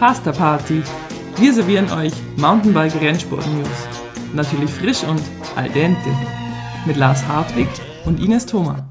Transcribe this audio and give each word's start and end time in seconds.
Pasta 0.00 0.32
Party. 0.32 0.82
Wir 1.36 1.52
servieren 1.52 1.92
euch 1.92 2.14
Mountainbike 2.38 2.98
Rennsport 3.02 3.46
News. 3.48 3.68
Natürlich 4.32 4.70
frisch 4.70 5.04
und 5.04 5.20
al 5.56 5.68
dente. 5.68 6.08
Mit 6.86 6.96
Lars 6.96 7.22
Hartwig 7.28 7.68
und 8.06 8.18
Ines 8.18 8.46
Thoma. 8.46 8.88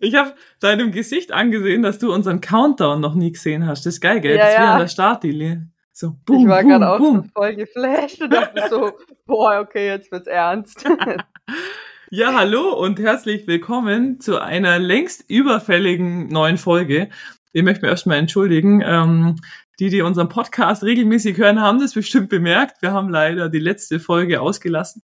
Ich 0.00 0.14
habe 0.14 0.32
deinem 0.60 0.92
Gesicht 0.92 1.30
angesehen, 1.30 1.82
dass 1.82 1.98
du 1.98 2.10
unseren 2.10 2.40
Countdown 2.40 3.02
noch 3.02 3.14
nie 3.14 3.32
gesehen 3.32 3.66
hast. 3.66 3.84
Das 3.84 3.96
ist 3.96 4.00
geil, 4.00 4.22
gell? 4.22 4.36
Ja, 4.36 4.44
das 4.44 4.48
ist 4.48 4.58
wie 4.58 4.62
ja. 4.62 4.72
an 4.72 4.80
der 4.80 4.88
Startlinie. 4.88 5.68
So, 5.92 6.14
boom, 6.24 6.44
ich 6.44 6.48
war 6.48 6.64
gerade 6.64 6.90
auch 6.90 6.98
boom. 6.98 7.28
voll 7.34 7.54
geflasht 7.54 8.22
und 8.22 8.32
dachte 8.32 8.62
so, 8.70 8.92
boah, 9.26 9.60
okay, 9.60 9.88
jetzt 9.88 10.10
wird's 10.10 10.26
ernst. 10.26 10.88
Ja, 12.10 12.32
hallo 12.32 12.72
und 12.72 12.98
herzlich 12.98 13.46
willkommen 13.46 14.18
zu 14.18 14.40
einer 14.40 14.78
längst 14.78 15.28
überfälligen 15.28 16.28
neuen 16.28 16.56
Folge. 16.56 17.10
Ich 17.52 17.62
möchte 17.62 17.82
mich 17.82 17.90
erstmal 17.90 18.16
entschuldigen. 18.16 18.80
Ähm, 18.82 19.36
die, 19.78 19.90
die 19.90 20.00
unseren 20.00 20.30
Podcast 20.30 20.82
regelmäßig 20.84 21.36
hören, 21.36 21.60
haben 21.60 21.80
das 21.80 21.92
bestimmt 21.92 22.30
bemerkt. 22.30 22.80
Wir 22.80 22.92
haben 22.92 23.10
leider 23.10 23.50
die 23.50 23.58
letzte 23.58 24.00
Folge 24.00 24.40
ausgelassen. 24.40 25.02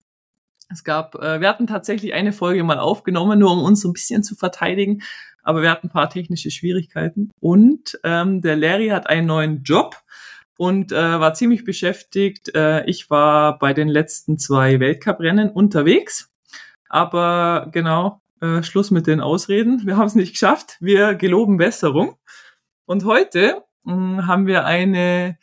Es 0.71 0.83
gab, 0.83 1.15
äh, 1.17 1.43
wir 1.43 1.49
hatten 1.51 1.67
tatsächlich 1.67 2.15
eine 2.15 2.33
Folge 2.33 2.65
mal 2.65 2.79
aufgenommen, 2.79 3.39
nur 3.39 3.53
um 3.53 3.63
uns 3.63 3.83
so 3.83 3.89
ein 3.91 3.93
bisschen 3.93 4.23
zu 4.23 4.35
verteidigen, 4.35 5.03
aber 5.43 5.61
wir 5.61 5.71
hatten 5.71 5.89
ein 5.89 5.93
paar 5.93 6.09
technische 6.09 6.51
Schwierigkeiten. 6.51 7.33
Und 7.39 8.01
ähm, 8.03 8.41
der 8.41 8.57
Larry 8.57 8.89
hat 8.89 9.11
einen 9.11 9.27
neuen 9.27 9.63
Job 9.63 10.01
und 10.57 10.91
äh, 10.91 10.97
war 11.21 11.35
ziemlich 11.35 11.65
beschäftigt. 11.65 12.55
Äh, 12.55 12.87
ich 12.87 13.11
war 13.11 13.59
bei 13.59 13.75
den 13.75 13.89
letzten 13.89 14.39
zwei 14.39 14.81
Weltcuprennen 14.81 15.51
unterwegs. 15.51 16.31
Aber 16.95 17.71
genau, 17.73 18.23
äh, 18.41 18.63
Schluss 18.63 18.93
mit 18.93 19.09
den 19.09 19.21
Ausreden. 19.21 19.85
Wir 19.85 19.97
haben 19.97 20.07
es 20.07 20.15
nicht 20.15 20.35
geschafft. 20.35 20.77
Wir 20.79 21.17
geloben 21.17 21.57
Besserung. 21.57 22.19
Und 22.87 23.05
heute 23.05 23.65
mh, 23.83 24.29
haben 24.29 24.47
wir 24.47 24.65
eine 24.65 25.37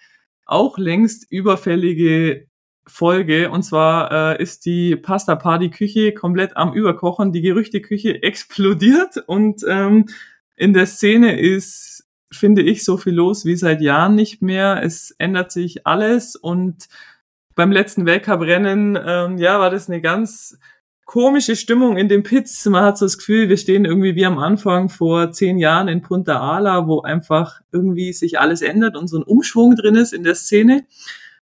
auch 0.45 0.77
längst 0.77 1.29
überfällige 1.29 2.47
Folge. 2.87 3.51
Und 3.51 3.63
zwar 3.63 4.37
äh, 4.39 4.41
ist 4.41 4.65
die 4.65 4.95
Pasta 4.95 5.35
Party 5.35 5.69
Küche 5.69 6.13
komplett 6.13 6.55
am 6.55 6.71
Überkochen. 6.71 7.33
Die 7.33 7.41
Gerüchteküche 7.41 8.23
explodiert 8.23 9.17
und 9.27 9.65
ähm, 9.67 10.05
in 10.55 10.71
der 10.71 10.85
Szene 10.85 11.37
ist, 11.37 12.07
finde 12.31 12.61
ich, 12.61 12.85
so 12.85 12.95
viel 12.95 13.15
los 13.15 13.43
wie 13.43 13.57
seit 13.57 13.81
Jahren 13.81 14.15
nicht 14.15 14.41
mehr. 14.41 14.81
Es 14.81 15.13
ändert 15.17 15.51
sich 15.51 15.85
alles 15.85 16.37
und 16.37 16.87
beim 17.55 17.73
letzten 17.73 18.05
Weltcup-Rennen, 18.05 18.97
ähm, 19.05 19.37
ja, 19.37 19.59
war 19.59 19.69
das 19.69 19.89
eine 19.89 19.99
ganz 19.99 20.57
komische 21.11 21.57
Stimmung 21.57 21.97
in 21.97 22.07
den 22.07 22.23
Pits. 22.23 22.65
Man 22.67 22.85
hat 22.85 22.97
so 22.97 23.05
das 23.05 23.17
Gefühl, 23.17 23.49
wir 23.49 23.57
stehen 23.57 23.83
irgendwie 23.83 24.15
wie 24.15 24.25
am 24.25 24.37
Anfang 24.37 24.87
vor 24.87 25.33
zehn 25.33 25.57
Jahren 25.57 25.89
in 25.89 26.01
Punta 26.01 26.39
Ala, 26.39 26.87
wo 26.87 27.01
einfach 27.01 27.59
irgendwie 27.73 28.13
sich 28.13 28.39
alles 28.39 28.61
ändert 28.61 28.95
und 28.95 29.09
so 29.09 29.17
ein 29.17 29.23
Umschwung 29.23 29.75
drin 29.75 29.95
ist 29.95 30.13
in 30.13 30.23
der 30.23 30.35
Szene. 30.35 30.85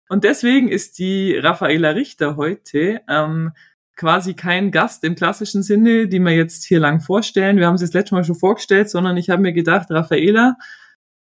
Und 0.08 0.24
deswegen 0.24 0.68
ist 0.68 0.98
die 0.98 1.36
Raffaela 1.36 1.90
Richter 1.90 2.38
heute 2.38 3.02
ähm, 3.06 3.52
quasi 3.96 4.32
kein 4.32 4.70
Gast 4.70 5.04
im 5.04 5.14
klassischen 5.14 5.62
Sinne, 5.62 6.08
die 6.08 6.20
wir 6.20 6.34
jetzt 6.34 6.64
hier 6.64 6.80
lang 6.80 7.02
vorstellen. 7.02 7.58
Wir 7.58 7.66
haben 7.66 7.76
sie 7.76 7.84
das 7.84 7.92
letzte 7.92 8.14
Mal 8.14 8.24
schon 8.24 8.36
vorgestellt, 8.36 8.88
sondern 8.88 9.18
ich 9.18 9.28
habe 9.28 9.42
mir 9.42 9.52
gedacht, 9.52 9.90
Raffaela 9.90 10.56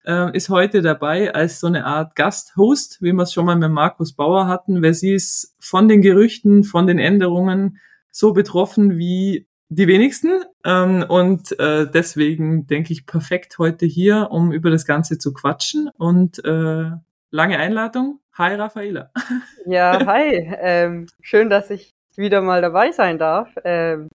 äh, 0.06 0.36
ist 0.36 0.50
heute 0.50 0.82
dabei 0.82 1.34
als 1.34 1.62
so 1.62 1.68
eine 1.68 1.86
Art 1.86 2.18
Gasthost, 2.18 3.02
wie 3.02 3.14
wir 3.14 3.24
es 3.24 3.32
schon 3.32 3.46
mal 3.46 3.56
mit 3.56 3.72
Markus 3.72 4.12
Bauer 4.12 4.48
hatten, 4.48 4.84
weil 4.84 4.94
sie 4.94 5.14
ist 5.14 5.56
von 5.58 5.88
den 5.88 6.02
Gerüchten, 6.02 6.66
von 6.66 6.86
den 6.86 7.00
Änderungen 7.00 7.80
so 8.16 8.32
betroffen 8.32 8.98
wie 8.98 9.46
die 9.68 9.88
wenigsten. 9.88 10.44
Ähm, 10.64 11.06
und 11.08 11.60
äh, 11.60 11.86
deswegen 11.90 12.66
denke 12.66 12.94
ich 12.94 13.06
perfekt 13.06 13.58
heute 13.60 13.86
hier, 13.86 14.30
um 14.32 14.54
über 14.54 14.70
das 14.70 14.86
Ganze 14.86 15.18
zu 15.18 15.34
quatschen. 15.34 15.90
Und 15.98 16.44
äh, 16.46 16.92
lange 17.32 17.60
Einladung. 17.60 18.22
Hi 18.34 18.56
Raffaela. 18.56 19.12
ja, 19.66 20.06
hi. 20.06 20.50
Ähm, 20.62 21.08
schön, 21.22 21.50
dass 21.50 21.70
ich 21.70 21.92
wieder 22.16 22.42
mal 22.42 22.62
dabei 22.62 22.92
sein 22.92 23.18
darf. 23.18 23.50
Ähm, 23.66 24.10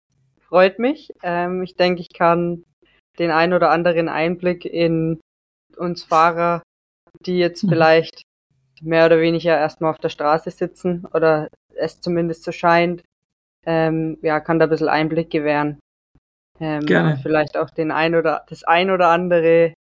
freut 0.41 0.79
mich. 0.79 1.11
Ähm, 1.23 1.63
ich 1.63 1.75
denke, 1.75 2.03
ich 2.03 2.13
kann 2.13 2.65
den 3.19 3.31
ein 3.31 3.55
oder 3.55 3.71
anderen 3.71 4.11
Einblick 4.11 4.67
in 4.67 5.21
uns 5.79 6.05
Fahrer, 6.05 6.63
die 7.25 7.39
jetzt 7.39 7.65
Mhm. 7.65 7.69
vielleicht 7.71 8.23
mehr 8.83 9.07
oder 9.07 9.21
weniger 9.21 9.57
erstmal 9.57 9.91
auf 9.91 9.99
der 9.99 10.11
Straße 10.11 10.51
sitzen 10.51 11.07
oder 11.15 11.49
es 11.75 12.01
zumindest 12.01 12.45
so 12.45 12.53
scheint, 12.53 13.03
ähm, 13.67 14.19
ja, 14.23 14.41
kann 14.41 14.59
da 14.59 14.67
ein 14.67 14.71
bisschen 14.71 14.89
Einblick 14.89 15.31
gewähren. 15.31 15.79
Ähm, 16.61 16.87
Gerne. 16.87 17.19
Vielleicht 17.23 17.57
auch 17.57 17.71
den 17.71 17.91
ein 17.91 18.15
oder 18.15 18.45
das 18.49 18.65
ein 18.65 18.91
oder 18.91 19.09
andere 19.09 19.75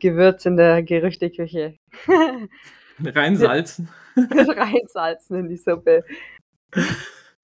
Gewürz 0.00 0.44
in 0.44 0.56
der 0.56 0.82
Gerüchteküche 0.82 1.76
Reinsalzen. 3.04 3.88
reinsalzen 4.16 5.38
in 5.38 5.48
die 5.48 5.56
Suppe. 5.56 6.04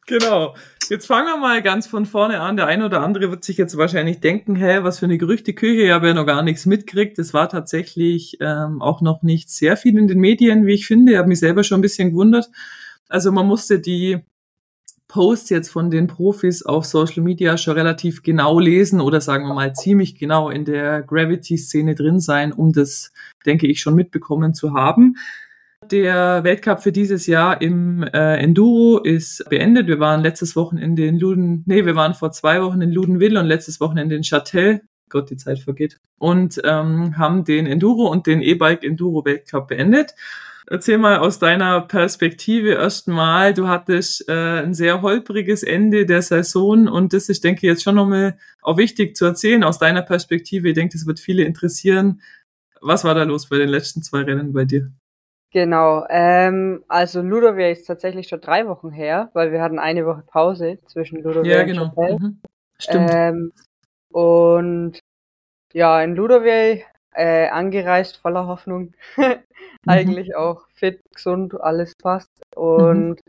Genau. 0.06 0.54
Jetzt 0.88 1.06
fangen 1.06 1.26
wir 1.26 1.36
mal 1.36 1.62
ganz 1.62 1.86
von 1.86 2.06
vorne 2.06 2.40
an. 2.40 2.56
Der 2.56 2.66
eine 2.66 2.86
oder 2.86 3.02
andere 3.02 3.30
wird 3.30 3.44
sich 3.44 3.58
jetzt 3.58 3.76
wahrscheinlich 3.76 4.20
denken, 4.20 4.56
hä, 4.56 4.78
was 4.82 4.98
für 4.98 5.04
eine 5.04 5.18
Gerüchteküche, 5.18 5.82
ich 5.82 5.90
habe 5.90 6.08
ja 6.08 6.14
noch 6.14 6.24
gar 6.26 6.42
nichts 6.42 6.64
mitkriegt. 6.64 7.18
Es 7.18 7.34
war 7.34 7.48
tatsächlich 7.48 8.38
ähm, 8.40 8.80
auch 8.80 9.02
noch 9.02 9.22
nicht 9.22 9.50
sehr 9.50 9.76
viel 9.76 9.98
in 9.98 10.08
den 10.08 10.18
Medien, 10.18 10.66
wie 10.66 10.74
ich 10.74 10.86
finde. 10.86 11.12
Ich 11.12 11.18
habe 11.18 11.28
mich 11.28 11.40
selber 11.40 11.62
schon 11.62 11.78
ein 11.78 11.82
bisschen 11.82 12.10
gewundert. 12.10 12.50
Also 13.08 13.32
man 13.32 13.46
musste 13.46 13.80
die 13.80 14.24
Posts 15.08 15.50
jetzt 15.50 15.70
von 15.70 15.90
den 15.90 16.06
Profis 16.06 16.62
auf 16.62 16.84
Social 16.84 17.22
Media 17.22 17.56
schon 17.56 17.74
relativ 17.74 18.22
genau 18.22 18.60
lesen 18.60 19.00
oder 19.00 19.20
sagen 19.20 19.46
wir 19.46 19.54
mal 19.54 19.72
ziemlich 19.72 20.14
genau 20.16 20.50
in 20.50 20.66
der 20.66 21.02
Gravity-Szene 21.02 21.94
drin 21.94 22.20
sein, 22.20 22.52
um 22.52 22.72
das, 22.72 23.12
denke 23.46 23.66
ich, 23.66 23.80
schon 23.80 23.94
mitbekommen 23.94 24.52
zu 24.52 24.74
haben. 24.74 25.16
Der 25.90 26.44
Weltcup 26.44 26.82
für 26.82 26.92
dieses 26.92 27.26
Jahr 27.26 27.62
im 27.62 28.02
äh, 28.02 28.36
Enduro 28.36 28.98
ist 28.98 29.48
beendet. 29.48 29.86
Wir 29.86 29.98
waren 29.98 30.20
letztes 30.20 30.54
Wochenende 30.54 31.06
in 31.06 31.18
Luden, 31.18 31.62
nee, 31.66 31.86
wir 31.86 31.96
waren 31.96 32.12
vor 32.12 32.30
zwei 32.32 32.60
Wochen 32.62 32.82
in 32.82 32.92
Ludenwil 32.92 33.38
und 33.38 33.46
letztes 33.46 33.80
Wochenende 33.80 34.14
in 34.14 34.22
Châtel. 34.22 34.82
Gott, 35.08 35.30
die 35.30 35.36
Zeit 35.36 35.60
vergeht. 35.60 35.98
Und 36.18 36.60
ähm, 36.64 37.16
haben 37.16 37.44
den 37.44 37.66
Enduro 37.66 38.10
und 38.10 38.26
den 38.26 38.42
E-Bike 38.42 38.84
Enduro 38.84 39.24
Weltcup 39.24 39.68
beendet. 39.68 40.14
Erzähl 40.70 40.98
mal 40.98 41.18
aus 41.18 41.38
deiner 41.38 41.80
Perspektive 41.80 42.72
erstmal. 42.72 43.54
Du 43.54 43.68
hattest 43.68 44.28
äh, 44.28 44.32
ein 44.32 44.74
sehr 44.74 45.00
holpriges 45.00 45.62
Ende 45.62 46.04
der 46.04 46.20
Saison 46.20 46.88
und 46.88 47.14
das 47.14 47.30
ist, 47.30 47.42
denke 47.42 47.60
ich, 47.60 47.70
jetzt 47.70 47.82
schon 47.82 47.94
nochmal 47.94 48.36
auch 48.60 48.76
wichtig 48.76 49.16
zu 49.16 49.24
erzählen 49.24 49.64
aus 49.64 49.78
deiner 49.78 50.02
Perspektive. 50.02 50.68
Ich 50.68 50.74
denke, 50.74 50.92
das 50.92 51.06
wird 51.06 51.20
viele 51.20 51.44
interessieren. 51.44 52.20
Was 52.82 53.02
war 53.04 53.14
da 53.14 53.22
los 53.22 53.48
bei 53.48 53.56
den 53.56 53.70
letzten 53.70 54.02
zwei 54.02 54.22
Rennen 54.22 54.52
bei 54.52 54.66
dir? 54.66 54.92
Genau, 55.50 56.04
ähm, 56.10 56.84
also 56.88 57.22
Ludovic 57.22 57.72
ist 57.78 57.86
tatsächlich 57.86 58.28
schon 58.28 58.42
drei 58.42 58.68
Wochen 58.68 58.90
her, 58.90 59.30
weil 59.32 59.50
wir 59.50 59.62
hatten 59.62 59.78
eine 59.78 60.04
Woche 60.04 60.22
Pause 60.26 60.78
zwischen 60.86 61.22
Ludovic 61.22 61.50
Ja, 61.50 61.60
und 61.62 61.66
genau. 61.66 61.84
Chapelle. 61.86 62.18
Mhm. 62.18 62.40
Stimmt. 62.78 63.10
Ähm, 63.10 63.52
und 64.10 64.98
ja, 65.72 66.02
in 66.02 66.14
Ludovic 66.14 66.84
äh, 67.18 67.48
angereist, 67.48 68.18
voller 68.18 68.46
Hoffnung. 68.46 68.94
Mhm. 69.84 69.90
Eigentlich 69.90 70.34
auch 70.34 70.66
fit, 70.74 71.00
gesund, 71.14 71.60
alles 71.60 71.94
passt. 71.94 72.30
Und 72.56 73.20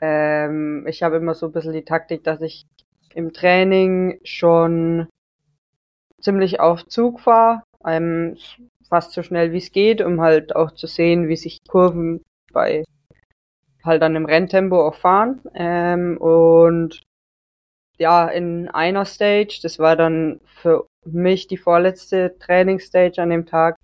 ähm, 0.00 0.86
ich 0.86 1.02
habe 1.02 1.16
immer 1.16 1.34
so 1.34 1.46
ein 1.46 1.52
bisschen 1.52 1.72
die 1.72 1.84
Taktik, 1.84 2.24
dass 2.24 2.40
ich 2.42 2.66
im 3.14 3.32
Training 3.32 4.20
schon 4.22 5.08
ziemlich 6.20 6.60
auf 6.60 6.86
Zug 6.86 7.20
fahre, 7.20 7.62
ähm, 7.86 8.36
fast 8.88 9.12
so 9.12 9.22
schnell 9.22 9.52
wie 9.52 9.58
es 9.58 9.72
geht, 9.72 10.02
um 10.02 10.20
halt 10.20 10.54
auch 10.54 10.72
zu 10.72 10.86
sehen, 10.86 11.28
wie 11.28 11.36
sich 11.36 11.58
Kurven 11.66 12.22
bei 12.52 12.84
halt 13.82 14.02
dann 14.02 14.16
im 14.16 14.26
Renntempo 14.26 14.86
auch 14.86 14.96
fahren. 14.96 15.40
Ähm, 15.54 16.16
und 16.18 17.02
ja, 17.98 18.26
in 18.28 18.68
einer 18.68 19.04
Stage, 19.04 19.60
das 19.62 19.78
war 19.78 19.96
dann 19.96 20.40
für 20.46 20.86
mich 21.04 21.46
die 21.46 21.56
vorletzte 21.56 22.36
Trainingsstage 22.38 23.20
an 23.22 23.30
dem 23.30 23.46
Tag, 23.46 23.76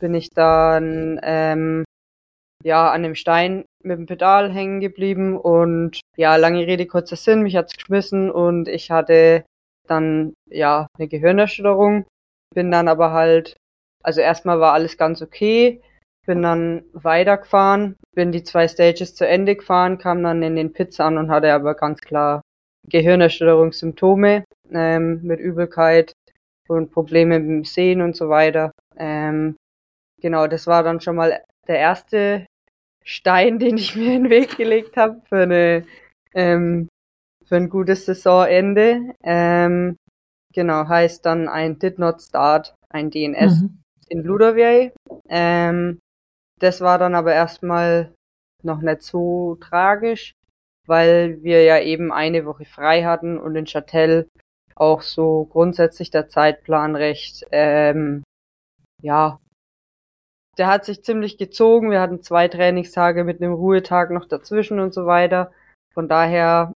bin 0.00 0.14
ich 0.14 0.30
dann 0.30 1.20
ähm, 1.22 1.84
ja 2.64 2.90
an 2.90 3.02
dem 3.02 3.14
Stein 3.14 3.64
mit 3.82 3.98
dem 3.98 4.06
Pedal 4.06 4.52
hängen 4.52 4.80
geblieben 4.80 5.36
und 5.36 6.00
ja, 6.16 6.36
lange 6.36 6.66
Rede, 6.66 6.86
kurzer 6.86 7.16
Sinn, 7.16 7.42
mich 7.42 7.56
hat's 7.56 7.76
geschmissen 7.76 8.30
und 8.30 8.68
ich 8.68 8.90
hatte 8.90 9.44
dann 9.86 10.34
ja 10.50 10.86
eine 10.98 11.08
Gehirnerschütterung, 11.08 12.06
bin 12.54 12.70
dann 12.70 12.88
aber 12.88 13.12
halt, 13.12 13.56
also 14.02 14.20
erstmal 14.20 14.60
war 14.60 14.72
alles 14.72 14.96
ganz 14.96 15.22
okay, 15.22 15.82
bin 16.26 16.42
dann 16.42 16.84
weitergefahren, 16.92 17.96
bin 18.14 18.32
die 18.32 18.42
zwei 18.42 18.68
Stages 18.68 19.14
zu 19.14 19.26
Ende 19.26 19.56
gefahren, 19.56 19.98
kam 19.98 20.22
dann 20.22 20.42
in 20.42 20.56
den 20.56 20.72
Pits 20.72 21.00
an 21.00 21.16
und 21.16 21.30
hatte 21.30 21.52
aber 21.52 21.74
ganz 21.74 22.00
klar 22.00 22.42
Gehirnerschütterungssymptome 22.88 24.44
ähm, 24.72 25.20
mit 25.22 25.40
Übelkeit 25.40 26.12
und 26.68 26.90
Probleme 26.90 27.38
mit 27.38 27.48
dem 27.48 27.64
Sehen 27.64 28.02
und 28.02 28.16
so 28.16 28.28
weiter. 28.28 28.72
Ähm, 28.96 29.56
genau, 30.20 30.46
das 30.46 30.66
war 30.66 30.82
dann 30.82 31.00
schon 31.00 31.16
mal 31.16 31.42
der 31.66 31.78
erste 31.78 32.46
Stein, 33.04 33.58
den 33.58 33.76
ich 33.78 33.96
mir 33.96 34.14
in 34.14 34.24
den 34.24 34.30
Weg 34.30 34.56
gelegt 34.56 34.96
habe 34.96 35.20
für 35.28 35.42
eine 35.42 35.84
ähm, 36.34 36.88
für 37.48 37.56
ein 37.56 37.70
gutes 37.70 38.04
Saisonende. 38.04 39.14
Ähm, 39.22 39.96
genau, 40.52 40.86
heißt 40.86 41.24
dann 41.24 41.48
ein 41.48 41.78
Did 41.78 41.98
Not 41.98 42.20
Start, 42.20 42.74
ein 42.90 43.10
DNS 43.10 43.62
mhm. 43.62 43.80
in 44.08 44.22
Ludovier. 44.22 44.92
Ähm, 45.28 45.98
das 46.60 46.80
war 46.80 46.98
dann 46.98 47.14
aber 47.14 47.32
erstmal 47.32 48.12
noch 48.62 48.80
nicht 48.80 49.02
so 49.02 49.56
tragisch, 49.60 50.32
weil 50.88 51.42
wir 51.42 51.62
ja 51.62 51.80
eben 51.80 52.12
eine 52.12 52.44
Woche 52.46 52.64
frei 52.64 53.04
hatten 53.04 53.38
und 53.38 53.54
in 53.56 53.66
Châtel 53.66 54.28
auch 54.74 55.02
so 55.02 55.44
grundsätzlich 55.44 56.10
der 56.10 56.28
Zeitplan 56.28 56.96
recht, 56.96 57.44
ähm, 57.52 58.22
ja, 59.02 59.38
der 60.56 60.66
hat 60.66 60.84
sich 60.84 61.04
ziemlich 61.04 61.38
gezogen. 61.38 61.90
Wir 61.90 62.00
hatten 62.00 62.22
zwei 62.22 62.48
Trainingstage 62.48 63.24
mit 63.24 63.40
einem 63.40 63.52
Ruhetag 63.52 64.10
noch 64.10 64.24
dazwischen 64.24 64.80
und 64.80 64.92
so 64.92 65.06
weiter. 65.06 65.52
Von 65.94 66.08
daher 66.08 66.72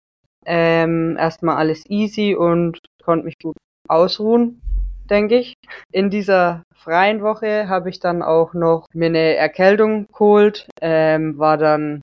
ähm, 0.45 1.17
erstmal 1.17 1.57
alles 1.57 1.85
easy 1.89 2.35
und 2.35 2.79
konnte 3.03 3.25
mich 3.25 3.37
gut 3.41 3.55
ausruhen, 3.87 4.61
denke 5.09 5.37
ich. 5.37 5.53
In 5.91 6.09
dieser 6.09 6.63
freien 6.75 7.21
Woche 7.21 7.67
habe 7.67 7.89
ich 7.89 7.99
dann 7.99 8.21
auch 8.21 8.53
noch 8.53 8.85
mir 8.93 9.07
eine 9.07 9.35
Erkältung 9.35 10.07
geholt, 10.07 10.67
ähm, 10.81 11.37
war 11.37 11.57
dann 11.57 12.01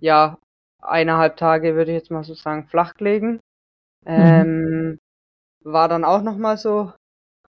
ja 0.00 0.38
eineinhalb 0.84 1.36
Tage, 1.36 1.74
würde 1.74 1.92
ich 1.92 1.96
jetzt 1.96 2.10
mal 2.10 2.24
so 2.24 2.34
sagen, 2.34 2.66
flach 2.66 2.94
gelegen. 2.94 3.40
Mhm. 4.04 4.06
Ähm, 4.06 4.98
war 5.62 5.88
dann 5.88 6.04
auch 6.04 6.22
noch 6.22 6.36
mal 6.36 6.56
so 6.56 6.92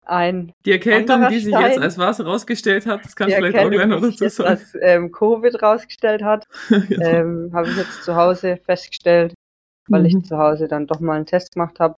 ein 0.04 0.52
Die 0.66 0.72
Erkältung, 0.72 1.28
die 1.28 1.38
sich 1.38 1.54
jetzt 1.54 1.78
als 1.78 1.96
was 1.96 2.24
rausgestellt 2.24 2.86
hat, 2.86 3.04
das 3.04 3.16
kann 3.16 3.28
ich 3.28 3.36
vielleicht 3.36 3.58
auch 3.58 3.70
gleich 3.70 3.86
noch 3.86 4.00
dazu 4.00 4.28
sagen. 4.28 4.48
Als 4.50 4.76
ähm, 4.80 5.12
Covid 5.12 5.62
rausgestellt 5.62 6.22
hat, 6.22 6.46
genau. 6.68 7.06
ähm, 7.06 7.50
habe 7.54 7.68
ich 7.68 7.76
jetzt 7.76 8.02
zu 8.04 8.16
Hause 8.16 8.58
festgestellt, 8.64 9.34
weil 9.88 10.00
mhm. 10.00 10.06
ich 10.06 10.24
zu 10.24 10.36
Hause 10.38 10.68
dann 10.68 10.86
doch 10.86 11.00
mal 11.00 11.14
einen 11.14 11.26
Test 11.26 11.54
gemacht 11.54 11.80
habe, 11.80 11.94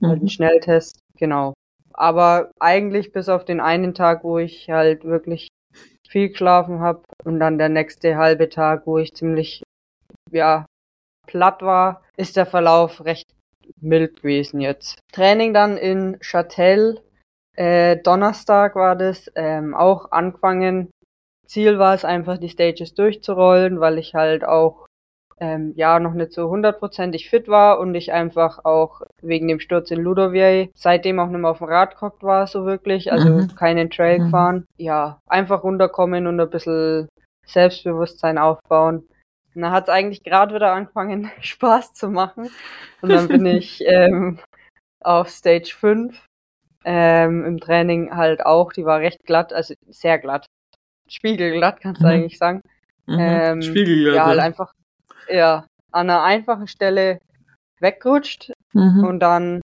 mhm. 0.00 0.06
halt 0.06 0.20
einen 0.20 0.28
Schnelltest, 0.28 1.00
genau. 1.16 1.54
Aber 1.92 2.50
eigentlich 2.60 3.12
bis 3.12 3.28
auf 3.28 3.44
den 3.44 3.60
einen 3.60 3.94
Tag, 3.94 4.24
wo 4.24 4.38
ich 4.38 4.70
halt 4.70 5.04
wirklich 5.04 5.48
viel 6.08 6.30
geschlafen 6.30 6.80
habe 6.80 7.02
und 7.24 7.40
dann 7.40 7.58
der 7.58 7.68
nächste 7.68 8.16
halbe 8.16 8.48
Tag, 8.48 8.86
wo 8.86 8.98
ich 8.98 9.12
ziemlich 9.14 9.62
ja 10.30 10.66
platt 11.30 11.62
war, 11.62 12.02
ist 12.16 12.36
der 12.36 12.46
Verlauf 12.46 13.04
recht 13.04 13.28
mild 13.80 14.16
gewesen 14.16 14.60
jetzt. 14.60 14.98
Training 15.12 15.54
dann 15.54 15.76
in 15.76 16.18
Châtel 16.20 17.00
äh, 17.56 17.96
Donnerstag 17.98 18.74
war 18.74 18.96
das 18.96 19.30
ähm, 19.34 19.74
auch 19.74 20.12
angefangen. 20.12 20.90
Ziel 21.46 21.78
war 21.78 21.94
es 21.94 22.04
einfach, 22.04 22.38
die 22.38 22.48
Stages 22.48 22.94
durchzurollen, 22.94 23.80
weil 23.80 23.98
ich 23.98 24.14
halt 24.14 24.44
auch 24.44 24.86
ähm, 25.40 25.72
ja 25.74 25.98
noch 25.98 26.14
nicht 26.14 26.32
so 26.32 26.48
hundertprozentig 26.48 27.28
fit 27.28 27.48
war 27.48 27.80
und 27.80 27.94
ich 27.94 28.12
einfach 28.12 28.64
auch 28.64 29.02
wegen 29.20 29.48
dem 29.48 29.58
Sturz 29.58 29.90
in 29.90 30.00
Ludovier 30.00 30.68
seitdem 30.74 31.18
auch 31.18 31.26
nicht 31.26 31.40
mehr 31.40 31.50
auf 31.50 31.58
dem 31.58 31.66
Rad 31.66 31.96
gehockt 31.96 32.22
war, 32.22 32.46
so 32.46 32.66
wirklich, 32.66 33.12
also 33.12 33.28
mhm. 33.28 33.54
keinen 33.56 33.90
Trail 33.90 34.20
mhm. 34.20 34.24
gefahren. 34.24 34.66
Ja, 34.76 35.20
einfach 35.26 35.62
runterkommen 35.62 36.26
und 36.26 36.40
ein 36.40 36.50
bisschen 36.50 37.08
Selbstbewusstsein 37.46 38.38
aufbauen. 38.38 39.08
Und 39.54 39.62
dann 39.62 39.72
hat 39.72 39.84
es 39.84 39.88
eigentlich 39.88 40.22
gerade 40.22 40.54
wieder 40.54 40.72
angefangen, 40.72 41.30
Spaß 41.40 41.92
zu 41.92 42.08
machen. 42.08 42.50
Und 43.02 43.10
dann 43.10 43.28
bin 43.28 43.46
ich 43.46 43.82
ähm, 43.86 44.38
auf 45.00 45.28
Stage 45.28 45.74
5 45.76 46.26
ähm, 46.84 47.44
Im 47.44 47.60
Training 47.60 48.16
halt 48.16 48.44
auch, 48.44 48.72
die 48.72 48.84
war 48.84 49.00
recht 49.00 49.24
glatt, 49.24 49.52
also 49.52 49.74
sehr 49.88 50.18
glatt. 50.18 50.46
Spiegelglatt, 51.08 51.80
kannst 51.80 52.00
du 52.00 52.06
mhm. 52.06 52.12
eigentlich 52.12 52.38
sagen. 52.38 52.62
Mhm. 53.06 53.18
Ähm, 53.18 53.62
Spiegelglatt. 53.62 54.14
Ja, 54.14 54.26
halt 54.26 54.40
einfach, 54.40 54.72
ja, 55.28 55.66
an 55.92 56.08
einer 56.08 56.22
einfachen 56.22 56.68
Stelle 56.68 57.18
wegrutscht 57.80 58.52
mhm. 58.72 59.04
und 59.04 59.20
dann, 59.20 59.60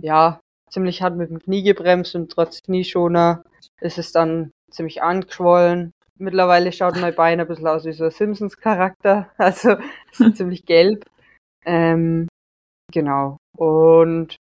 ja, 0.00 0.40
ziemlich 0.70 1.02
hart 1.02 1.16
mit 1.16 1.30
dem 1.30 1.40
Knie 1.40 1.62
gebremst 1.62 2.14
und 2.14 2.32
trotz 2.32 2.62
Knieschoner 2.62 3.44
ist 3.80 3.98
es 3.98 4.12
dann 4.12 4.52
ziemlich 4.70 5.02
angeschwollen. 5.02 5.92
Mittlerweile 6.18 6.72
schaut 6.72 7.00
mein 7.00 7.14
Bein 7.14 7.40
ein 7.40 7.48
bisschen 7.48 7.66
aus 7.66 7.84
wie 7.84 7.92
so 7.92 8.04
ein 8.04 8.10
Simpsons-Charakter, 8.10 9.30
also 9.38 9.76
ist 10.10 10.36
ziemlich 10.36 10.66
gelb. 10.66 11.04
Ähm, 11.64 12.28
genau. 12.92 13.38
Und 13.56 14.36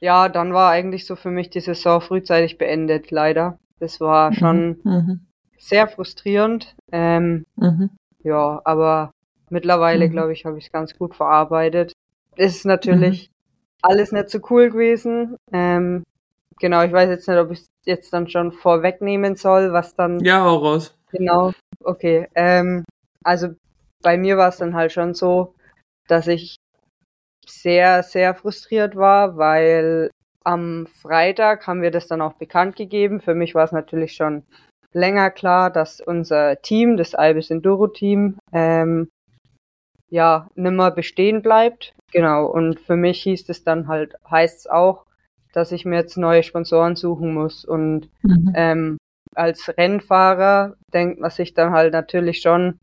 ja, 0.00 0.28
dann 0.28 0.52
war 0.54 0.70
eigentlich 0.70 1.06
so 1.06 1.16
für 1.16 1.30
mich 1.30 1.50
die 1.50 1.60
Saison 1.60 2.00
frühzeitig 2.00 2.58
beendet, 2.58 3.10
leider. 3.10 3.58
Das 3.78 4.00
war 4.00 4.30
mhm. 4.30 4.34
schon 4.34 4.80
mhm. 4.84 5.20
sehr 5.58 5.88
frustrierend. 5.88 6.74
Ähm, 6.90 7.44
mhm. 7.56 7.90
Ja, 8.22 8.60
aber 8.64 9.12
mittlerweile, 9.50 10.08
mhm. 10.08 10.12
glaube 10.12 10.32
ich, 10.32 10.44
habe 10.44 10.58
ich 10.58 10.66
es 10.66 10.72
ganz 10.72 10.96
gut 10.96 11.14
verarbeitet. 11.14 11.92
Es 12.36 12.56
ist 12.56 12.66
natürlich 12.66 13.28
mhm. 13.28 13.34
alles 13.82 14.12
nicht 14.12 14.30
so 14.30 14.40
cool 14.50 14.70
gewesen. 14.70 15.36
Ähm, 15.52 16.04
genau, 16.60 16.82
ich 16.84 16.92
weiß 16.92 17.08
jetzt 17.08 17.26
nicht, 17.26 17.38
ob 17.38 17.50
ich 17.50 17.60
es 17.60 17.66
jetzt 17.84 18.12
dann 18.12 18.28
schon 18.28 18.52
vorwegnehmen 18.52 19.34
soll, 19.34 19.72
was 19.72 19.96
dann. 19.96 20.20
Ja, 20.20 20.44
hau 20.44 20.56
raus. 20.56 20.96
Genau, 21.10 21.52
okay. 21.82 22.28
Ähm, 22.34 22.84
also 23.24 23.48
bei 24.02 24.16
mir 24.16 24.36
war 24.36 24.48
es 24.48 24.58
dann 24.58 24.74
halt 24.74 24.92
schon 24.92 25.14
so, 25.14 25.54
dass 26.06 26.28
ich 26.28 26.56
sehr, 27.46 28.02
sehr 28.02 28.34
frustriert 28.34 28.96
war, 28.96 29.36
weil 29.36 30.10
am 30.44 30.86
Freitag 30.86 31.66
haben 31.66 31.82
wir 31.82 31.90
das 31.90 32.06
dann 32.06 32.22
auch 32.22 32.34
bekannt 32.34 32.76
gegeben. 32.76 33.20
Für 33.20 33.34
mich 33.34 33.54
war 33.54 33.64
es 33.64 33.72
natürlich 33.72 34.14
schon 34.14 34.44
länger 34.92 35.30
klar, 35.30 35.70
dass 35.70 36.00
unser 36.00 36.60
Team, 36.62 36.96
das 36.96 37.14
Albis 37.14 37.50
Enduro 37.50 37.88
Team, 37.88 38.38
ähm, 38.52 39.10
ja, 40.08 40.48
nimmer 40.54 40.90
bestehen 40.90 41.42
bleibt. 41.42 41.94
Genau. 42.12 42.46
Und 42.46 42.80
für 42.80 42.96
mich 42.96 43.22
hieß 43.22 43.48
es 43.48 43.64
dann 43.64 43.86
halt, 43.86 44.14
heißt 44.28 44.60
es 44.60 44.66
auch, 44.66 45.04
dass 45.52 45.72
ich 45.72 45.84
mir 45.84 45.96
jetzt 45.96 46.16
neue 46.16 46.42
Sponsoren 46.42 46.96
suchen 46.96 47.34
muss. 47.34 47.64
Und 47.64 48.08
mhm. 48.22 48.52
ähm, 48.54 48.98
als 49.34 49.68
Rennfahrer 49.76 50.76
denkt 50.92 51.20
man 51.20 51.30
sich 51.30 51.54
dann 51.54 51.72
halt 51.72 51.92
natürlich 51.92 52.40
schon, 52.40 52.78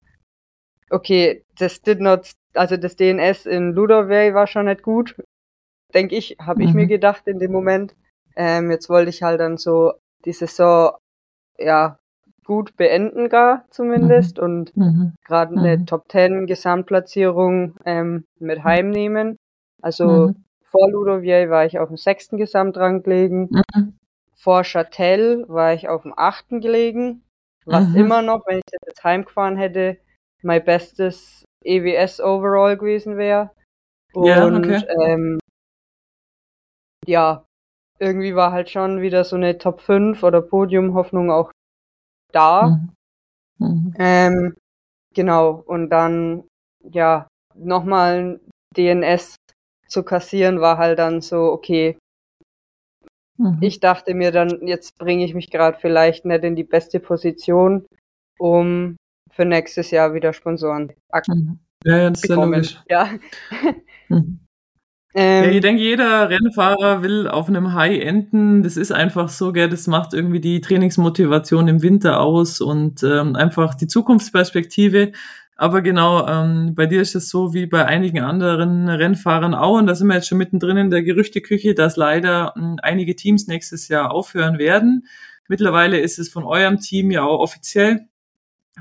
okay, 0.89 1.43
das 1.57 1.81
did 1.81 1.99
not 1.99 2.33
also 2.57 2.75
das 2.75 2.95
DNS 2.95 3.45
in 3.45 3.71
Ludovay 3.73 4.33
war 4.33 4.47
schon 4.47 4.65
nicht 4.65 4.83
gut, 4.83 5.15
denke 5.93 6.15
ich, 6.15 6.37
habe 6.39 6.61
mhm. 6.61 6.67
ich 6.67 6.73
mir 6.73 6.85
mhm. 6.85 6.89
gedacht 6.89 7.27
in 7.27 7.39
dem 7.39 7.51
Moment. 7.51 7.95
Ähm, 8.35 8.71
jetzt 8.71 8.89
wollte 8.89 9.09
ich 9.09 9.23
halt 9.23 9.39
dann 9.39 9.57
so 9.57 9.93
die 10.25 10.33
Saison 10.33 10.91
ja 11.57 11.99
gut 12.43 12.77
beenden 12.77 13.29
gar 13.29 13.65
zumindest 13.71 14.37
mhm. 14.37 14.43
und 14.43 14.77
mhm. 14.77 15.13
gerade 15.25 15.57
eine 15.57 15.77
mhm. 15.77 15.85
Top 15.85 16.11
10 16.11 16.47
Gesamtplatzierung 16.47 17.75
ähm, 17.85 18.25
mit 18.39 18.63
heimnehmen. 18.63 19.37
Also. 19.81 20.33
Vor 20.69 20.89
Ludovier 20.89 21.49
war 21.49 21.65
ich 21.65 21.79
auf 21.79 21.87
dem 21.87 21.97
sechsten 21.97 22.37
Gesamtrang 22.37 23.03
gelegen. 23.03 23.49
Vor 24.35 24.63
Châtel 24.63 25.45
war 25.47 25.73
ich 25.73 25.89
auf 25.89 26.03
dem 26.03 26.13
achten 26.15 26.61
gelegen, 26.61 27.23
was 27.65 27.93
immer 27.95 28.21
noch, 28.21 28.45
wenn 28.45 28.59
ich 28.59 28.63
jetzt 28.85 29.03
heimgefahren 29.03 29.57
hätte, 29.57 29.97
mein 30.41 30.63
bestes 30.63 31.45
EWS 31.63 32.21
Overall 32.21 32.77
gewesen 32.77 33.17
wäre. 33.17 33.51
Und 34.13 34.25
ja, 34.27 34.47
okay. 34.47 34.85
ähm, 35.01 35.39
ja, 37.05 37.45
irgendwie 37.99 38.35
war 38.35 38.51
halt 38.51 38.69
schon 38.69 39.01
wieder 39.01 39.23
so 39.23 39.35
eine 39.35 39.57
Top 39.57 39.81
5 39.81 40.23
oder 40.23 40.41
Podium-Hoffnung 40.41 41.31
auch 41.31 41.51
da. 42.31 42.79
Mhm. 43.59 43.67
Mhm. 43.67 43.93
Ähm, 43.97 44.55
genau, 45.13 45.63
und 45.65 45.89
dann, 45.89 46.43
ja, 46.83 47.27
nochmal 47.55 48.19
ein 48.19 48.39
DNS 48.75 49.35
zu 49.87 50.03
kassieren, 50.03 50.61
war 50.61 50.77
halt 50.77 50.99
dann 50.99 51.21
so, 51.21 51.51
okay. 51.51 51.97
Mhm. 53.37 53.59
Ich 53.61 53.79
dachte 53.79 54.13
mir 54.13 54.31
dann, 54.31 54.65
jetzt 54.67 54.97
bringe 54.97 55.23
ich 55.23 55.33
mich 55.33 55.51
gerade 55.51 55.77
vielleicht 55.79 56.25
nicht 56.25 56.43
in 56.43 56.55
die 56.55 56.63
beste 56.63 56.99
Position, 56.99 57.85
um 58.39 58.97
für 59.31 59.45
nächstes 59.45 59.91
Jahr 59.91 60.13
wieder 60.13 60.33
Sponsoren 60.33 60.93
mhm. 61.27 61.59
Ja, 61.83 61.97
ja, 61.97 62.09
das 62.09 62.23
ist 62.23 62.29
ja 62.29 62.35
logisch. 62.35 62.81
Ja. 62.89 63.09
Mhm. 64.09 64.39
Ähm, 65.13 65.45
ja, 65.45 65.49
ich 65.49 65.61
denke, 65.61 65.81
jeder 65.81 66.29
Rennfahrer 66.29 67.01
will 67.01 67.27
auf 67.27 67.49
einem 67.49 67.73
High 67.73 68.03
enden. 68.03 68.61
Das 68.61 68.77
ist 68.77 68.91
einfach 68.91 69.29
so, 69.29 69.51
gell, 69.51 69.67
das 69.67 69.87
macht 69.87 70.13
irgendwie 70.13 70.39
die 70.39 70.61
Trainingsmotivation 70.61 71.67
im 71.67 71.81
Winter 71.81 72.19
aus 72.19 72.61
und 72.61 73.01
ähm, 73.01 73.35
einfach 73.35 73.73
die 73.73 73.87
Zukunftsperspektive. 73.87 75.13
Aber 75.59 75.81
genau, 75.81 76.27
ähm, 76.27 76.75
bei 76.75 76.85
dir 76.85 77.01
ist 77.01 77.15
es 77.15 77.29
so 77.29 77.53
wie 77.53 77.65
bei 77.65 77.85
einigen 77.85 78.19
anderen 78.19 78.87
Rennfahrern 78.87 79.55
auch, 79.55 79.79
und 79.79 79.87
da 79.87 79.95
sind 79.95 80.07
wir 80.07 80.13
jetzt 80.13 80.27
schon 80.27 80.37
mittendrin 80.37 80.77
in 80.77 80.91
der 80.91 81.01
Gerüchteküche, 81.01 81.73
dass 81.73 81.97
leider 81.97 82.53
ähm, 82.55 82.77
einige 82.83 83.15
Teams 83.15 83.47
nächstes 83.47 83.87
Jahr 83.87 84.11
aufhören 84.11 84.59
werden. 84.59 85.07
Mittlerweile 85.47 85.99
ist 85.99 86.19
es 86.19 86.29
von 86.29 86.43
eurem 86.43 86.79
Team 86.79 87.09
ja 87.09 87.23
auch 87.23 87.39
offiziell. 87.39 88.07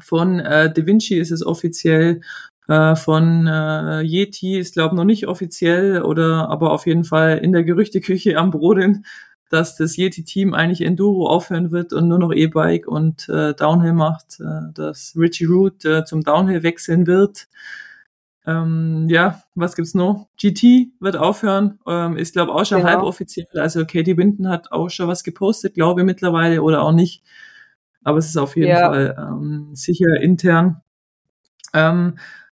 Von 0.02 0.40
äh, 0.40 0.71
Da 0.73 0.87
Vinci 0.87 1.16
ist 1.16 1.30
es 1.30 1.45
offiziell 1.47 2.21
äh, 2.68 2.95
von 2.97 3.47
äh, 3.47 4.02
Yeti 4.02 4.59
ist, 4.59 4.75
glaube 4.75 4.97
noch 4.97 5.04
nicht 5.04 5.28
offiziell 5.28 6.02
oder 6.02 6.50
aber 6.50 6.73
auf 6.73 6.87
jeden 6.87 7.04
Fall 7.04 7.38
in 7.38 7.52
der 7.52 7.64
Gerüchteküche 7.64 8.37
am 8.37 8.50
Brodeln, 8.50 9.06
dass 9.49 9.76
das 9.76 9.97
Yeti-Team 9.97 10.55
eigentlich 10.55 10.81
Enduro 10.81 11.29
aufhören 11.29 11.71
wird 11.71 11.93
und 11.93 12.09
nur 12.09 12.19
noch 12.19 12.33
E-Bike 12.33 12.88
und 12.88 13.29
äh, 13.29 13.55
Downhill 13.55 13.93
macht, 13.93 14.41
äh, 14.41 14.73
dass 14.75 15.15
Richie 15.17 15.47
Root 15.47 15.85
äh, 15.85 16.05
zum 16.05 16.23
Downhill 16.23 16.62
wechseln 16.62 17.07
wird. 17.07 17.49
Ähm, 18.47 19.07
ja, 19.09 19.43
was 19.55 19.75
gibt's 19.75 19.95
noch? 19.95 20.29
GT 20.41 20.93
wird 21.00 21.17
aufhören, 21.17 21.81
ähm, 21.87 22.17
ist 22.17 22.35
glaube 22.35 22.53
auch 22.53 22.65
schon 22.65 22.79
genau. 22.79 22.91
halboffiziell. 22.91 23.49
Also 23.55 23.85
Katie 23.85 24.17
Winton 24.17 24.49
hat 24.49 24.71
auch 24.71 24.88
schon 24.88 25.09
was 25.09 25.25
gepostet, 25.25 25.75
glaube 25.75 26.03
ich 26.03 26.07
mittlerweile 26.07 26.62
oder 26.62 26.83
auch 26.83 26.93
nicht. 26.93 27.25
Aber 28.05 28.19
es 28.19 28.26
ist 28.26 28.37
auf 28.37 28.57
jeden 28.57 28.69
ja. 28.69 28.88
Fall 28.88 29.17
ähm, 29.19 29.71
sicher 29.75 30.21
intern. 30.21 30.81
Ähm, 31.75 32.19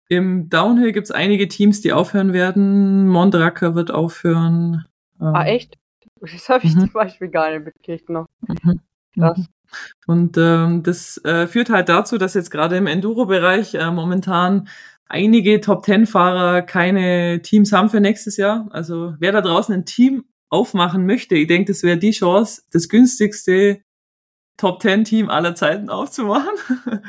Im 0.09 0.49
Downhill 0.49 0.91
gibt's 0.91 1.11
einige 1.11 1.47
Teams, 1.47 1.79
die 1.79 1.93
aufhören 1.93 2.33
werden. 2.33 3.07
Mondraker 3.07 3.73
wird 3.73 3.89
aufhören. 3.89 4.85
Ähm, 5.21 5.27
ah, 5.27 5.45
echt? 5.45 5.77
Das 6.31 6.49
habe 6.49 6.65
ich 6.65 6.75
mhm. 6.75 6.81
zum 6.81 6.93
Beispiel 6.93 7.29
gar 7.29 7.51
nicht 7.51 7.65
mitgekriegt 7.65 8.09
noch. 8.09 8.27
Mhm. 8.47 8.81
Mhm. 9.15 9.47
Und 10.05 10.37
ähm, 10.37 10.83
das 10.83 11.17
äh, 11.25 11.47
führt 11.47 11.69
halt 11.69 11.89
dazu, 11.89 12.17
dass 12.17 12.33
jetzt 12.33 12.51
gerade 12.51 12.77
im 12.77 12.87
Enduro-Bereich 12.87 13.73
äh, 13.73 13.91
momentan 13.91 14.69
einige 15.09 15.59
Top-10-Fahrer 15.61 16.61
keine 16.61 17.41
Teams 17.41 17.71
haben 17.71 17.89
für 17.89 17.99
nächstes 17.99 18.37
Jahr. 18.37 18.67
Also 18.71 19.15
wer 19.19 19.31
da 19.31 19.41
draußen 19.41 19.73
ein 19.73 19.85
Team 19.85 20.25
aufmachen 20.49 21.05
möchte, 21.05 21.35
ich 21.35 21.47
denke, 21.47 21.71
das 21.71 21.83
wäre 21.83 21.97
die 21.97 22.11
Chance, 22.11 22.63
das 22.71 22.87
günstigste 22.87 23.81
Top-10-Team 24.57 25.29
aller 25.29 25.55
Zeiten 25.55 25.89
aufzumachen. 25.89 26.53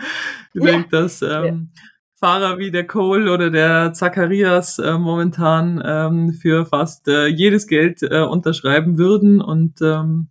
ich 0.55 0.63
ja. 0.63 0.73
denke, 0.73 0.89
dass 0.91 1.23
ähm, 1.23 1.71
ja. 1.75 1.83
Fahrer 2.19 2.59
wie 2.59 2.71
der 2.71 2.87
Cole 2.87 3.33
oder 3.33 3.51
der 3.51 3.93
Zacharias 3.93 4.79
äh, 4.79 4.99
momentan 4.99 5.81
ähm, 5.85 6.33
für 6.33 6.67
fast 6.67 7.07
äh, 7.07 7.27
jedes 7.27 7.67
Geld 7.67 8.03
äh, 8.03 8.23
unterschreiben 8.23 8.99
würden 8.99 9.41
und 9.41 9.81
ähm, 9.83 10.29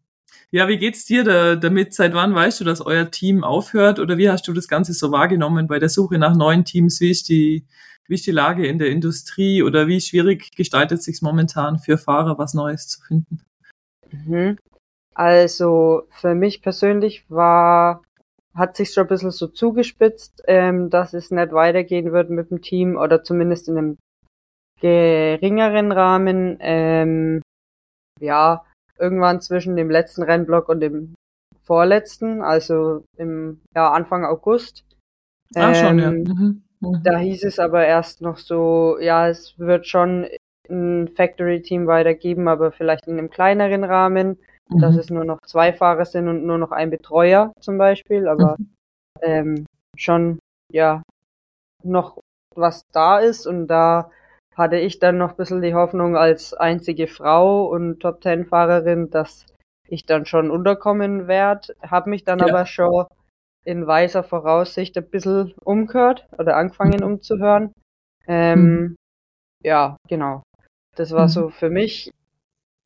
ja, 0.49 0.69
wie 0.69 0.77
geht's 0.77 1.05
dir 1.05 1.23
da, 1.25 1.55
damit? 1.55 1.93
Seit 1.93 2.13
wann 2.13 2.33
weißt 2.33 2.61
du, 2.61 2.63
dass 2.63 2.79
euer 2.79 3.11
Team 3.11 3.43
aufhört? 3.43 3.99
Oder 3.99 4.17
wie 4.17 4.29
hast 4.29 4.47
du 4.47 4.53
das 4.53 4.69
Ganze 4.69 4.93
so 4.93 5.11
wahrgenommen 5.11 5.67
bei 5.67 5.77
der 5.77 5.89
Suche 5.89 6.17
nach 6.17 6.35
neuen 6.35 6.63
Teams? 6.63 7.01
Wie 7.01 7.11
ist 7.11 7.27
die, 7.27 7.65
wie 8.07 8.15
ist 8.15 8.25
die 8.25 8.31
Lage 8.31 8.65
in 8.65 8.79
der 8.79 8.89
Industrie? 8.89 9.61
Oder 9.61 9.87
wie 9.87 9.99
schwierig 9.99 10.55
gestaltet 10.55 11.03
sich 11.03 11.21
momentan 11.21 11.79
für 11.79 11.97
Fahrer, 11.97 12.37
was 12.37 12.53
Neues 12.53 12.87
zu 12.87 13.01
finden? 13.01 13.41
Mhm. 14.09 14.57
Also 15.13 16.03
für 16.11 16.33
mich 16.33 16.61
persönlich 16.61 17.25
war, 17.27 18.03
hat 18.57 18.75
sich 18.75 18.91
schon 18.91 19.05
ein 19.05 19.09
bisschen 19.09 19.31
so 19.31 19.47
zugespitzt, 19.47 20.43
ähm, 20.47 20.89
dass 20.89 21.13
es 21.13 21.31
nicht 21.31 21.51
weitergehen 21.51 22.11
wird 22.11 22.29
mit 22.29 22.49
dem 22.49 22.61
Team 22.61 22.97
oder 22.97 23.23
zumindest 23.23 23.69
in 23.69 23.77
einem 23.77 23.97
geringeren 24.81 25.91
Rahmen. 25.91 26.57
Ähm, 26.59 27.41
ja, 28.19 28.65
irgendwann 28.97 29.41
zwischen 29.41 29.75
dem 29.75 29.91
letzten 29.91 30.23
Rennblock 30.23 30.69
und 30.69 30.79
dem 30.79 31.13
vorletzten, 31.63 32.41
also 32.41 33.03
im 33.17 33.61
ja, 33.75 33.91
Anfang 33.91 34.25
August. 34.25 34.83
Ah, 35.55 35.69
ähm, 35.69 35.75
schon, 35.75 35.99
ja. 35.99 36.11
Mhm. 36.11 36.63
Mhm. 36.79 37.01
Da 37.03 37.17
hieß 37.17 37.43
es 37.43 37.59
aber 37.59 37.85
erst 37.85 38.21
noch 38.21 38.37
so, 38.37 38.97
ja, 38.99 39.27
es 39.29 39.57
wird 39.57 39.87
schon 39.87 40.27
ein 40.69 41.07
Factory-Team 41.09 41.87
weitergeben, 41.87 42.47
aber 42.47 42.71
vielleicht 42.71 43.07
in 43.07 43.17
einem 43.17 43.29
kleineren 43.29 43.83
Rahmen, 43.83 44.37
mhm. 44.69 44.79
dass 44.79 44.95
es 44.95 45.09
nur 45.09 45.25
noch 45.25 45.39
zwei 45.45 45.73
Fahrer 45.73 46.05
sind 46.05 46.27
und 46.27 46.45
nur 46.45 46.57
noch 46.57 46.71
ein 46.71 46.89
Betreuer 46.89 47.53
zum 47.59 47.77
Beispiel, 47.77 48.27
aber 48.27 48.55
mhm. 48.57 48.69
ähm, 49.21 49.65
schon, 49.95 50.39
ja, 50.71 51.03
noch 51.83 52.19
was 52.55 52.81
da 52.91 53.19
ist 53.19 53.45
und 53.45 53.67
da 53.67 54.11
hatte 54.55 54.77
ich 54.77 54.99
dann 54.99 55.17
noch 55.17 55.31
ein 55.31 55.35
bisschen 55.37 55.61
die 55.61 55.75
Hoffnung 55.75 56.17
als 56.17 56.53
einzige 56.53 57.07
Frau 57.07 57.65
und 57.67 57.99
Top 57.99 58.21
Ten 58.21 58.45
Fahrerin, 58.45 59.11
dass 59.11 59.45
ich 59.87 60.05
dann 60.05 60.25
schon 60.25 60.49
unterkommen 60.49 61.27
werde. 61.27 61.75
Habe 61.81 62.09
mich 62.09 62.23
dann 62.23 62.39
ja. 62.39 62.47
aber 62.47 62.65
schon 62.65 63.05
in 63.63 63.85
weiser 63.85 64.23
Voraussicht 64.23 64.97
ein 64.97 65.09
bisschen 65.09 65.53
umgehört 65.63 66.27
oder 66.37 66.57
angefangen 66.57 67.03
umzuhören. 67.03 67.71
Ähm, 68.25 68.59
mhm. 68.59 68.95
Ja, 69.63 69.97
genau. 70.07 70.41
Das 70.95 71.11
war 71.11 71.25
mhm. 71.25 71.29
so 71.29 71.49
für 71.49 71.69
mich 71.69 72.09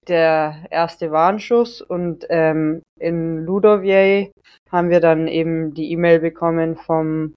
der 0.08 0.66
erste 0.70 1.12
Warnschuss 1.12 1.82
und 1.82 2.26
ähm, 2.30 2.82
in 3.00 3.46
Ludovier 3.46 4.32
haben 4.72 4.90
wir 4.90 5.00
dann 5.00 5.28
eben 5.28 5.74
die 5.74 5.92
E-Mail 5.92 6.20
bekommen 6.20 6.76
vom 6.76 7.34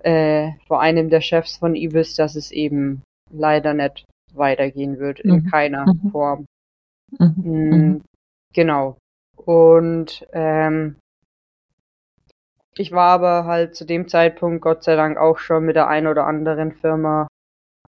äh, 0.00 0.52
vor 0.66 0.80
einem 0.80 1.10
der 1.10 1.20
Chefs 1.20 1.56
von 1.56 1.74
Ibis, 1.74 2.14
dass 2.14 2.36
es 2.36 2.50
eben 2.52 3.02
leider 3.30 3.74
nicht 3.74 4.04
weitergehen 4.34 4.98
wird, 4.98 5.20
in 5.20 5.36
mhm. 5.36 5.50
keiner 5.50 5.86
mhm. 5.86 6.10
Form. 6.10 6.46
Mhm. 7.18 7.34
Mm, 7.36 7.70
mhm. 7.70 8.02
Genau. 8.54 8.96
Und 9.36 10.26
ähm, 10.32 10.96
ich 12.76 12.92
war 12.92 13.08
aber 13.08 13.44
halt 13.44 13.74
zu 13.74 13.84
dem 13.84 14.08
Zeitpunkt 14.08 14.62
Gott 14.62 14.84
sei 14.84 14.94
Dank 14.94 15.16
auch 15.16 15.38
schon 15.38 15.64
mit 15.64 15.76
der 15.76 15.88
ein 15.88 16.06
oder 16.06 16.26
anderen 16.26 16.72
Firma 16.72 17.26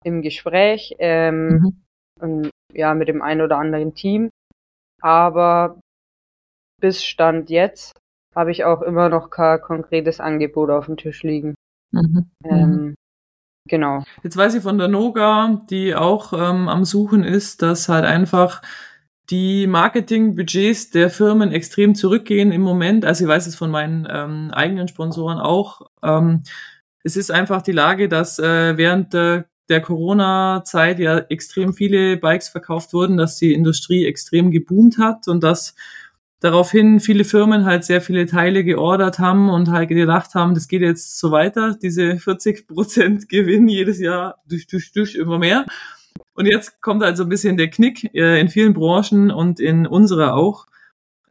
im 0.02 0.22
Gespräch 0.22 0.96
ähm, 0.98 1.48
mhm. 1.48 1.82
und 2.20 2.49
ja 2.74 2.94
mit 2.94 3.08
dem 3.08 3.22
ein 3.22 3.40
oder 3.40 3.58
anderen 3.58 3.94
Team. 3.94 4.30
Aber 5.00 5.80
bis 6.80 7.04
Stand 7.04 7.50
jetzt 7.50 7.98
habe 8.34 8.50
ich 8.50 8.64
auch 8.64 8.82
immer 8.82 9.08
noch 9.08 9.30
kein 9.30 9.60
konkretes 9.60 10.20
Angebot 10.20 10.70
auf 10.70 10.86
dem 10.86 10.96
Tisch 10.96 11.22
liegen. 11.22 11.54
Mhm. 11.92 12.30
Ähm, 12.44 12.94
Genau. 13.68 14.04
Jetzt 14.22 14.36
weiß 14.36 14.54
ich 14.54 14.62
von 14.62 14.78
der 14.78 14.88
Noga, 14.88 15.60
die 15.70 15.94
auch 15.94 16.32
ähm, 16.32 16.68
am 16.68 16.84
Suchen 16.84 17.22
ist, 17.22 17.62
dass 17.62 17.88
halt 17.88 18.04
einfach 18.04 18.62
die 19.28 19.66
Marketingbudgets 19.68 20.90
der 20.90 21.08
Firmen 21.08 21.52
extrem 21.52 21.94
zurückgehen 21.94 22.50
im 22.50 22.62
Moment. 22.62 23.04
Also 23.04 23.24
ich 23.24 23.28
weiß 23.28 23.46
es 23.46 23.54
von 23.54 23.70
meinen 23.70 24.08
ähm, 24.10 24.50
eigenen 24.52 24.88
Sponsoren 24.88 25.38
auch. 25.38 25.82
Ähm, 26.02 26.42
es 27.04 27.16
ist 27.16 27.30
einfach 27.30 27.62
die 27.62 27.72
Lage, 27.72 28.08
dass 28.08 28.38
äh, 28.38 28.76
während 28.76 29.14
der, 29.14 29.44
der 29.70 29.80
Corona-Zeit 29.80 30.98
ja 30.98 31.18
extrem 31.18 31.72
viele 31.72 32.16
Bikes 32.16 32.48
verkauft 32.48 32.92
wurden, 32.92 33.16
dass 33.16 33.36
die 33.36 33.54
Industrie 33.54 34.04
extrem 34.04 34.50
geboomt 34.50 34.98
hat 34.98 35.28
und 35.28 35.42
dass 35.42 35.74
daraufhin 36.40 37.00
viele 37.00 37.24
Firmen 37.24 37.64
halt 37.64 37.84
sehr 37.84 38.00
viele 38.00 38.26
Teile 38.26 38.64
geordert 38.64 39.18
haben 39.18 39.48
und 39.48 39.70
halt 39.70 39.90
gedacht 39.90 40.34
haben, 40.34 40.54
das 40.54 40.68
geht 40.68 40.82
jetzt 40.82 41.18
so 41.18 41.30
weiter, 41.30 41.76
diese 41.80 42.18
40 42.18 42.66
Prozent 42.66 43.28
Gewinn 43.28 43.68
jedes 43.68 44.00
Jahr 44.00 44.38
durch, 44.48 44.66
durch, 44.66 44.92
durch 44.92 45.14
immer 45.14 45.38
mehr. 45.38 45.66
Und 46.34 46.46
jetzt 46.46 46.80
kommt 46.80 47.02
halt 47.02 47.16
so 47.16 47.24
ein 47.24 47.28
bisschen 47.28 47.56
der 47.56 47.68
Knick 47.68 48.14
äh, 48.14 48.40
in 48.40 48.48
vielen 48.48 48.72
Branchen 48.72 49.30
und 49.30 49.60
in 49.60 49.86
unserer 49.86 50.34
auch. 50.34 50.66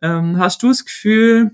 Ähm, 0.02 0.38
hast 0.38 0.64
du 0.64 0.70
das 0.70 0.86
Gefühl, 0.86 1.52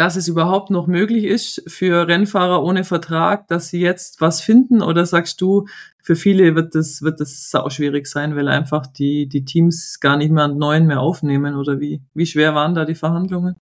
dass 0.00 0.16
es 0.16 0.28
überhaupt 0.28 0.70
noch 0.70 0.86
möglich 0.86 1.24
ist 1.24 1.62
für 1.70 2.08
Rennfahrer 2.08 2.62
ohne 2.62 2.84
Vertrag, 2.84 3.46
dass 3.48 3.68
sie 3.68 3.82
jetzt 3.82 4.22
was 4.22 4.40
finden? 4.40 4.80
Oder 4.80 5.04
sagst 5.04 5.42
du, 5.42 5.66
für 6.02 6.16
viele 6.16 6.54
wird 6.54 6.74
das, 6.74 7.02
wird 7.02 7.20
das 7.20 7.50
sau 7.50 7.68
schwierig 7.68 8.06
sein, 8.06 8.34
weil 8.34 8.48
einfach 8.48 8.86
die, 8.86 9.28
die 9.28 9.44
Teams 9.44 10.00
gar 10.00 10.16
nicht 10.16 10.30
mehr 10.30 10.44
einen 10.44 10.56
neuen 10.56 10.86
mehr 10.86 11.00
aufnehmen? 11.00 11.54
Oder 11.54 11.80
wie, 11.80 12.00
wie 12.14 12.24
schwer 12.24 12.54
waren 12.54 12.74
da 12.74 12.86
die 12.86 12.94
Verhandlungen? 12.94 13.56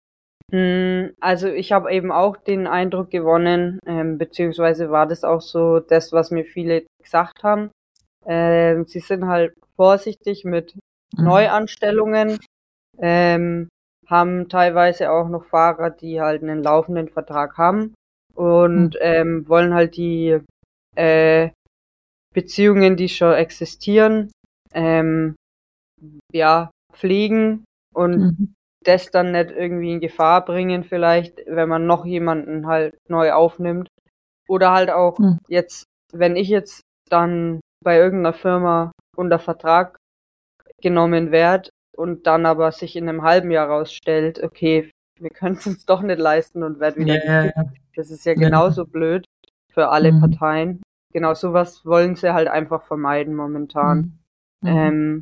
Hm, 0.51 1.13
also 1.22 1.48
ich 1.48 1.72
habe 1.72 1.89
eben 1.94 2.12
auch 2.12 2.36
den 2.36 2.68
Eindruck 2.68 3.12
gewonnen, 3.12 3.80
ähm, 3.88 4.18
beziehungsweise 4.18 4.92
war 4.92 5.08
das 5.08 5.24
auch 5.24 5.39
so 5.39 5.80
das, 5.80 6.12
was 6.12 6.32
mir 6.32 6.44
viele 6.44 6.86
gesagt 7.01 7.44
haben. 7.44 7.72
Ähm, 8.25 8.84
sie 8.88 9.00
sind 9.00 9.25
halt 9.25 9.54
vorsichtig 9.77 10.44
mit 10.44 10.75
mhm. 11.15 11.24
Neuanstellungen. 11.24 12.39
Ähm, 13.00 13.70
haben 14.08 14.50
teilweise 14.50 15.12
auch 15.12 15.28
noch 15.28 15.46
Fahrer, 15.46 15.90
die 15.90 16.22
halt 16.22 16.44
einen 16.44 16.64
laufenden 16.64 17.10
Vertrag 17.10 17.58
haben 17.58 17.94
und 18.34 18.96
mhm. 18.96 19.00
ähm, 19.00 19.50
wollen 19.50 19.74
halt 19.74 19.98
die 19.98 20.40
äh, 20.96 21.50
Beziehungen, 22.34 22.98
die 22.98 23.10
schon 23.10 23.34
existieren, 23.34 24.32
ähm, 24.74 25.36
ja, 26.34 26.70
pflegen 26.92 27.64
und 27.94 28.18
mhm. 28.18 28.54
das 28.84 29.10
dann 29.10 29.32
nicht 29.32 29.52
irgendwie 29.52 29.94
in 29.94 30.00
Gefahr 30.02 30.44
bringen, 30.44 30.84
vielleicht, 30.84 31.42
wenn 31.48 31.70
man 31.70 31.88
noch 31.88 32.06
jemanden 32.06 32.68
halt 32.68 32.96
neu 33.10 33.32
aufnimmt. 33.32 33.88
Oder 34.48 34.72
halt 34.72 34.92
auch 34.92 35.18
mhm. 35.18 35.40
jetzt, 35.48 35.86
wenn 36.14 36.36
ich 36.36 36.50
jetzt 36.50 36.82
dann 37.10 37.62
bei 37.84 37.98
irgendeiner 37.98 38.34
Firma 38.34 38.92
unter 39.16 39.40
Vertrag 39.40 39.98
genommen 40.82 41.32
werde, 41.32 41.70
und 41.98 42.28
dann 42.28 42.46
aber 42.46 42.72
sich 42.72 42.96
in 42.96 43.10
einem 43.10 43.24
halben 43.24 43.52
Jahr 43.52 43.68
rausstellt, 43.68 44.42
okay, 44.44 44.92
wir 45.20 45.30
können 45.30 45.56
es 45.56 45.66
uns 45.66 45.86
doch 45.86 46.02
nicht 46.02 46.20
leisten 46.20 46.64
und 46.64 46.80
werden 46.80 47.06
wieder 47.06 47.24
yeah. 47.24 47.66
Das 47.96 48.12
ist 48.12 48.25
ja 48.25 48.34
genauso 48.34 48.82
yeah. 48.82 48.92
blöd 48.92 49.25
für 49.72 49.90
alle 49.90 50.12
mhm. 50.12 50.20
Parteien. 50.20 50.82
Genau 51.14 51.34
sowas 51.34 51.86
wollen 51.86 52.16
sie 52.16 52.34
halt 52.34 52.48
einfach 52.48 52.84
vermeiden 52.84 53.36
momentan. 53.36 54.20
Mhm. 54.62 54.70
mhm. 54.70 54.78
Ähm, 54.78 55.22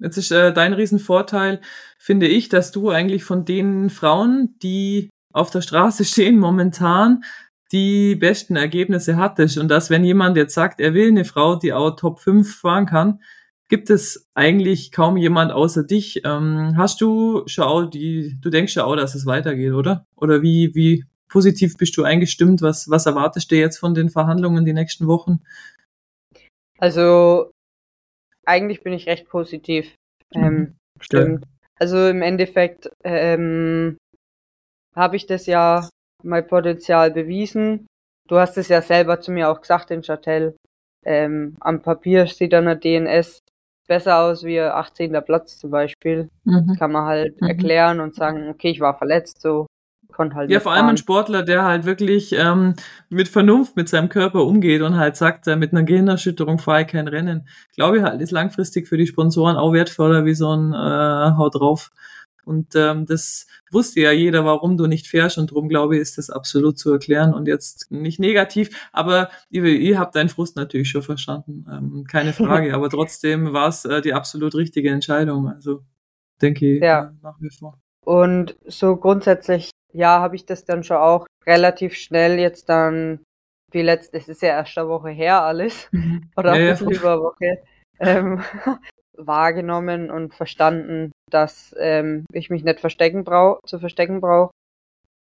Jetzt 0.00 0.16
ist 0.16 0.30
äh, 0.30 0.52
dein 0.52 0.72
Riesenvorteil, 0.72 1.60
finde 1.98 2.26
ich, 2.26 2.48
dass 2.48 2.72
du 2.72 2.88
eigentlich 2.88 3.24
von 3.24 3.44
den 3.44 3.90
Frauen, 3.90 4.56
die 4.62 5.10
auf 5.32 5.50
der 5.50 5.60
Straße 5.60 6.04
stehen 6.06 6.38
momentan, 6.38 7.24
die 7.72 8.16
besten 8.16 8.56
Ergebnisse 8.56 9.16
hattest. 9.16 9.58
Und 9.58 9.68
dass, 9.68 9.90
wenn 9.90 10.04
jemand 10.04 10.36
jetzt 10.36 10.54
sagt, 10.54 10.80
er 10.80 10.94
will 10.94 11.08
eine 11.08 11.24
Frau, 11.24 11.56
die 11.56 11.72
auch 11.72 11.96
Top 11.96 12.20
5 12.20 12.54
fahren 12.54 12.86
kann, 12.86 13.20
gibt 13.68 13.90
es 13.90 14.28
eigentlich 14.34 14.92
kaum 14.92 15.16
jemand 15.16 15.52
außer 15.52 15.84
dich. 15.84 16.22
Ähm, 16.24 16.74
hast 16.76 17.00
du 17.00 17.42
schon 17.46 17.90
die, 17.90 18.36
du 18.40 18.50
denkst 18.50 18.76
ja 18.76 18.84
auch, 18.84 18.96
dass 18.96 19.14
es 19.14 19.26
weitergeht, 19.26 19.72
oder? 19.72 20.06
Oder 20.16 20.42
wie, 20.42 20.74
wie 20.74 21.04
positiv 21.28 21.76
bist 21.76 21.96
du 21.96 22.04
eingestimmt? 22.04 22.60
Was, 22.60 22.90
was 22.90 23.06
erwartest 23.06 23.50
du 23.50 23.56
jetzt 23.56 23.78
von 23.78 23.94
den 23.94 24.10
Verhandlungen 24.10 24.64
die 24.64 24.74
nächsten 24.74 25.06
Wochen? 25.06 25.40
Also 26.78 27.50
eigentlich 28.44 28.82
bin 28.82 28.92
ich 28.92 29.06
recht 29.06 29.28
positiv. 29.28 29.94
Ähm, 30.34 30.58
Mhm. 30.58 30.74
stimmt. 31.00 31.44
Also 31.78 32.08
im 32.08 32.22
Endeffekt 32.22 32.90
ähm, 33.02 33.96
habe 34.94 35.16
ich 35.16 35.26
das 35.26 35.46
ja 35.46 35.88
mein 36.22 36.46
Potenzial 36.46 37.10
bewiesen. 37.10 37.86
Du 38.28 38.36
hast 38.36 38.56
es 38.56 38.68
ja 38.68 38.82
selber 38.82 39.20
zu 39.20 39.32
mir 39.32 39.48
auch 39.48 39.60
gesagt 39.60 39.90
in 39.90 40.02
Châtel. 40.02 40.54
Ähm, 41.04 41.56
am 41.60 41.82
Papier 41.82 42.26
sieht 42.26 42.52
dann 42.52 42.66
der 42.66 42.76
DNS 42.76 43.40
besser 43.92 44.18
aus 44.20 44.42
wie 44.42 44.58
ein 44.58 44.70
18. 44.70 45.12
Platz 45.22 45.58
zum 45.58 45.70
Beispiel. 45.70 46.30
Mhm. 46.44 46.76
Kann 46.78 46.92
man 46.92 47.04
halt 47.04 47.40
Mhm. 47.40 47.48
erklären 47.48 48.00
und 48.00 48.14
sagen, 48.14 48.48
okay, 48.48 48.70
ich 48.70 48.80
war 48.80 48.96
verletzt, 48.96 49.40
so 49.42 49.66
konnte 50.12 50.36
halt 50.36 50.50
Ja, 50.50 50.60
vor 50.60 50.72
allem 50.72 50.84
ein 50.84 50.88
fahren. 50.88 50.96
Sportler, 50.96 51.42
der 51.42 51.64
halt 51.64 51.84
wirklich 51.84 52.32
ähm, 52.38 52.74
mit 53.10 53.28
Vernunft 53.28 53.76
mit 53.76 53.88
seinem 53.88 54.08
Körper 54.08 54.44
umgeht 54.44 54.80
und 54.82 54.96
halt 54.96 55.16
sagt, 55.16 55.46
äh, 55.46 55.56
mit 55.56 55.72
einer 55.72 55.82
Gehirnerschütterung 55.84 56.58
fahre 56.58 56.82
ich 56.82 56.88
kein 56.88 57.08
Rennen. 57.08 57.46
Glaube 57.74 57.98
ich 57.98 58.02
halt, 58.02 58.20
ist 58.22 58.30
langfristig 58.30 58.88
für 58.88 58.96
die 58.96 59.06
Sponsoren 59.06 59.56
auch 59.56 59.72
wertvoller 59.72 60.24
wie 60.24 60.34
so 60.34 60.50
ein 60.54 60.72
äh, 60.72 61.36
Haut 61.36 61.54
drauf. 61.54 61.90
Und 62.44 62.74
ähm, 62.74 63.06
das 63.06 63.46
wusste 63.70 64.00
ja 64.00 64.12
jeder, 64.12 64.44
warum 64.44 64.76
du 64.76 64.86
nicht 64.86 65.06
fährst. 65.06 65.38
Und 65.38 65.50
drum 65.50 65.68
glaube 65.68 65.96
ich, 65.96 66.02
ist 66.02 66.18
das 66.18 66.30
absolut 66.30 66.78
zu 66.78 66.92
erklären 66.92 67.32
und 67.34 67.46
jetzt 67.46 67.90
nicht 67.90 68.18
negativ, 68.18 68.88
aber 68.92 69.30
ihr, 69.50 69.64
ihr 69.64 69.98
habt 69.98 70.14
deinen 70.16 70.28
Frust 70.28 70.56
natürlich 70.56 70.90
schon 70.90 71.02
verstanden, 71.02 71.66
ähm, 71.70 72.04
keine 72.08 72.32
Frage, 72.32 72.74
aber 72.74 72.90
trotzdem 72.90 73.52
war 73.52 73.68
es 73.68 73.84
äh, 73.84 74.00
die 74.00 74.14
absolut 74.14 74.54
richtige 74.54 74.90
Entscheidung, 74.90 75.48
also 75.48 75.82
denke 76.40 76.76
ich 76.76 76.82
Ja. 76.82 77.04
äh, 77.06 77.10
nach 77.22 77.36
wie 77.40 77.50
vor. 77.50 77.78
Und 78.04 78.56
so 78.66 78.96
grundsätzlich, 78.96 79.70
ja, 79.92 80.18
habe 80.20 80.34
ich 80.36 80.44
das 80.44 80.64
dann 80.64 80.82
schon 80.82 80.96
auch 80.96 81.26
relativ 81.46 81.94
schnell 81.94 82.38
jetzt 82.38 82.68
dann, 82.68 83.20
die 83.72 83.82
letzte, 83.82 84.18
es 84.18 84.28
ist 84.28 84.42
ja 84.42 84.48
erst 84.48 84.76
eine 84.76 84.88
Woche 84.88 85.10
her 85.10 85.42
alles, 85.42 85.88
oder 86.36 86.58
Ja, 86.58 86.74
ja, 86.74 86.80
über 86.80 87.12
eine 87.12 87.22
Woche, 87.22 87.62
ähm, 88.00 88.42
wahrgenommen 89.16 90.10
und 90.10 90.34
verstanden, 90.34 91.12
dass 91.30 91.74
ähm, 91.78 92.24
ich 92.32 92.50
mich 92.50 92.64
nicht 92.64 92.80
verstecken 92.80 93.24
brauch, 93.24 93.60
zu 93.66 93.78
verstecken 93.78 94.20
brauche. 94.20 94.52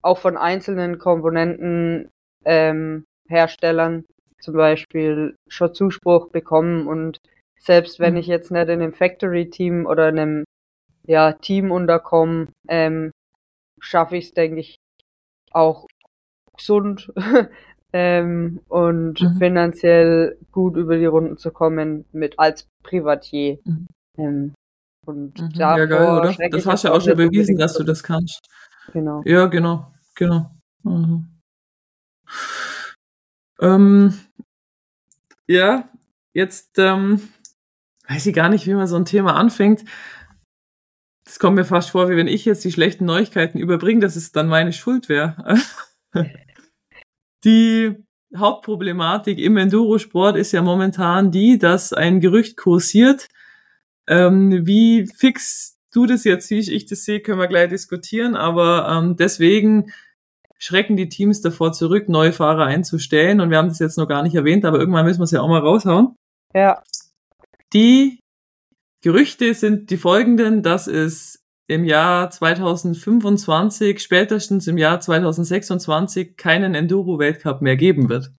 Auch 0.02 0.18
von 0.18 0.38
einzelnen 0.38 1.00
Komponenten 1.00 2.10
ähm, 2.46 3.06
Herstellern 3.28 4.06
zum 4.40 4.56
Beispiel 4.56 5.36
schon 5.48 5.74
Zuspruch 5.74 6.30
bekommen 6.30 6.88
und 6.88 7.20
selbst 7.60 8.00
wenn 8.00 8.14
Mhm. 8.14 8.20
ich 8.20 8.28
jetzt 8.28 8.52
nicht 8.52 8.70
in 8.70 8.82
einem 8.82 8.94
Factory-Team 8.94 9.86
oder 9.86 10.10
in 10.10 10.20
einem 10.20 10.44
ja, 11.06 11.34
Team 11.34 11.72
unterkomme, 11.72 12.48
ähm, 12.70 13.12
schaffe 13.80 14.18
ich 14.18 14.26
es, 14.28 14.34
denke 14.34 14.60
ich, 14.62 14.78
auch 15.52 15.88
gesund 16.58 17.12
ähm, 17.94 18.60
und 18.68 19.22
Mhm. 19.22 19.38
finanziell 19.38 20.38
gut 20.52 20.76
über 20.78 20.98
die 20.98 21.06
Runden 21.06 21.38
zu 21.38 21.52
kommen 21.52 22.06
mit 22.12 22.38
als 22.38 22.68
Privatier. 22.84 23.60
Mhm. 23.64 23.88
Ähm, 24.18 24.54
und 25.06 25.40
Mhm. 25.42 25.50
Ja, 25.54 25.86
geil, 25.86 26.18
oder? 26.18 26.36
Das 26.52 26.66
hast 26.66 26.84
ja 26.84 26.92
auch 26.92 27.02
schon 27.02 27.18
bewiesen, 27.18 27.58
dass 27.58 27.74
du 27.74 27.84
das 27.84 28.04
kannst. 28.04 28.48
Genau. 28.94 29.24
Ja, 29.26 29.48
genau, 29.48 29.92
genau. 30.16 30.52
Mhm. 30.84 31.28
Ähm, 33.62 34.14
ja, 35.48 35.90
jetzt 36.34 36.78
ähm, 36.78 37.22
weiß 38.08 38.26
ich 38.26 38.36
gar 38.36 38.50
nicht, 38.50 38.68
wie 38.68 38.74
man 38.74 38.88
so 38.88 38.96
ein 38.96 39.06
Thema 39.06 39.36
anfängt. 39.36 39.84
Das 41.26 41.40
kommt 41.40 41.56
mir 41.56 41.66
fast 41.66 41.92
vor, 41.92 42.10
wie 42.10 42.16
wenn 42.16 42.28
ich 42.28 42.46
jetzt 42.46 42.64
die 42.64 42.72
schlechten 42.72 43.06
Neuigkeiten 43.06 43.60
überbringe, 43.60 44.00
dass 44.00 44.16
es 44.16 44.32
dann 44.32 44.48
meine 44.48 44.74
Schuld 44.74 45.10
wäre. 45.10 45.58
die 47.44 47.96
Hauptproblematik 48.36 49.40
im 49.40 49.58
Endurosport 49.58 50.38
ist 50.38 50.52
ja 50.52 50.62
momentan 50.62 51.32
die, 51.32 51.58
dass 51.58 51.94
ein 51.94 52.20
Gerücht 52.20 52.58
kursiert. 52.58 53.28
Ähm, 54.08 54.66
wie 54.66 55.08
fix 55.08 55.78
du 55.92 56.06
das 56.06 56.24
jetzt 56.24 56.48
siehst, 56.48 56.70
ich 56.70 56.86
das 56.86 57.04
sehe, 57.04 57.22
können 57.22 57.40
wir 57.40 57.48
gleich 57.48 57.70
diskutieren, 57.70 58.36
aber 58.36 58.88
ähm, 58.90 59.16
deswegen 59.16 59.92
schrecken 60.60 60.98
die 60.98 61.10
Teams 61.10 61.42
davor 61.42 61.72
zurück, 61.72 62.10
neue 62.10 62.34
Fahrer 62.34 62.66
einzustellen. 62.66 63.40
Und 63.40 63.50
wir 63.50 63.58
haben 63.58 63.70
das 63.70 63.80
jetzt 63.80 63.98
noch 63.98 64.08
gar 64.08 64.24
nicht 64.24 64.36
erwähnt, 64.36 64.66
aber 64.66 64.78
irgendwann 64.78 65.06
müssen 65.06 65.20
wir 65.20 65.24
es 65.24 65.32
ja 65.32 65.42
auch 65.42 65.48
mal 65.48 65.62
raushauen. 65.62 66.16
Ja, 66.54 66.84
Die 67.74 68.20
Gerüchte 69.02 69.54
sind 69.54 69.90
die 69.90 69.98
folgenden, 69.98 70.62
dass 70.62 70.88
es 70.88 71.39
im 71.70 71.86
Jahr 71.86 72.32
2025, 72.32 74.00
spätestens 74.00 74.66
im 74.68 74.80
Jahr 74.80 75.00
2026 75.00 76.36
keinen 76.36 76.74
Enduro-Weltcup 76.74 77.62
mehr 77.62 77.78
geben 77.78 78.10
wird. 78.10 78.32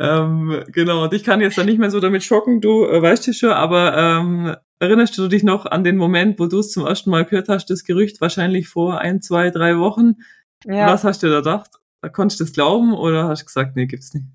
Ähm, 0.00 0.64
genau, 0.66 1.04
und 1.04 1.14
ich 1.14 1.22
kann 1.22 1.40
jetzt 1.40 1.56
da 1.56 1.62
nicht 1.62 1.78
mehr 1.78 1.92
so 1.92 2.00
damit 2.00 2.24
schocken, 2.24 2.60
du 2.60 2.84
äh, 2.84 3.00
weißt 3.00 3.28
es 3.28 3.38
schon, 3.38 3.52
aber 3.52 3.96
ähm, 3.96 4.56
erinnerst 4.80 5.16
du 5.16 5.28
dich 5.28 5.44
noch 5.44 5.64
an 5.66 5.84
den 5.84 5.96
Moment, 5.96 6.40
wo 6.40 6.46
du 6.46 6.58
es 6.58 6.72
zum 6.72 6.84
ersten 6.84 7.10
Mal 7.10 7.24
gehört 7.24 7.48
hast, 7.48 7.70
das 7.70 7.84
Gerücht 7.84 8.20
wahrscheinlich 8.20 8.66
vor 8.66 8.98
ein, 8.98 9.22
zwei, 9.22 9.50
drei 9.50 9.78
Wochen? 9.78 10.16
ja. 10.64 10.88
Was 10.88 11.04
hast 11.04 11.22
du 11.22 11.28
da 11.28 11.36
gedacht? 11.36 11.70
Konntest 12.12 12.40
du 12.40 12.44
das 12.44 12.52
glauben 12.52 12.94
oder 12.94 13.28
hast 13.28 13.42
du 13.42 13.46
gesagt, 13.46 13.76
nee, 13.76 13.86
gibt's 13.86 14.12
nicht? 14.12 14.26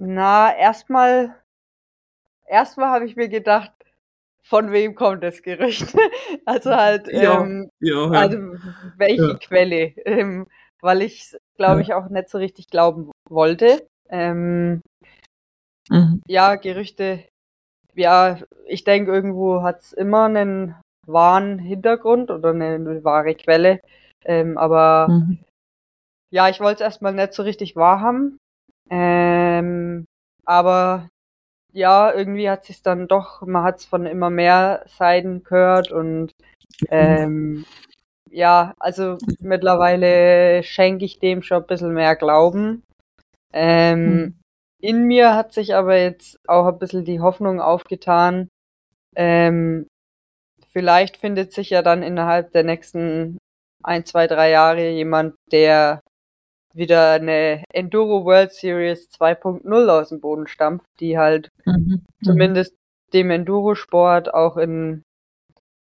Na, 0.00 0.52
erstmal, 0.56 1.36
erstmal 2.48 2.88
habe 2.88 3.06
ich 3.06 3.14
mir 3.14 3.28
gedacht, 3.28 3.70
von 4.44 4.72
wem 4.72 4.94
kommt 4.94 5.22
das 5.24 5.42
Gerücht? 5.42 5.94
also 6.44 6.70
halt, 6.70 7.08
Ja, 7.08 7.42
ähm, 7.42 7.70
Ja, 7.80 8.06
ja. 8.12 8.20
also 8.20 8.36
welche. 8.96 9.38
Quelle? 9.38 9.92
Ähm, 10.04 10.46
weil 10.80 11.02
ich 11.02 11.34
glaube 11.56 11.82
ich, 11.82 11.94
auch 11.94 12.08
nicht 12.08 12.28
so 12.28 12.38
richtig 12.38 12.68
glauben 12.68 13.10
wollte. 13.28 13.86
Ähm, 14.08 14.82
Mhm. 15.90 16.22
ja, 16.26 16.54
Gerüchte, 16.56 17.24
ja, 17.94 18.38
ich 18.66 18.84
denke, 18.84 19.12
irgendwo 19.12 19.62
hat's 19.62 19.92
immer 19.92 20.24
einen 20.24 20.74
wahren 21.06 21.58
Hintergrund 21.58 22.30
oder 22.30 22.50
eine 22.50 23.04
wahre 23.04 23.34
Quelle. 23.34 23.80
Ähm, 24.24 24.56
aber 24.56 25.08
Mhm. 25.08 25.38
ja, 26.30 26.48
ich 26.48 26.60
wollte 26.60 26.76
es 26.82 26.86
erstmal 26.86 27.12
nicht 27.14 27.34
so 27.34 27.42
richtig 27.42 27.76
wahrhaben. 27.76 28.38
Ähm, 28.90 30.06
aber 30.46 31.08
ja, 31.74 32.14
irgendwie 32.14 32.48
hat 32.48 32.64
sich 32.64 32.82
dann 32.82 33.08
doch, 33.08 33.42
man 33.42 33.64
hat 33.64 33.78
es 33.78 33.84
von 33.84 34.06
immer 34.06 34.30
mehr 34.30 34.84
Seiten 34.86 35.42
gehört 35.42 35.90
und 35.92 36.30
ähm, 36.88 37.64
ja, 38.30 38.74
also 38.78 39.18
mittlerweile 39.40 40.62
schenke 40.62 41.04
ich 41.04 41.18
dem 41.18 41.42
schon 41.42 41.62
ein 41.62 41.66
bisschen 41.66 41.92
mehr 41.92 42.16
Glauben. 42.16 42.82
Ähm, 43.52 44.14
Mhm. 44.16 44.40
in 44.80 45.04
mir 45.04 45.34
hat 45.34 45.52
sich 45.52 45.74
aber 45.74 45.98
jetzt 45.98 46.38
auch 46.48 46.66
ein 46.66 46.78
bisschen 46.78 47.04
die 47.04 47.20
Hoffnung 47.20 47.60
aufgetan, 47.60 48.48
ähm, 49.16 49.86
vielleicht 50.70 51.16
findet 51.16 51.52
sich 51.52 51.70
ja 51.70 51.82
dann 51.82 52.02
innerhalb 52.02 52.52
der 52.52 52.64
nächsten 52.64 53.38
ein, 53.82 54.04
zwei, 54.04 54.26
drei 54.26 54.50
Jahre 54.50 54.90
jemand, 54.90 55.34
der 55.52 56.00
wieder 56.74 57.12
eine 57.12 57.64
Enduro 57.72 58.24
World 58.24 58.52
Series 58.52 59.08
2.0 59.10 59.88
aus 59.88 60.10
dem 60.10 60.20
Boden 60.20 60.46
stampft, 60.46 60.86
die 61.00 61.18
halt 61.18 61.48
Mhm. 61.64 62.02
zumindest 62.22 62.74
dem 63.12 63.30
Endurosport 63.30 64.34
auch 64.34 64.56
in 64.56 65.02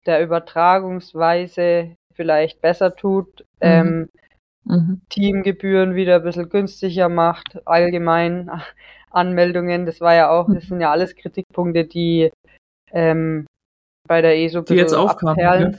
der 0.07 0.23
Übertragungsweise 0.23 1.97
vielleicht 2.15 2.61
besser 2.61 2.95
tut, 2.97 3.45
ähm, 3.61 4.09
Mhm. 4.65 5.01
Teamgebühren 5.11 5.95
wieder 5.95 6.17
ein 6.17 6.25
bisschen 6.25 6.49
günstiger 6.49 7.09
macht, 7.09 7.61
allgemein 7.67 8.51
Anmeldungen, 9.11 9.87
das 9.87 10.01
war 10.01 10.15
ja 10.15 10.31
auch, 10.31 10.53
das 10.53 10.65
sind 10.67 10.81
ja 10.81 10.91
alles 10.91 11.15
Kritikpunkte, 11.15 11.85
die 11.85 12.33
ähm, 12.93 13.47
bei 14.09 14.23
der 14.23 14.37
ESO 14.39 14.63
Die 14.63 14.75
jetzt 14.75 14.93
aufkamen. 14.95 15.39
Ja. 15.39 15.71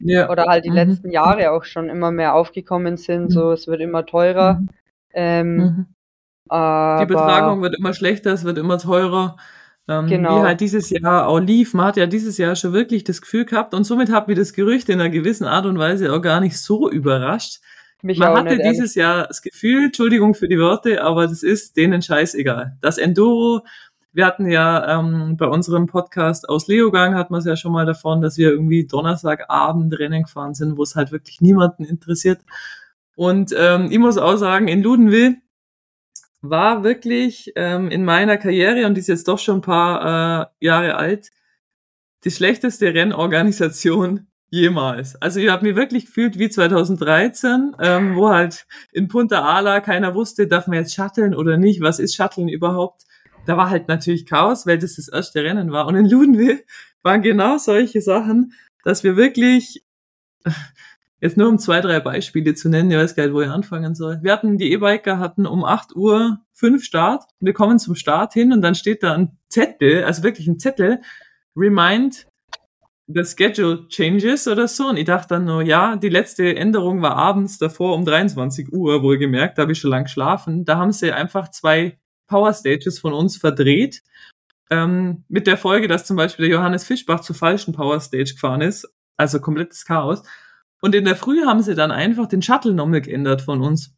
Ja. 0.00 0.30
oder 0.30 0.44
halt 0.44 0.64
die 0.64 0.70
Mhm. 0.70 0.76
letzten 0.76 1.10
Jahre 1.10 1.52
auch 1.52 1.64
schon 1.64 1.88
immer 1.88 2.10
mehr 2.10 2.34
aufgekommen 2.34 2.96
sind, 2.96 3.24
Mhm. 3.24 3.30
so 3.30 3.52
es 3.52 3.66
wird 3.66 3.80
immer 3.80 4.06
teurer. 4.06 4.54
Mhm. 4.54 4.68
Ähm, 5.12 5.56
Mhm. 5.56 5.86
aber 6.48 7.00
Die 7.04 7.06
Betragung 7.12 7.62
wird 7.62 7.76
immer 7.78 7.94
schlechter, 7.94 8.32
es 8.32 8.44
wird 8.44 8.58
immer 8.58 8.78
teurer. 8.78 9.36
Ähm, 9.88 10.06
Genau. 10.06 10.38
Wie 10.40 10.46
halt 10.46 10.60
dieses 10.60 10.90
Jahr 10.90 11.26
auch 11.26 11.38
lief. 11.40 11.74
Man 11.74 11.86
hat 11.86 11.96
ja 11.96 12.06
dieses 12.06 12.38
Jahr 12.38 12.54
schon 12.54 12.72
wirklich 12.72 13.02
das 13.04 13.20
Gefühl 13.20 13.44
gehabt 13.44 13.74
und 13.74 13.84
somit 13.84 14.10
hat 14.12 14.28
mich 14.28 14.36
das 14.38 14.52
Gerücht 14.52 14.88
in 14.88 15.00
einer 15.00 15.10
gewissen 15.10 15.46
Art 15.46 15.66
und 15.66 15.78
Weise 15.78 16.12
auch 16.12 16.20
gar 16.22 16.40
nicht 16.40 16.58
so 16.58 16.88
überrascht. 16.90 17.60
mich 18.02 18.18
Man 18.18 18.34
hatte 18.36 18.56
nicht, 18.56 18.64
dieses 18.70 18.94
Jahr 18.94 19.26
das 19.26 19.42
Gefühl, 19.42 19.86
Entschuldigung 19.86 20.34
für 20.34 20.48
die 20.48 20.58
Worte, 20.58 21.02
aber 21.02 21.26
das 21.26 21.42
ist 21.42 21.76
denen 21.76 22.00
scheißegal. 22.02 22.76
Das 22.80 22.96
Enduro, 22.98 23.62
wir 24.12 24.26
hatten 24.26 24.50
ja 24.50 24.98
ähm, 24.98 25.36
bei 25.36 25.46
unserem 25.46 25.86
Podcast 25.86 26.48
aus 26.48 26.66
Leogang 26.66 27.14
hat 27.14 27.30
man 27.30 27.38
es 27.38 27.46
ja 27.46 27.56
schon 27.56 27.72
mal 27.72 27.86
davon, 27.86 28.20
dass 28.20 28.38
wir 28.38 28.50
irgendwie 28.50 28.86
Donnerstagabend 28.86 29.98
Rennen 29.98 30.24
gefahren 30.24 30.54
sind, 30.54 30.76
wo 30.76 30.82
es 30.82 30.96
halt 30.96 31.12
wirklich 31.12 31.40
niemanden 31.40 31.84
interessiert. 31.84 32.40
Und 33.14 33.54
ähm, 33.56 33.88
ich 33.90 33.98
muss 33.98 34.18
auch 34.18 34.36
sagen, 34.36 34.68
in 34.68 34.82
Ludenwil 34.82 35.36
war 36.42 36.82
wirklich 36.82 37.52
ähm, 37.56 37.90
in 37.90 38.04
meiner 38.04 38.36
Karriere, 38.38 38.86
und 38.86 38.94
die 38.94 39.00
ist 39.00 39.08
jetzt 39.08 39.28
doch 39.28 39.38
schon 39.38 39.58
ein 39.58 39.62
paar 39.62 40.50
äh, 40.60 40.66
Jahre 40.66 40.96
alt, 40.96 41.30
die 42.24 42.30
schlechteste 42.30 42.92
Rennorganisation 42.92 44.26
jemals. 44.50 45.16
Also 45.16 45.38
ich 45.38 45.48
habe 45.48 45.66
mich 45.66 45.76
wirklich 45.76 46.06
gefühlt 46.06 46.38
wie 46.38 46.50
2013, 46.50 47.76
ähm, 47.80 48.16
wo 48.16 48.30
halt 48.30 48.66
in 48.92 49.08
Punta 49.08 49.42
Ala 49.42 49.80
keiner 49.80 50.14
wusste, 50.14 50.48
darf 50.48 50.66
man 50.66 50.78
jetzt 50.78 50.94
shutteln 50.94 51.34
oder 51.34 51.56
nicht, 51.56 51.80
was 51.80 51.98
ist 51.98 52.16
shutteln 52.16 52.48
überhaupt? 52.48 53.04
Da 53.46 53.56
war 53.56 53.70
halt 53.70 53.88
natürlich 53.88 54.26
Chaos, 54.26 54.66
weil 54.66 54.78
das 54.78 54.96
das 54.96 55.08
erste 55.08 55.42
Rennen 55.42 55.72
war. 55.72 55.86
Und 55.86 55.96
in 55.96 56.06
Ludenwil 56.08 56.64
waren 57.02 57.22
genau 57.22 57.58
solche 57.58 58.00
Sachen, 58.00 58.52
dass 58.84 59.04
wir 59.04 59.16
wirklich, 59.16 59.84
jetzt 61.20 61.36
nur 61.36 61.48
um 61.48 61.58
zwei, 61.58 61.80
drei 61.80 62.00
Beispiele 62.00 62.54
zu 62.54 62.68
nennen, 62.68 62.90
ich 62.90 62.96
weiß 62.96 63.16
gar 63.16 63.24
nicht, 63.24 63.34
wo 63.34 63.40
ich 63.40 63.48
anfangen 63.48 63.94
soll. 63.94 64.18
Wir 64.22 64.32
hatten, 64.32 64.58
die 64.58 64.72
E-Biker 64.72 65.18
hatten 65.18 65.46
um 65.46 65.64
8 65.64 65.94
Uhr 65.96 66.38
fünf 66.52 66.84
Start. 66.84 67.24
Wir 67.40 67.52
kommen 67.52 67.78
zum 67.78 67.94
Start 67.94 68.32
hin 68.32 68.52
und 68.52 68.62
dann 68.62 68.74
steht 68.74 69.02
da 69.02 69.14
ein 69.14 69.38
Zettel, 69.48 70.04
also 70.04 70.22
wirklich 70.22 70.46
ein 70.46 70.58
Zettel, 70.58 71.00
Remind 71.56 72.26
the 73.06 73.24
Schedule 73.24 73.88
Changes 73.88 74.46
oder 74.46 74.68
so. 74.68 74.88
Und 74.88 74.96
ich 74.96 75.04
dachte 75.04 75.34
dann 75.34 75.44
nur, 75.44 75.62
ja, 75.62 75.96
die 75.96 76.08
letzte 76.08 76.54
Änderung 76.54 77.02
war 77.02 77.16
abends 77.16 77.58
davor 77.58 77.94
um 77.94 78.04
23 78.04 78.72
Uhr, 78.72 79.02
wohlgemerkt, 79.02 79.58
da 79.58 79.62
habe 79.62 79.72
ich 79.72 79.78
schon 79.78 79.90
lang 79.90 80.04
geschlafen. 80.04 80.64
Da 80.64 80.76
haben 80.76 80.92
sie 80.92 81.12
einfach 81.12 81.50
zwei 81.50 81.98
Power 82.30 82.54
Stages 82.54 83.00
von 83.00 83.12
uns 83.12 83.36
verdreht. 83.36 84.02
Ähm, 84.70 85.24
mit 85.28 85.48
der 85.48 85.58
Folge, 85.58 85.88
dass 85.88 86.06
zum 86.06 86.16
Beispiel 86.16 86.46
der 86.46 86.54
Johannes 86.54 86.84
Fischbach 86.84 87.20
zur 87.20 87.34
falschen 87.34 87.74
Power 87.74 88.00
Stage 88.00 88.34
gefahren 88.34 88.60
ist. 88.60 88.88
Also 89.16 89.40
komplettes 89.40 89.84
Chaos. 89.84 90.22
Und 90.80 90.94
in 90.94 91.04
der 91.04 91.16
Früh 91.16 91.44
haben 91.44 91.62
sie 91.62 91.74
dann 91.74 91.90
einfach 91.90 92.26
den 92.26 92.40
Shuttle 92.40 92.72
nochmal 92.72 93.00
geändert 93.00 93.42
von 93.42 93.60
uns. 93.60 93.94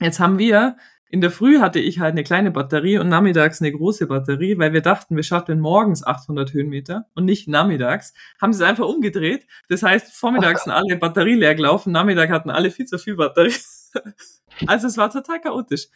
Jetzt 0.00 0.20
haben 0.20 0.38
wir, 0.38 0.76
in 1.10 1.20
der 1.20 1.32
Früh 1.32 1.58
hatte 1.58 1.80
ich 1.80 1.98
halt 1.98 2.12
eine 2.12 2.22
kleine 2.22 2.52
Batterie 2.52 2.98
und 2.98 3.08
nachmittags 3.08 3.60
eine 3.60 3.72
große 3.72 4.06
Batterie, 4.06 4.56
weil 4.56 4.72
wir 4.72 4.80
dachten, 4.80 5.16
wir 5.16 5.24
shuttlen 5.24 5.58
morgens 5.58 6.06
800 6.06 6.52
Höhenmeter 6.52 7.06
und 7.14 7.24
nicht 7.24 7.48
nachmittags. 7.48 8.14
Haben 8.40 8.52
sie 8.52 8.62
es 8.62 8.68
einfach 8.68 8.86
umgedreht. 8.86 9.46
Das 9.68 9.82
heißt, 9.82 10.14
vormittags 10.14 10.64
sind 10.64 10.72
alle 10.72 10.96
Batterie 10.96 11.34
leer 11.34 11.56
gelaufen, 11.56 11.92
Nachmittag 11.92 12.30
hatten 12.30 12.50
alle 12.50 12.70
viel 12.70 12.86
zu 12.86 12.98
viel 12.98 13.16
Batterie. 13.16 13.54
also 14.66 14.86
es 14.86 14.96
war 14.96 15.10
total 15.10 15.40
chaotisch. 15.40 15.88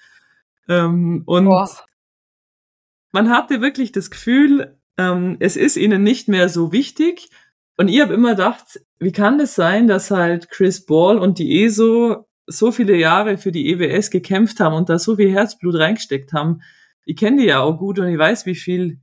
Ähm, 0.68 1.22
und 1.26 1.46
Boah. 1.46 1.68
man 3.12 3.30
hatte 3.30 3.60
wirklich 3.60 3.92
das 3.92 4.10
Gefühl, 4.10 4.78
ähm, 4.98 5.36
es 5.40 5.56
ist 5.56 5.76
ihnen 5.76 6.02
nicht 6.02 6.28
mehr 6.28 6.48
so 6.48 6.72
wichtig. 6.72 7.30
Und 7.76 7.88
ich 7.88 8.00
habe 8.00 8.14
immer 8.14 8.30
gedacht, 8.30 8.80
wie 8.98 9.12
kann 9.12 9.38
das 9.38 9.54
sein, 9.54 9.86
dass 9.86 10.10
halt 10.10 10.50
Chris 10.50 10.84
Ball 10.84 11.18
und 11.18 11.38
die 11.38 11.64
ESO 11.64 12.26
so 12.46 12.72
viele 12.72 12.96
Jahre 12.96 13.38
für 13.38 13.52
die 13.52 13.70
EWS 13.70 14.10
gekämpft 14.10 14.60
haben 14.60 14.74
und 14.74 14.88
da 14.88 14.98
so 14.98 15.16
viel 15.16 15.32
Herzblut 15.32 15.76
reingesteckt 15.76 16.32
haben. 16.32 16.60
Ich 17.04 17.16
kenne 17.16 17.42
die 17.42 17.48
ja 17.48 17.60
auch 17.60 17.78
gut 17.78 17.98
und 17.98 18.08
ich 18.08 18.18
weiß, 18.18 18.46
wie 18.46 18.54
viel 18.54 19.00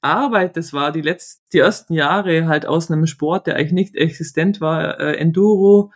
Arbeit 0.00 0.56
das 0.56 0.72
war, 0.72 0.92
die 0.92 1.00
letzten, 1.00 1.42
die 1.52 1.58
ersten 1.58 1.94
Jahre 1.94 2.46
halt 2.46 2.66
aus 2.66 2.90
einem 2.90 3.06
Sport, 3.06 3.46
der 3.46 3.56
eigentlich 3.56 3.72
nicht 3.72 3.96
existent 3.96 4.60
war, 4.60 5.00
äh, 5.00 5.16
Enduro, 5.16 5.92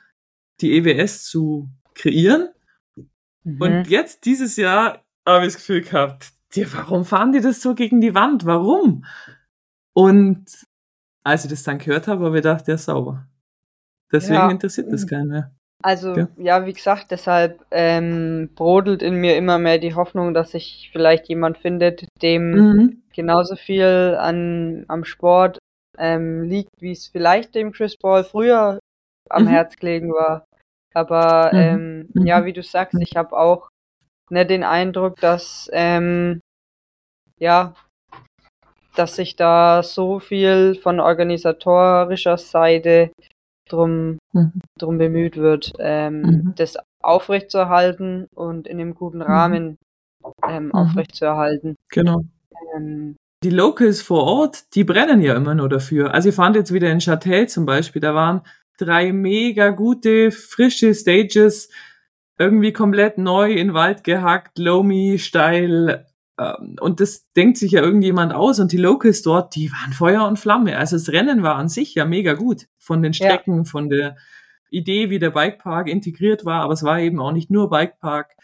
die 0.60 0.76
EWS 0.76 1.24
zu 1.24 1.68
kreieren. 1.94 2.48
Mhm. 3.44 3.60
Und 3.60 3.88
jetzt 3.88 4.24
dieses 4.24 4.56
Jahr 4.56 5.04
habe 5.26 5.46
ich 5.46 5.52
das 5.52 5.56
Gefühl 5.56 5.82
gehabt, 5.82 6.32
die, 6.54 6.72
warum 6.72 7.04
fahren 7.04 7.32
die 7.32 7.40
das 7.40 7.60
so 7.60 7.74
gegen 7.74 8.00
die 8.00 8.14
Wand? 8.14 8.46
Warum? 8.46 9.04
Und 9.94 10.46
als 11.24 11.44
ich 11.44 11.50
das 11.50 11.62
dann 11.62 11.78
gehört 11.78 12.08
habe, 12.08 12.24
habe 12.24 12.36
ich 12.38 12.42
gedacht, 12.42 12.68
ja, 12.68 12.78
sauber. 12.78 13.26
Deswegen 14.10 14.34
ja. 14.34 14.50
interessiert 14.50 14.90
das 14.90 15.06
keinen 15.06 15.28
mehr. 15.28 15.52
Also, 15.82 16.16
ja. 16.16 16.28
ja, 16.38 16.66
wie 16.66 16.72
gesagt, 16.72 17.10
deshalb 17.10 17.64
ähm, 17.70 18.50
brodelt 18.56 19.02
in 19.02 19.14
mir 19.14 19.36
immer 19.36 19.58
mehr 19.58 19.78
die 19.78 19.94
Hoffnung, 19.94 20.34
dass 20.34 20.52
sich 20.52 20.88
vielleicht 20.92 21.28
jemand 21.28 21.58
findet, 21.58 22.08
dem 22.20 22.50
mhm. 22.50 23.02
genauso 23.14 23.54
viel 23.54 24.16
an, 24.18 24.84
am 24.88 25.04
Sport 25.04 25.58
ähm, 25.96 26.42
liegt, 26.42 26.70
wie 26.80 26.92
es 26.92 27.06
vielleicht 27.06 27.54
dem 27.54 27.72
Chris 27.72 27.96
Ball 27.96 28.24
früher 28.24 28.80
am 29.30 29.44
mhm. 29.44 29.48
Herz 29.48 29.76
gelegen 29.76 30.10
war. 30.12 30.44
Aber 30.94 31.50
mhm. 31.52 31.58
ähm, 31.58 32.08
mhm. 32.14 32.26
ja, 32.26 32.44
wie 32.44 32.52
du 32.52 32.62
sagst, 32.62 33.00
ich 33.00 33.16
habe 33.16 33.36
auch 33.38 33.70
ne, 34.30 34.46
den 34.46 34.64
Eindruck, 34.64 35.16
dass 35.20 35.68
ähm, 35.72 36.40
ja, 37.38 37.74
dass 38.94 39.16
sich 39.16 39.36
da 39.36 39.82
so 39.82 40.18
viel 40.18 40.74
von 40.74 40.98
organisatorischer 40.98 42.36
Seite 42.36 43.12
drum, 43.68 44.18
mhm. 44.32 44.52
drum 44.78 44.98
bemüht 44.98 45.36
wird, 45.36 45.72
ähm, 45.78 46.22
mhm. 46.22 46.52
das 46.56 46.76
aufrechtzuerhalten 47.00 48.26
und 48.34 48.66
in 48.66 48.80
einem 48.80 48.94
guten 48.94 49.18
mhm. 49.18 49.24
Rahmen 49.24 49.78
ähm, 50.46 50.66
mhm. 50.66 50.72
aufrechtzuerhalten. 50.72 51.76
Genau. 51.90 52.22
Ähm, 52.74 53.16
die 53.44 53.50
Locals 53.50 54.02
vor 54.02 54.24
Ort, 54.24 54.74
die 54.74 54.82
brennen 54.82 55.22
ja 55.22 55.36
immer 55.36 55.54
nur 55.54 55.68
dafür. 55.68 56.12
Also 56.12 56.30
ich 56.30 56.34
fand 56.34 56.56
jetzt 56.56 56.72
wieder 56.72 56.90
in 56.90 56.98
Châtel 56.98 57.46
zum 57.46 57.66
Beispiel, 57.66 58.02
da 58.02 58.14
waren 58.14 58.42
drei 58.78 59.12
mega 59.12 59.70
gute, 59.70 60.30
frische 60.30 60.94
Stages, 60.94 61.68
irgendwie 62.38 62.72
komplett 62.72 63.18
neu 63.18 63.52
in 63.52 63.74
Wald 63.74 64.04
gehackt, 64.04 64.58
loamy, 64.58 65.18
steil. 65.18 66.06
Ähm, 66.38 66.76
und 66.80 67.00
das 67.00 67.30
denkt 67.32 67.58
sich 67.58 67.72
ja 67.72 67.82
irgendjemand 67.82 68.32
aus 68.32 68.60
und 68.60 68.72
die 68.72 68.78
Locals 68.78 69.22
dort, 69.22 69.54
die 69.56 69.70
waren 69.72 69.92
Feuer 69.92 70.26
und 70.26 70.38
Flamme. 70.38 70.78
Also 70.78 70.96
das 70.96 71.10
Rennen 71.10 71.42
war 71.42 71.56
an 71.56 71.68
sich 71.68 71.94
ja 71.94 72.04
mega 72.04 72.34
gut. 72.34 72.66
Von 72.78 73.02
den 73.02 73.12
Strecken, 73.12 73.58
ja. 73.58 73.64
von 73.64 73.90
der 73.90 74.16
Idee, 74.70 75.10
wie 75.10 75.18
der 75.18 75.30
Bikepark 75.30 75.88
integriert 75.88 76.44
war, 76.44 76.62
aber 76.62 76.72
es 76.74 76.82
war 76.82 77.00
eben 77.00 77.20
auch 77.20 77.32
nicht 77.32 77.50
nur 77.50 77.70
Bikepark. 77.70 78.36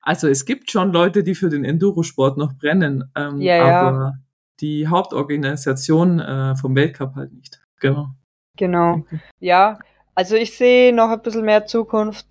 Also 0.00 0.28
es 0.28 0.44
gibt 0.44 0.70
schon 0.70 0.92
Leute, 0.92 1.22
die 1.22 1.34
für 1.34 1.48
den 1.48 1.64
Endurosport 1.64 2.38
noch 2.38 2.54
brennen, 2.54 3.10
ähm, 3.14 3.40
ja, 3.40 3.62
aber 3.62 3.98
ja. 3.98 4.12
die 4.60 4.88
Hauptorganisation 4.88 6.20
äh, 6.20 6.56
vom 6.56 6.74
Weltcup 6.74 7.14
halt 7.14 7.32
nicht. 7.32 7.60
Genau. 7.80 8.14
Genau. 8.58 9.04
Ja, 9.40 9.78
also 10.14 10.36
ich 10.36 10.56
sehe 10.56 10.92
noch 10.92 11.10
ein 11.10 11.22
bisschen 11.22 11.44
mehr 11.44 11.66
Zukunft 11.66 12.26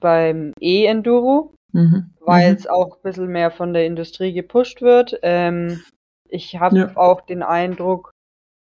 beim 0.00 0.52
E-Enduro, 0.60 1.54
mhm. 1.72 2.10
weil 2.20 2.50
mhm. 2.50 2.56
es 2.56 2.66
auch 2.66 2.96
ein 2.96 3.02
bisschen 3.02 3.28
mehr 3.28 3.50
von 3.50 3.72
der 3.72 3.86
Industrie 3.86 4.32
gepusht 4.32 4.82
wird. 4.82 5.18
Ähm, 5.22 5.82
ich 6.28 6.56
habe 6.58 6.78
ja. 6.78 6.96
auch 6.96 7.20
den 7.20 7.42
Eindruck, 7.42 8.10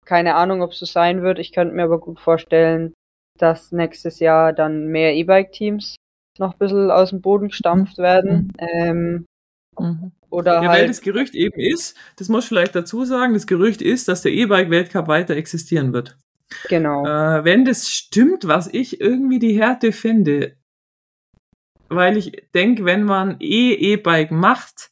keine 0.05 0.35
Ahnung, 0.35 0.61
ob 0.61 0.71
es 0.71 0.79
so 0.79 0.85
sein 0.85 1.23
wird. 1.23 1.39
Ich 1.39 1.51
könnte 1.51 1.73
mir 1.73 1.83
aber 1.83 1.99
gut 1.99 2.19
vorstellen, 2.19 2.93
dass 3.37 3.71
nächstes 3.71 4.19
Jahr 4.19 4.53
dann 4.53 4.87
mehr 4.87 5.15
E-Bike-Teams 5.15 5.95
noch 6.37 6.53
ein 6.53 6.59
bisschen 6.59 6.91
aus 6.91 7.09
dem 7.09 7.21
Boden 7.21 7.47
gestampft 7.47 7.97
werden. 7.97 8.51
Mhm. 8.59 8.67
Ähm, 8.73 9.25
mhm. 9.79 10.11
Oder 10.29 10.61
ja, 10.61 10.69
halt 10.69 10.81
weil 10.81 10.87
das 10.87 11.01
Gerücht 11.01 11.33
eben 11.33 11.59
ist, 11.59 11.97
das 12.17 12.27
muss 12.27 12.43
ich 12.43 12.49
vielleicht 12.49 12.75
dazu 12.75 13.05
sagen, 13.05 13.33
das 13.33 13.47
Gerücht 13.47 13.81
ist, 13.81 14.09
dass 14.09 14.21
der 14.21 14.33
E-Bike-Weltcup 14.33 15.07
weiter 15.07 15.35
existieren 15.35 15.93
wird. 15.93 16.17
Genau. 16.69 17.05
Äh, 17.05 17.43
wenn 17.43 17.65
das 17.65 17.89
stimmt, 17.89 18.47
was 18.47 18.67
ich 18.71 19.01
irgendwie 19.01 19.39
die 19.39 19.59
Härte 19.59 19.91
finde, 19.91 20.55
weil 21.89 22.17
ich 22.17 22.47
denke, 22.53 22.85
wenn 22.85 23.03
man 23.03 23.37
eh 23.39 23.73
E-Bike 23.73 24.31
macht, 24.31 24.89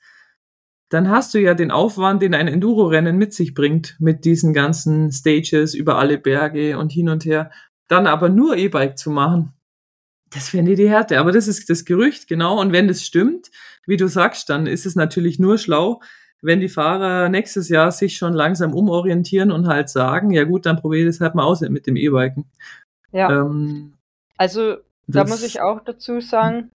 dann 0.90 1.10
hast 1.10 1.34
du 1.34 1.40
ja 1.40 1.56
den 1.56 1.72
Aufwand, 1.72 2.22
den 2.22 2.36
ein 2.36 2.48
Enduro-Rennen 2.48 3.18
mit 3.18 3.34
sich 3.34 3.56
bringt, 3.56 3.96
mit 4.00 4.26
diesen 4.26 4.54
ganzen 4.54 5.12
Stages 5.12 5.74
über 5.74 5.98
alle 5.98 6.20
Berge 6.20 6.78
und 6.78 6.92
hin 6.92 7.10
und 7.10 7.26
her. 7.26 7.52
Dann 7.88 8.06
aber 8.06 8.30
nur 8.30 8.56
E-Bike 8.56 8.98
zu 8.98 9.10
machen, 9.10 9.54
das 10.34 10.50
fände 10.50 10.72
ich 10.72 10.78
die 10.78 10.90
Härte. 10.90 11.20
Aber 11.20 11.32
das 11.32 11.48
ist 11.48 11.70
das 11.70 11.86
Gerücht, 11.86 12.28
genau. 12.28 12.60
Und 12.60 12.72
wenn 12.72 12.88
das 12.88 13.04
stimmt, 13.04 13.52
wie 13.86 13.98
du 13.98 14.08
sagst, 14.08 14.50
dann 14.50 14.68
ist 14.68 14.86
es 14.86 14.96
natürlich 14.96 15.40
nur 15.40 15.58
schlau, 15.58 16.02
wenn 16.44 16.60
die 16.60 16.70
Fahrer 16.70 17.30
nächstes 17.30 17.70
Jahr 17.70 17.92
sich 17.92 18.18
schon 18.18 18.34
langsam 18.34 18.74
umorientieren 18.74 19.52
und 19.52 19.68
halt 19.68 19.90
sagen, 19.90 20.32
ja 20.32 20.44
gut, 20.44 20.66
dann 20.66 20.80
probiere 20.80 21.08
ich 21.08 21.16
das 21.16 21.22
halt 21.22 21.36
mal 21.36 21.44
aus 21.44 21.62
mit 21.62 21.88
dem 21.88 21.96
E-Biken. 21.96 22.46
Ja. 23.12 23.32
Ähm, 23.32 23.94
also 24.38 24.78
da 25.08 25.24
muss 25.24 25.44
ich 25.44 25.62
auch 25.62 25.82
dazu 25.82 26.20
sagen, 26.20 26.72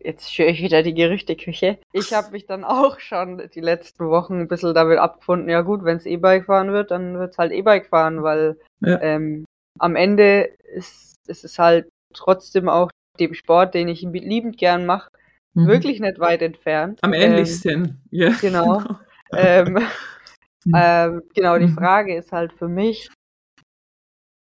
jetzt 0.00 0.28
höre 0.38 0.48
ich 0.48 0.62
wieder 0.62 0.82
die 0.82 0.94
Gerüchteküche. 0.94 1.78
Ich 1.92 2.12
habe 2.12 2.32
mich 2.32 2.46
dann 2.46 2.64
auch 2.64 3.00
schon 3.00 3.42
die 3.54 3.60
letzten 3.60 4.08
Wochen 4.08 4.40
ein 4.40 4.48
bisschen 4.48 4.74
damit 4.74 4.98
abgefunden, 4.98 5.48
ja 5.48 5.60
gut, 5.60 5.84
wenn 5.84 5.98
es 5.98 6.06
E-Bike 6.06 6.46
fahren 6.46 6.72
wird, 6.72 6.90
dann 6.90 7.18
wird 7.18 7.32
es 7.32 7.38
halt 7.38 7.52
E-Bike 7.52 7.88
fahren, 7.88 8.22
weil 8.22 8.58
ja. 8.80 9.00
ähm, 9.00 9.44
am 9.78 9.96
Ende 9.96 10.50
ist, 10.74 11.16
ist 11.28 11.44
es 11.44 11.58
halt 11.58 11.88
trotzdem 12.14 12.68
auch 12.68 12.90
dem 13.20 13.34
Sport, 13.34 13.74
den 13.74 13.88
ich 13.88 14.02
liebend 14.02 14.56
gern 14.56 14.86
mache, 14.86 15.10
mhm. 15.54 15.66
wirklich 15.66 16.00
nicht 16.00 16.18
weit 16.18 16.42
entfernt. 16.42 16.98
Am 17.02 17.12
ähnlichsten, 17.12 17.84
ähm, 17.84 18.00
ja. 18.10 18.30
Genau. 18.40 18.82
ähm, 19.32 19.74
mhm. 20.64 20.74
ähm, 20.74 21.22
genau, 21.34 21.58
die 21.58 21.66
mhm. 21.66 21.74
Frage 21.74 22.16
ist 22.16 22.32
halt 22.32 22.52
für 22.52 22.68
mich, 22.68 23.10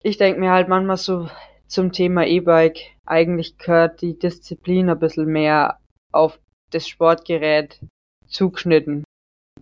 ich 0.02 0.18
denke 0.18 0.40
mir 0.40 0.50
halt 0.50 0.68
manchmal 0.68 0.96
so 0.96 1.28
zum 1.66 1.92
Thema 1.92 2.26
E-Bike, 2.26 2.78
eigentlich 3.06 3.58
gehört 3.58 4.02
die 4.02 4.18
Disziplin 4.18 4.90
ein 4.90 4.98
bisschen 4.98 5.26
mehr 5.26 5.78
auf 6.12 6.40
das 6.70 6.88
Sportgerät 6.88 7.80
zugeschnitten. 8.26 9.04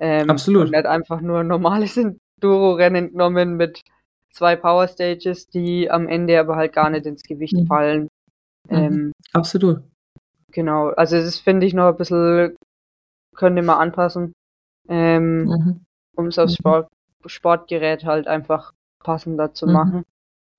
Ähm, 0.00 0.30
Absolut. 0.30 0.66
Und 0.66 0.70
nicht 0.72 0.86
einfach 0.86 1.20
nur 1.20 1.40
ein 1.40 1.48
normales 1.48 1.96
Enduro-Rennen 1.96 3.12
genommen 3.12 3.56
mit 3.56 3.82
zwei 4.30 4.56
Power 4.56 4.86
Stages, 4.88 5.48
die 5.48 5.90
am 5.90 6.08
Ende 6.08 6.38
aber 6.38 6.56
halt 6.56 6.72
gar 6.72 6.90
nicht 6.90 7.06
ins 7.06 7.22
Gewicht 7.22 7.54
mhm. 7.54 7.66
fallen. 7.66 8.08
Mhm. 8.68 8.76
Ähm, 8.76 9.12
Absolut. 9.32 9.82
Genau, 10.58 10.88
also 10.88 11.14
das 11.14 11.38
finde 11.38 11.66
ich 11.68 11.72
noch 11.72 11.86
ein 11.86 11.96
bisschen, 11.96 12.56
könnte 13.36 13.62
man 13.62 13.78
anpassen, 13.78 14.32
ähm, 14.88 15.44
mhm. 15.44 15.80
um 16.16 16.26
es 16.26 16.36
aufs 16.36 16.54
mhm. 16.54 16.56
Sport, 16.56 16.88
Sportgerät 17.26 18.04
halt 18.04 18.26
einfach 18.26 18.72
passender 18.98 19.54
zu 19.54 19.68
mhm. 19.68 19.72
machen. 19.72 20.04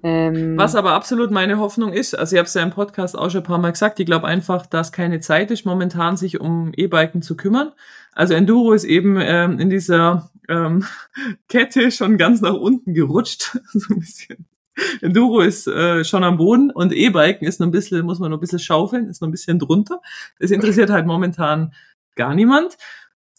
Ähm, 0.01 0.57
Was 0.57 0.75
aber 0.75 0.93
absolut 0.93 1.31
meine 1.31 1.59
Hoffnung 1.59 1.91
ist, 1.91 2.17
also 2.17 2.33
ich 2.33 2.37
habe 2.37 2.47
es 2.47 2.53
ja 2.53 2.63
im 2.63 2.69
Podcast 2.69 3.19
auch 3.19 3.29
schon 3.29 3.41
ein 3.41 3.47
paar 3.47 3.57
Mal 3.57 3.71
gesagt, 3.71 3.99
ich 3.99 4.05
glaube 4.05 4.25
einfach, 4.25 4.65
dass 4.65 4.93
keine 4.93 5.19
Zeit 5.19 5.51
ist, 5.51 5.65
momentan 5.65 6.15
sich 6.15 6.39
um 6.39 6.71
E-Biken 6.73 7.21
zu 7.21 7.35
kümmern. 7.35 7.73
Also 8.13 8.35
Enduro 8.35 8.71
ist 8.71 8.85
eben 8.85 9.17
ähm, 9.19 9.59
in 9.59 9.69
dieser 9.69 10.31
ähm, 10.47 10.85
Kette 11.49 11.91
schon 11.91 12.17
ganz 12.17 12.39
nach 12.39 12.53
unten 12.53 12.93
gerutscht, 12.93 13.59
so 13.73 13.93
ein 13.93 13.99
bisschen. 13.99 14.47
Enduro 15.01 15.41
ist 15.41 15.67
äh, 15.67 16.03
schon 16.03 16.23
am 16.23 16.37
Boden 16.37 16.71
und 16.71 16.93
E-Biken 16.93 17.47
ist 17.47 17.59
noch 17.59 17.67
ein 17.67 17.71
bisschen, 17.71 18.05
muss 18.05 18.19
man 18.19 18.31
noch 18.31 18.37
ein 18.37 18.41
bisschen 18.41 18.59
schaufeln, 18.59 19.07
ist 19.07 19.21
noch 19.21 19.27
ein 19.27 19.31
bisschen 19.31 19.59
drunter. 19.59 20.01
Das 20.39 20.51
interessiert 20.51 20.89
halt 20.89 21.05
momentan 21.05 21.73
gar 22.15 22.33
niemand. 22.35 22.77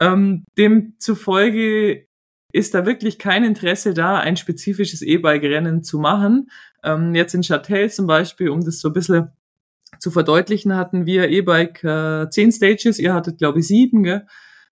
Ähm, 0.01 0.45
demzufolge 0.57 2.07
ist 2.53 2.75
da 2.75 2.85
wirklich 2.87 3.19
kein 3.19 3.45
Interesse 3.45 3.95
da, 3.95 4.19
ein 4.19 4.37
spezifisches 4.37 5.03
E-Bike-Rennen 5.03 5.83
zu 5.85 5.99
machen. 5.99 6.51
Ähm, 6.83 7.15
jetzt 7.15 7.35
in 7.35 7.43
Châtel 7.43 7.91
zum 7.91 8.07
Beispiel, 8.07 8.49
um 8.49 8.65
das 8.65 8.81
so 8.81 8.89
ein 8.89 8.95
bisschen 8.95 9.31
zu 9.99 10.11
verdeutlichen, 10.11 10.77
hatten 10.77 11.07
wir 11.07 11.29
E-Bike 11.29 11.85
äh, 11.85 12.29
zehn 12.31 12.51
Stages, 12.53 12.99
ihr 12.99 13.15
hattet 13.15 13.39
glaube 13.39 13.61
ich 13.61 13.67
sieben, 13.67 14.03
gell? 14.03 14.27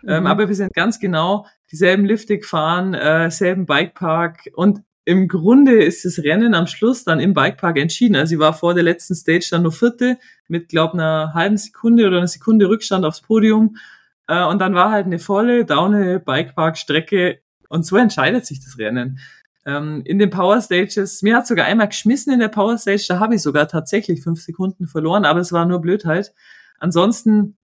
Ähm, 0.07 0.21
Mhm. 0.23 0.27
aber 0.29 0.49
wir 0.49 0.55
sind 0.55 0.73
ganz 0.75 1.01
genau 1.01 1.47
dieselben 1.73 2.05
Lifte 2.05 2.39
gefahren, 2.39 2.95
äh, 2.95 3.31
selben 3.31 3.67
Bikepark 3.67 4.49
und 4.55 4.83
im 5.09 5.27
Grunde 5.27 5.83
ist 5.83 6.05
das 6.05 6.19
Rennen 6.19 6.53
am 6.53 6.67
Schluss 6.67 7.03
dann 7.03 7.19
im 7.19 7.33
Bikepark 7.33 7.79
entschieden. 7.79 8.15
Also 8.15 8.35
ich 8.35 8.41
war 8.41 8.53
vor 8.53 8.75
der 8.75 8.83
letzten 8.83 9.15
Stage 9.15 9.49
dann 9.51 9.63
nur 9.63 9.73
Vierte 9.73 10.19
mit, 10.49 10.69
glaub, 10.69 10.93
einer 10.93 11.33
halben 11.33 11.57
Sekunde 11.57 12.07
oder 12.07 12.19
einer 12.19 12.29
Sekunde 12.29 12.69
Rückstand 12.69 13.07
aufs 13.07 13.23
Podium. 13.23 13.79
Äh, 14.27 14.45
und 14.45 14.59
dann 14.59 14.75
war 14.75 14.91
halt 14.91 15.07
eine 15.07 15.19
volle 15.19 15.65
Downhill 15.65 16.21
Bikepark 16.21 16.77
Strecke 16.77 17.41
und 17.71 17.87
so 17.87 17.97
entscheidet 17.97 18.45
sich 18.45 18.63
das 18.63 18.77
Rennen. 18.77 19.19
Ähm, 19.65 20.03
in 20.05 20.19
den 20.19 20.29
Power 20.29 20.61
Stages, 20.61 21.23
mir 21.23 21.37
hat 21.37 21.47
sogar 21.47 21.65
einmal 21.65 21.89
geschmissen 21.89 22.31
in 22.35 22.41
der 22.41 22.49
Power 22.49 22.77
Stage, 22.77 23.07
da 23.09 23.19
habe 23.19 23.37
ich 23.37 23.41
sogar 23.41 23.67
tatsächlich 23.67 24.23
fünf 24.23 24.43
Sekunden 24.43 24.87
verloren, 24.87 25.25
aber 25.25 25.41
es 25.41 25.53
war 25.53 25.65
nur 25.65 25.81
Blödheit. 25.81 26.35
Ansonsten 26.81 27.57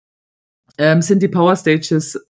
ähm, 0.78 1.02
sind 1.02 1.20
die 1.24 1.28
Power 1.28 1.56
Stages 1.56 2.24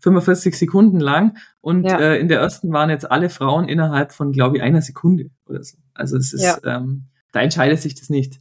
45 0.00 0.56
Sekunden 0.56 1.00
lang 1.00 1.36
und 1.60 1.84
Ja. 1.84 1.98
äh, 1.98 2.20
in 2.20 2.28
der 2.28 2.40
ersten 2.40 2.72
waren 2.72 2.90
jetzt 2.90 3.10
alle 3.10 3.30
Frauen 3.30 3.68
innerhalb 3.68 4.12
von, 4.12 4.32
glaube 4.32 4.56
ich, 4.56 4.62
einer 4.62 4.82
Sekunde 4.82 5.30
oder 5.46 5.62
so. 5.62 5.76
Also 5.94 6.16
es 6.16 6.32
ist, 6.32 6.42
Ja. 6.42 6.58
ähm, 6.64 7.04
da 7.32 7.40
entscheidet 7.40 7.80
sich 7.80 7.94
das 7.94 8.10
nicht. 8.10 8.40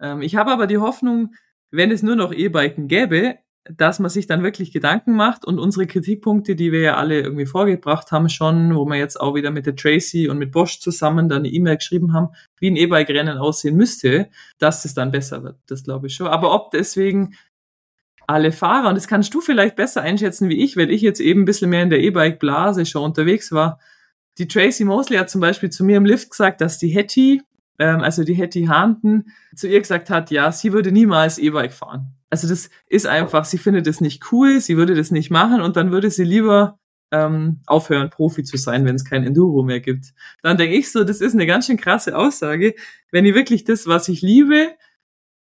Ähm, 0.00 0.22
ich 0.22 0.36
habe 0.36 0.50
aber 0.52 0.66
die 0.66 0.78
Hoffnung, 0.78 1.34
wenn 1.70 1.90
es 1.90 2.02
nur 2.02 2.16
noch 2.16 2.32
E-Biken 2.32 2.88
gäbe, 2.88 3.36
dass 3.64 3.98
man 3.98 4.08
sich 4.10 4.26
dann 4.26 4.42
wirklich 4.42 4.72
Gedanken 4.72 5.12
macht 5.14 5.44
und 5.44 5.58
unsere 5.58 5.86
Kritikpunkte, 5.86 6.56
die 6.56 6.72
wir 6.72 6.80
ja 6.80 6.96
alle 6.96 7.20
irgendwie 7.20 7.44
vorgebracht 7.44 8.10
haben 8.10 8.28
schon, 8.30 8.74
wo 8.74 8.86
wir 8.86 8.96
jetzt 8.96 9.20
auch 9.20 9.34
wieder 9.34 9.50
mit 9.50 9.66
der 9.66 9.76
Tracy 9.76 10.28
und 10.28 10.38
mit 10.38 10.50
Bosch 10.50 10.80
zusammen 10.80 11.28
dann 11.28 11.40
eine 11.40 11.48
E-Mail 11.48 11.76
geschrieben 11.76 12.14
haben, 12.14 12.28
wie 12.58 12.70
ein 12.70 12.76
E-Bike-Rennen 12.76 13.36
aussehen 13.36 13.76
müsste, 13.76 14.28
dass 14.58 14.84
es 14.86 14.94
dann 14.94 15.10
besser 15.10 15.44
wird. 15.44 15.56
Das 15.66 15.84
glaube 15.84 16.06
ich 16.06 16.14
schon. 16.14 16.26
Aber 16.28 16.54
ob 16.54 16.70
deswegen 16.70 17.34
alle 18.30 18.52
Fahrer, 18.52 18.88
und 18.88 18.94
das 18.94 19.08
kannst 19.08 19.34
du 19.34 19.40
vielleicht 19.40 19.76
besser 19.76 20.02
einschätzen 20.02 20.48
wie 20.48 20.62
ich, 20.62 20.76
weil 20.76 20.90
ich 20.90 21.02
jetzt 21.02 21.20
eben 21.20 21.42
ein 21.42 21.44
bisschen 21.44 21.70
mehr 21.70 21.82
in 21.82 21.90
der 21.90 22.00
E-Bike-Blase 22.00 22.86
schon 22.86 23.02
unterwegs 23.02 23.50
war. 23.50 23.80
Die 24.38 24.46
Tracy 24.46 24.84
Mosley 24.84 25.18
hat 25.18 25.28
zum 25.28 25.40
Beispiel 25.40 25.70
zu 25.70 25.84
mir 25.84 25.96
im 25.96 26.04
Lift 26.04 26.30
gesagt, 26.30 26.60
dass 26.60 26.78
die 26.78 26.88
Hetty, 26.88 27.42
ähm, 27.78 28.00
also 28.00 28.22
die 28.22 28.34
Hetty 28.34 28.66
Hahnten, 28.66 29.32
zu 29.56 29.66
ihr 29.66 29.80
gesagt 29.80 30.10
hat, 30.10 30.30
ja, 30.30 30.52
sie 30.52 30.72
würde 30.72 30.92
niemals 30.92 31.38
E-Bike 31.38 31.72
fahren. 31.72 32.14
Also 32.30 32.48
das 32.48 32.70
ist 32.86 33.06
einfach, 33.06 33.44
sie 33.44 33.58
findet 33.58 33.88
es 33.88 34.00
nicht 34.00 34.30
cool, 34.30 34.60
sie 34.60 34.76
würde 34.76 34.94
das 34.94 35.10
nicht 35.10 35.30
machen 35.30 35.60
und 35.60 35.76
dann 35.76 35.90
würde 35.90 36.10
sie 36.10 36.24
lieber 36.24 36.78
ähm, 37.10 37.60
aufhören, 37.66 38.10
Profi 38.10 38.44
zu 38.44 38.56
sein, 38.56 38.84
wenn 38.84 38.94
es 38.94 39.04
kein 39.04 39.24
Enduro 39.24 39.64
mehr 39.64 39.80
gibt. 39.80 40.12
Dann 40.42 40.56
denke 40.56 40.76
ich 40.76 40.92
so, 40.92 41.02
das 41.02 41.20
ist 41.20 41.34
eine 41.34 41.46
ganz 41.46 41.66
schön 41.66 41.76
krasse 41.76 42.16
Aussage, 42.16 42.76
wenn 43.10 43.26
ich 43.26 43.34
wirklich 43.34 43.64
das, 43.64 43.88
was 43.88 44.06
ich 44.08 44.22
liebe, 44.22 44.68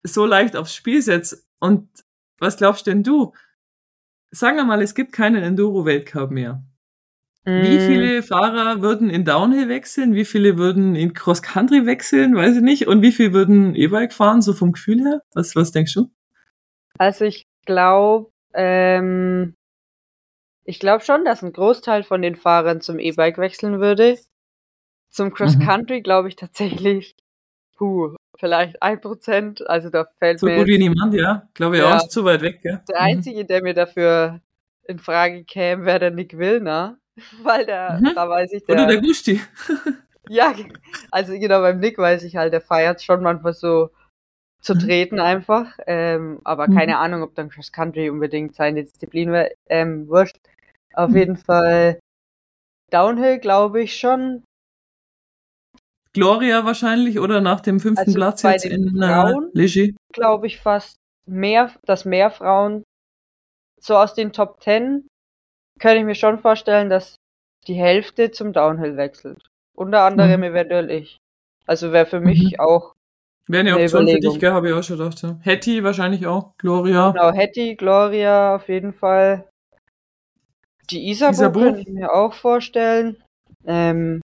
so 0.03 0.25
leicht 0.25 0.57
aufs 0.57 0.75
Spiel 0.75 1.01
setze. 1.01 1.43
Und 1.59 1.87
was 2.39 2.57
glaubst 2.57 2.87
denn 2.87 3.03
du? 3.03 3.33
Sagen 4.31 4.57
wir 4.57 4.65
mal, 4.65 4.81
es 4.81 4.95
gibt 4.95 5.13
keinen 5.13 5.43
Enduro-Weltcup 5.43 6.31
mehr. 6.31 6.63
Wie 7.45 7.77
Mm, 7.77 7.79
viele 7.79 8.23
Fahrer 8.23 8.81
würden 8.81 9.09
in 9.09 9.25
Downhill 9.25 9.69
wechseln? 9.69 10.15
Wie 10.15 10.25
viele 10.25 10.57
würden 10.57 10.95
in 10.95 11.13
Cross-Country 11.13 11.85
wechseln? 11.85 12.35
Weiß 12.35 12.55
ich 12.55 12.61
nicht. 12.63 12.87
Und 12.87 13.01
wie 13.01 13.11
viel 13.11 13.33
würden 13.33 13.75
E-Bike 13.75 14.13
fahren, 14.13 14.41
so 14.41 14.53
vom 14.53 14.71
Gefühl 14.71 15.01
her? 15.01 15.21
Was, 15.33 15.55
was 15.55 15.71
denkst 15.71 15.93
du? 15.93 16.09
Also 16.97 17.25
ich 17.25 17.45
glaube, 17.65 18.31
ähm, 18.53 19.55
ich 20.65 20.79
glaube 20.79 21.03
schon, 21.03 21.25
dass 21.25 21.43
ein 21.43 21.53
Großteil 21.53 22.03
von 22.03 22.21
den 22.21 22.35
Fahrern 22.35 22.81
zum 22.81 22.99
E-Bike 22.99 23.37
wechseln 23.37 23.79
würde. 23.79 24.17
Zum 25.09 25.33
Cross 25.33 25.57
Mhm. 25.57 25.65
Country 25.65 26.01
glaube 26.01 26.29
ich 26.29 26.35
tatsächlich, 26.35 27.15
puh, 27.77 28.15
vielleicht 28.39 28.81
ein 28.81 29.01
Prozent. 29.01 29.67
Also 29.67 29.89
da 29.89 30.05
fällt 30.19 30.39
So 30.39 30.47
mir 30.47 30.55
gut 30.57 30.67
wie 30.67 30.77
niemand, 30.77 31.13
ja. 31.13 31.47
Glaube 31.53 31.77
ich 31.77 31.83
Ja. 31.83 31.91
auch, 31.93 31.97
ist 31.97 32.11
zu 32.11 32.23
weit 32.25 32.41
weg, 32.41 32.61
gell? 32.61 32.81
der 32.89 32.99
Mhm. 33.01 33.05
einzige, 33.07 33.45
der 33.45 33.61
mir 33.63 33.73
dafür 33.73 34.41
in 34.87 34.99
Frage 34.99 35.43
käme, 35.45 35.85
wäre 35.85 35.99
der 35.99 36.11
Nick 36.11 36.37
Willner, 36.37 36.97
weil 37.43 37.65
der, 37.65 37.99
Mhm. 37.99 38.11
da 38.15 38.29
weiß 38.29 38.51
ich, 38.53 38.65
der, 38.65 38.75
Oder 38.75 38.87
der 38.87 39.01
Gusti. 39.01 39.41
ja, 40.27 40.53
also 41.11 41.33
genau 41.33 41.61
beim 41.61 41.79
Nick 41.79 41.97
weiß 41.97 42.23
ich 42.23 42.35
halt, 42.35 42.53
der 42.53 42.61
feiert 42.61 43.01
schon 43.01 43.21
manchmal 43.23 43.53
so 43.53 43.89
zu 44.61 44.73
Mhm. 44.75 44.79
treten 44.79 45.19
einfach. 45.19 45.77
Ähm, 45.87 46.39
aber 46.43 46.67
Mhm. 46.67 46.75
keine 46.75 46.97
Ahnung, 46.97 47.23
ob 47.23 47.35
dann 47.35 47.49
Cross 47.49 47.71
Country 47.71 48.09
unbedingt 48.09 48.55
seine 48.55 48.83
Disziplin 48.83 49.31
wäre. 49.31 49.51
Ähm, 49.69 50.07
wurscht. 50.07 50.37
Auf 50.93 51.11
Mhm. 51.11 51.17
jeden 51.17 51.37
Fall 51.37 51.99
Downhill 52.91 53.39
glaube 53.39 53.81
ich 53.81 53.97
schon. 53.97 54.43
Gloria 56.13 56.63
wahrscheinlich 56.65 57.19
oder 57.19 57.41
nach 57.41 57.61
dem 57.61 57.79
fünften 57.79 58.05
Also 58.07 58.13
Platz 58.13 58.43
jetzt 58.43 58.65
in 58.65 59.01
äh, 59.01 59.07
Frauen? 59.07 59.49
Ligy. 59.53 59.95
Glaube 60.13 60.47
ich 60.47 60.59
fast 60.59 60.95
mehr, 61.25 61.71
dass 61.85 62.05
mehr 62.05 62.29
Frauen 62.31 62.83
so 63.81 63.97
aus 63.97 64.13
den 64.13 64.31
Top 64.31 64.59
Ten 64.59 65.07
könnte 65.79 65.97
ich 65.99 66.05
mir 66.05 66.15
schon 66.15 66.39
vorstellen, 66.39 66.89
dass 66.89 67.15
die 67.67 67.73
Hälfte 67.73 68.31
zum 68.31 68.53
Downhill 68.53 68.95
wechselt. 68.97 69.47
Unter 69.75 70.03
anderem 70.03 70.41
Mhm. 70.41 70.43
eventuell 70.43 70.91
ich. 70.91 71.17
Also 71.65 71.91
wäre 71.91 72.05
für 72.05 72.19
mich 72.19 72.59
auch 72.59 72.93
Wäre 73.47 73.61
eine 73.61 73.73
Eine 73.73 73.83
Option 73.83 74.01
für 74.05 74.11
Überlegung. 74.11 74.33
dich, 74.33 74.39
gell? 74.39 74.51
Habe 74.53 74.67
ich 74.69 74.73
auch 74.73 74.83
schon 74.83 74.97
gedacht. 74.97 75.21
Ja. 75.21 75.37
Hetty 75.41 75.83
wahrscheinlich 75.83 76.25
auch. 76.27 76.53
Gloria. 76.57 77.11
genau 77.11 77.31
Hetty, 77.33 77.75
Gloria 77.75 78.55
auf 78.55 78.69
jeden 78.69 78.93
Fall. 78.93 79.49
Die 80.89 81.09
Isabu, 81.09 81.31
Isabu? 81.33 81.59
könnte 81.59 81.79
ich 81.81 81.87
mir 81.87 82.13
auch 82.13 82.33
vorstellen. 82.33 83.21
Ähm, 83.65 84.21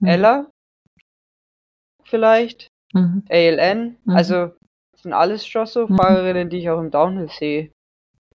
Mhm. 0.00 0.06
Ella 0.08 0.50
vielleicht. 2.04 2.68
Mhm. 2.92 3.24
ALN. 3.30 3.96
Mhm. 4.04 4.14
Also 4.14 4.52
das 4.92 5.02
sind 5.02 5.12
alles 5.12 5.46
schon 5.46 5.66
so 5.66 5.86
Mhm. 5.86 5.96
Fahrerinnen, 5.96 6.50
die 6.50 6.58
ich 6.58 6.70
auch 6.70 6.80
im 6.80 6.90
Downhill 6.90 7.28
sehe. 7.28 7.70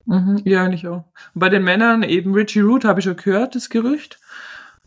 Mhm. 0.06 0.42
Ja, 0.46 0.64
eigentlich 0.64 0.88
auch. 0.88 1.04
Und 1.34 1.40
bei 1.40 1.50
den 1.50 1.64
Männern 1.64 2.04
eben 2.04 2.34
Richie 2.34 2.62
Root 2.62 2.86
habe 2.86 3.00
ich 3.00 3.06
schon 3.06 3.18
gehört, 3.18 3.56
das 3.56 3.70
Gerücht. 3.70 4.20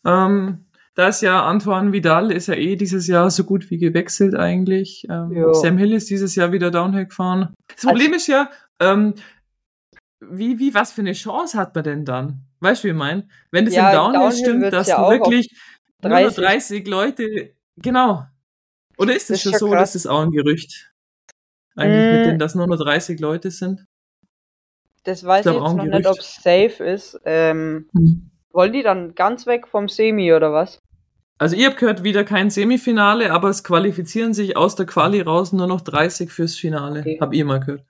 Ähm, 0.04 0.64
da 0.94 1.08
ist 1.08 1.20
ja 1.22 1.44
Antoine 1.44 1.92
Vidal 1.92 2.32
ist 2.32 2.48
ja 2.48 2.54
eh 2.54 2.74
dieses 2.76 3.06
Jahr 3.06 3.30
so 3.30 3.44
gut 3.44 3.70
wie 3.70 3.78
gewechselt 3.78 4.34
eigentlich. 4.34 5.06
Ähm. 5.08 5.54
Sam 5.54 5.78
Hill 5.78 5.92
ist 5.92 6.10
dieses 6.10 6.34
Jahr 6.34 6.52
wieder 6.52 6.70
Downhill 6.70 7.06
gefahren. 7.06 7.54
Das 7.68 7.84
Problem 7.84 8.12
ist 8.12 8.26
ja, 8.26 8.50
ähm, 8.80 9.14
wie, 10.20 10.58
wie, 10.58 10.74
was 10.74 10.92
für 10.92 11.00
eine 11.02 11.12
Chance 11.12 11.56
hat 11.58 11.74
man 11.74 11.84
denn 11.84 12.04
dann? 12.04 12.42
Weißt 12.60 12.82
du, 12.82 12.88
wie 12.88 12.92
ich 12.92 12.96
meine? 12.98 13.28
Wenn 13.50 13.64
das 13.64 13.74
Ja, 13.74 13.90
im 13.90 13.96
Downhill, 13.96 14.20
Downhill 14.20 14.38
stimmt, 14.38 14.72
dass 14.72 14.88
ja 14.88 15.02
du 15.02 15.10
wirklich 15.10 15.54
nur 16.02 16.10
noch 16.10 16.18
30. 16.20 16.44
30 16.44 16.88
Leute, 16.88 17.54
genau. 17.76 18.26
Oder 19.00 19.16
ist 19.16 19.30
es 19.30 19.40
schon 19.42 19.52
schon 19.52 19.58
so, 19.58 19.70
krass. 19.70 19.92
dass 19.94 20.02
das 20.02 20.06
auch 20.06 20.20
ein 20.20 20.30
Gerücht? 20.30 20.90
Eigentlich 21.76 22.12
mit 22.12 22.20
Mm. 22.20 22.28
denen, 22.28 22.38
dass 22.38 22.54
nur 22.54 22.66
noch 22.66 22.76
30 22.76 23.20
Leute 23.20 23.50
sind? 23.50 23.86
Das 25.04 25.24
weiß 25.24 25.46
ich 25.46 25.52
auch 25.52 25.54
jetzt 25.68 25.76
noch 25.76 25.84
nicht, 25.84 25.92
Gerücht. 25.92 26.06
ob 26.08 26.18
es 26.18 26.34
safe 26.36 26.84
ist. 26.84 27.20
Ähm, 27.24 27.88
Hm. 27.94 28.30
wollen 28.52 28.72
die 28.72 28.82
dann 28.82 29.14
ganz 29.14 29.46
weg 29.46 29.66
vom 29.68 29.88
Semi 29.88 30.32
oder 30.32 30.52
was? 30.52 30.78
Also 31.38 31.56
ihr 31.56 31.68
habt 31.68 31.78
gehört, 31.78 32.02
wieder 32.04 32.22
kein 32.24 32.50
Semifinale, 32.50 33.32
aber 33.32 33.48
es 33.48 33.64
qualifizieren 33.64 34.34
sich 34.34 34.58
aus 34.58 34.74
der 34.76 34.84
Quali 34.84 35.22
raus 35.22 35.52
nur 35.54 35.66
noch 35.66 35.80
30 35.80 36.30
fürs 36.30 36.56
Finale. 36.56 37.00
Okay. 37.00 37.18
Hab 37.18 37.32
ihr 37.32 37.44
mal 37.46 37.60
gehört. 37.60 37.84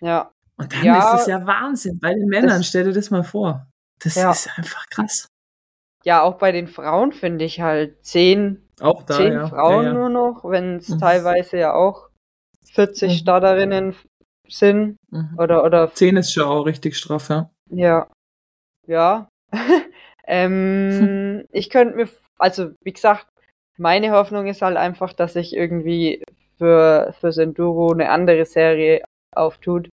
Ja, 0.00 0.32
Und 0.56 0.74
dann 0.74 0.84
Ja, 0.84 1.14
ist 1.14 1.22
es 1.22 1.26
ja 1.28 1.46
Wahnsinn. 1.46 1.98
Bei 2.00 2.12
den 2.12 2.26
Männern, 2.26 2.58
das- 2.58 2.66
stell 2.66 2.84
dir 2.84 2.92
das 2.92 3.10
mal 3.10 3.22
vor. 3.24 3.66
Das 4.02 4.14
Ja. 4.16 4.30
ist 4.32 4.48
einfach 4.58 4.86
krass. 4.90 5.28
ja, 6.04 6.20
auch 6.22 6.36
bei 6.38 6.50
den 6.52 6.66
Frauen 6.66 7.12
finde 7.12 7.44
ich 7.44 7.60
halt 7.60 8.04
zehn, 8.04 8.66
Auch 8.80 9.02
da, 9.04 9.16
zehn 9.16 9.32
ja. 9.34 9.46
Frauen 9.48 9.84
ja, 9.84 9.92
ja. 9.92 9.94
nur 9.94 10.08
noch, 10.08 10.44
wenn 10.44 10.76
es 10.76 10.88
Mhm. 10.88 10.98
teilweise 10.98 11.58
ja 11.58 11.74
auch 11.74 12.08
40 12.72 13.12
Mhm. 13.12 13.16
Starterinnen 13.16 13.94
sind 14.48 14.96
Mhm. 15.10 15.36
oder 15.38 15.64
oder 15.64 15.92
10 15.92 16.16
ist 16.16 16.32
schon 16.32 16.44
auch 16.44 16.62
richtig 16.62 16.96
straff, 16.96 17.28
ja. 17.28 17.50
ja, 17.70 18.06
ja. 18.86 19.28
ähm, 20.26 21.44
ich 21.52 21.70
könnte 21.70 21.96
mir, 21.96 22.08
also 22.38 22.70
wie 22.82 22.92
gesagt, 22.92 23.26
meine 23.78 24.12
Hoffnung 24.12 24.46
ist 24.46 24.62
halt 24.62 24.76
einfach, 24.76 25.12
dass 25.12 25.34
sich 25.34 25.54
irgendwie 25.54 26.22
für 26.58 27.14
fürs 27.20 27.38
Enduro 27.38 27.92
eine 27.92 28.10
andere 28.10 28.44
Serie 28.44 29.02
auftut, 29.34 29.88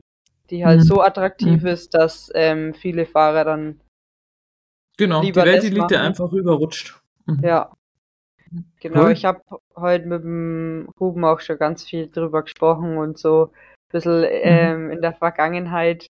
die 0.50 0.66
halt 0.66 0.80
Mhm. 0.80 0.84
so 0.84 1.02
attraktiv 1.02 1.62
Mhm. 1.62 1.68
ist, 1.68 1.94
dass 1.94 2.32
ähm, 2.36 2.74
viele 2.74 3.06
Fahrer 3.06 3.44
dann 3.46 3.80
Genau, 4.98 5.22
Lieber 5.22 5.44
die 5.44 5.52
das 5.52 5.64
Weltelite 5.64 5.82
machen. 5.96 5.96
einfach 6.08 6.32
rüberrutscht. 6.32 7.00
Mhm. 7.28 7.44
Ja. 7.44 7.72
Genau, 8.80 9.06
cool. 9.06 9.12
ich 9.12 9.26
habe 9.26 9.42
heute 9.76 10.06
mit 10.08 10.24
dem 10.24 10.90
Ruben 11.00 11.26
auch 11.26 11.40
schon 11.40 11.58
ganz 11.58 11.84
viel 11.84 12.10
drüber 12.10 12.44
gesprochen 12.44 12.98
und 12.98 13.18
so 13.18 13.46
ein 13.46 13.92
bisschen 13.92 14.22
mhm. 14.22 14.28
ähm, 14.30 14.92
in 14.92 15.02
der 15.02 15.14
Vergangenheit 15.14 16.08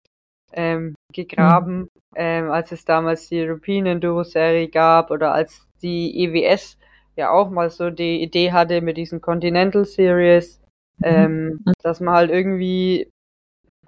ähm, 0.53 0.95
gegraben, 1.13 1.81
mhm. 1.81 1.89
ähm, 2.17 2.51
als 2.51 2.73
es 2.73 2.85
damals 2.85 3.29
die 3.29 3.41
European 3.41 3.87
Enduro 3.87 4.25
Serie 4.25 4.69
gab 4.69 5.11
oder 5.11 5.33
als 5.33 5.69
die 5.83 6.25
EWS 6.25 6.77
ja 7.17 7.31
auch 7.31 7.51
mal 7.51 7.71
so 7.71 7.91
die 7.91 8.23
Idee 8.23 8.53
hatte 8.53 8.81
mit 8.81 8.97
diesen 8.97 9.21
Continental 9.21 9.85
Series, 9.85 10.61
mhm. 10.99 11.05
ähm, 11.05 11.65
dass 11.83 12.01
man 12.01 12.15
halt 12.15 12.31
irgendwie 12.31 13.11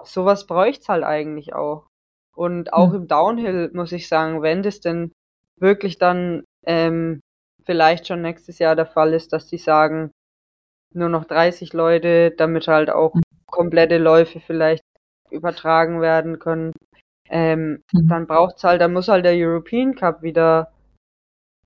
sowas 0.04 0.46
bräuchte 0.46 0.88
halt 0.88 1.04
eigentlich 1.04 1.54
auch. 1.54 1.86
Und 2.34 2.72
auch 2.72 2.94
im 2.94 3.08
Downhill 3.08 3.70
muss 3.74 3.92
ich 3.92 4.08
sagen, 4.08 4.42
wenn 4.42 4.62
das 4.62 4.80
denn 4.80 5.12
wirklich 5.58 5.98
dann 5.98 6.44
ähm, 6.64 7.20
vielleicht 7.64 8.06
schon 8.06 8.22
nächstes 8.22 8.58
Jahr 8.58 8.76
der 8.76 8.86
Fall 8.86 9.14
ist, 9.14 9.32
dass 9.32 9.46
die 9.46 9.58
sagen, 9.58 10.10
nur 10.94 11.08
noch 11.08 11.24
30 11.24 11.72
Leute, 11.72 12.32
damit 12.32 12.68
halt 12.68 12.90
auch 12.90 13.14
mhm. 13.14 13.22
komplette 13.46 13.98
Läufe 13.98 14.40
vielleicht 14.40 14.84
übertragen 15.30 16.00
werden 16.00 16.38
können. 16.38 16.72
Ähm, 17.28 17.82
mhm. 17.92 18.08
Dann 18.08 18.26
braucht's 18.26 18.62
halt, 18.64 18.80
dann 18.80 18.92
muss 18.92 19.08
halt 19.08 19.24
der 19.24 19.34
European 19.34 19.94
Cup 19.94 20.22
wieder 20.22 20.72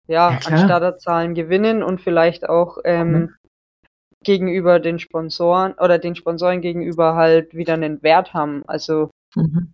ja, 0.06 0.30
ja 0.30 0.38
an 0.46 0.58
Starterzahlen 0.58 1.34
gewinnen 1.34 1.82
und 1.82 2.00
vielleicht 2.00 2.48
auch 2.48 2.78
ähm, 2.84 3.12
mhm. 3.12 3.34
gegenüber 4.22 4.78
den 4.78 4.98
Sponsoren 4.98 5.72
oder 5.74 5.98
den 5.98 6.14
Sponsoren 6.14 6.60
gegenüber 6.60 7.16
halt 7.16 7.54
wieder 7.54 7.74
einen 7.74 8.02
Wert 8.02 8.32
haben. 8.32 8.62
Also 8.68 9.10
mhm. 9.34 9.72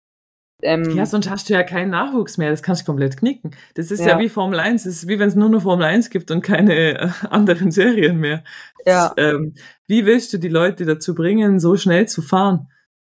Ähm, 0.62 0.96
ja, 0.96 1.04
sonst 1.06 1.28
hast 1.28 1.48
du 1.48 1.54
ja 1.54 1.64
keinen 1.64 1.90
Nachwuchs 1.90 2.38
mehr, 2.38 2.50
das 2.50 2.62
kannst 2.62 2.82
du 2.82 2.86
komplett 2.86 3.16
knicken. 3.16 3.50
Das 3.74 3.90
ist 3.90 4.00
ja, 4.00 4.10
ja 4.10 4.18
wie 4.20 4.28
Formel 4.28 4.60
1, 4.60 4.84
das 4.84 4.94
ist 4.94 5.08
wie 5.08 5.18
wenn 5.18 5.28
es 5.28 5.34
nur 5.34 5.48
noch 5.48 5.62
Formel 5.62 5.84
1 5.84 6.08
gibt 6.10 6.30
und 6.30 6.42
keine 6.42 7.00
äh, 7.00 7.08
anderen 7.30 7.72
Serien 7.72 8.18
mehr. 8.18 8.44
Ja. 8.86 9.12
Das, 9.16 9.34
ähm, 9.34 9.54
wie 9.88 10.06
willst 10.06 10.32
du 10.32 10.38
die 10.38 10.48
Leute 10.48 10.84
dazu 10.84 11.14
bringen, 11.14 11.58
so 11.58 11.76
schnell 11.76 12.06
zu 12.06 12.22
fahren, 12.22 12.68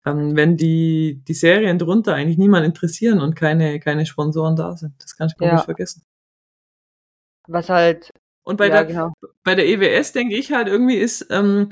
ähm, 0.05 0.35
wenn 0.35 0.57
die, 0.57 1.23
die 1.25 1.33
Serien 1.33 1.79
drunter 1.79 2.13
eigentlich 2.13 2.37
niemand 2.37 2.65
interessieren 2.65 3.21
und 3.21 3.35
keine, 3.35 3.79
keine 3.79 4.05
Sponsoren 4.05 4.55
da 4.55 4.75
sind? 4.75 4.93
Das 4.99 5.15
kannst 5.15 5.35
du 5.35 5.39
komplett 5.39 5.59
ja. 5.59 5.65
vergessen. 5.65 6.03
Was 7.47 7.69
halt. 7.69 8.11
Und 8.43 8.57
bei, 8.57 8.67
ja, 8.67 8.83
der, 8.83 8.85
genau. 8.85 9.13
bei 9.43 9.55
der 9.55 9.67
EWS 9.67 10.11
denke 10.11 10.35
ich 10.35 10.51
halt 10.51 10.67
irgendwie 10.67 10.95
ist, 10.95 11.27
ähm, 11.29 11.69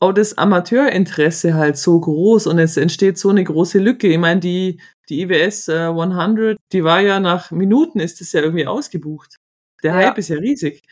auch 0.00 0.12
das 0.12 0.38
Amateurinteresse 0.38 1.54
halt 1.54 1.76
so 1.76 1.98
groß 1.98 2.46
und 2.46 2.58
es 2.58 2.76
entsteht 2.76 3.18
so 3.18 3.30
eine 3.30 3.42
große 3.42 3.78
Lücke. 3.78 4.08
Ich 4.08 4.18
meine, 4.18 4.40
die, 4.40 4.80
die 5.08 5.22
IWS 5.22 5.68
äh, 5.68 5.88
100, 5.88 6.58
die 6.72 6.84
war 6.84 7.00
ja 7.00 7.20
nach 7.20 7.50
Minuten 7.50 8.00
ist 8.00 8.20
es 8.20 8.32
ja 8.32 8.42
irgendwie 8.42 8.66
ausgebucht. 8.66 9.36
Der 9.82 9.92
ja. 9.92 9.98
Hype 9.98 10.18
ist 10.18 10.28
ja 10.28 10.36
riesig. 10.36 10.82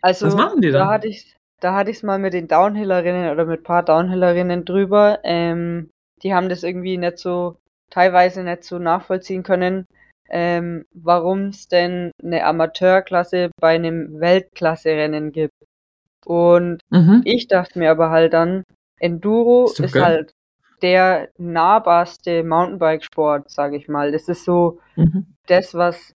Also, 0.00 0.26
Was 0.26 0.36
machen 0.36 0.60
die 0.60 0.70
da? 0.70 0.78
Da 0.80 0.88
hatte 0.88 1.08
ich 1.08 1.34
da 1.64 1.74
hatte 1.74 1.90
ich 1.90 1.96
es 1.96 2.02
mal 2.02 2.18
mit 2.18 2.34
den 2.34 2.46
Downhillerinnen 2.46 3.30
oder 3.30 3.46
mit 3.46 3.64
paar 3.64 3.82
Downhillerinnen 3.82 4.66
drüber. 4.66 5.20
Ähm, 5.24 5.88
die 6.22 6.34
haben 6.34 6.50
das 6.50 6.62
irgendwie 6.62 6.98
nicht 6.98 7.16
so, 7.16 7.56
teilweise 7.88 8.42
nicht 8.42 8.64
so 8.64 8.78
nachvollziehen 8.78 9.42
können, 9.42 9.86
ähm, 10.28 10.84
warum 10.92 11.48
es 11.48 11.68
denn 11.68 12.10
eine 12.22 12.44
Amateurklasse 12.44 13.50
bei 13.58 13.74
einem 13.76 14.20
Weltklasse-Rennen 14.20 15.32
gibt. 15.32 15.54
Und 16.26 16.80
mhm. 16.90 17.22
ich 17.24 17.48
dachte 17.48 17.78
mir 17.78 17.90
aber 17.90 18.10
halt 18.10 18.34
dann, 18.34 18.64
Enduro 18.98 19.64
ist, 19.64 19.80
ist 19.80 19.94
halt 19.94 20.32
der 20.84 21.30
nahbarste 21.38 22.44
Mountainbike-Sport, 22.44 23.50
sage 23.50 23.78
ich 23.78 23.88
mal. 23.88 24.12
Das 24.12 24.28
ist 24.28 24.44
so 24.44 24.80
mhm. 24.96 25.34
das, 25.46 25.72
was, 25.72 26.14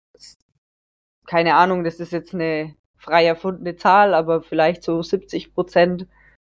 keine 1.26 1.54
Ahnung, 1.56 1.84
das 1.84 2.00
ist 2.00 2.12
jetzt 2.12 2.32
eine 2.32 2.74
frei 2.96 3.26
erfundene 3.26 3.76
Zahl, 3.76 4.14
aber 4.14 4.40
vielleicht 4.40 4.82
so 4.82 5.02
70 5.02 5.52
Prozent 5.52 6.06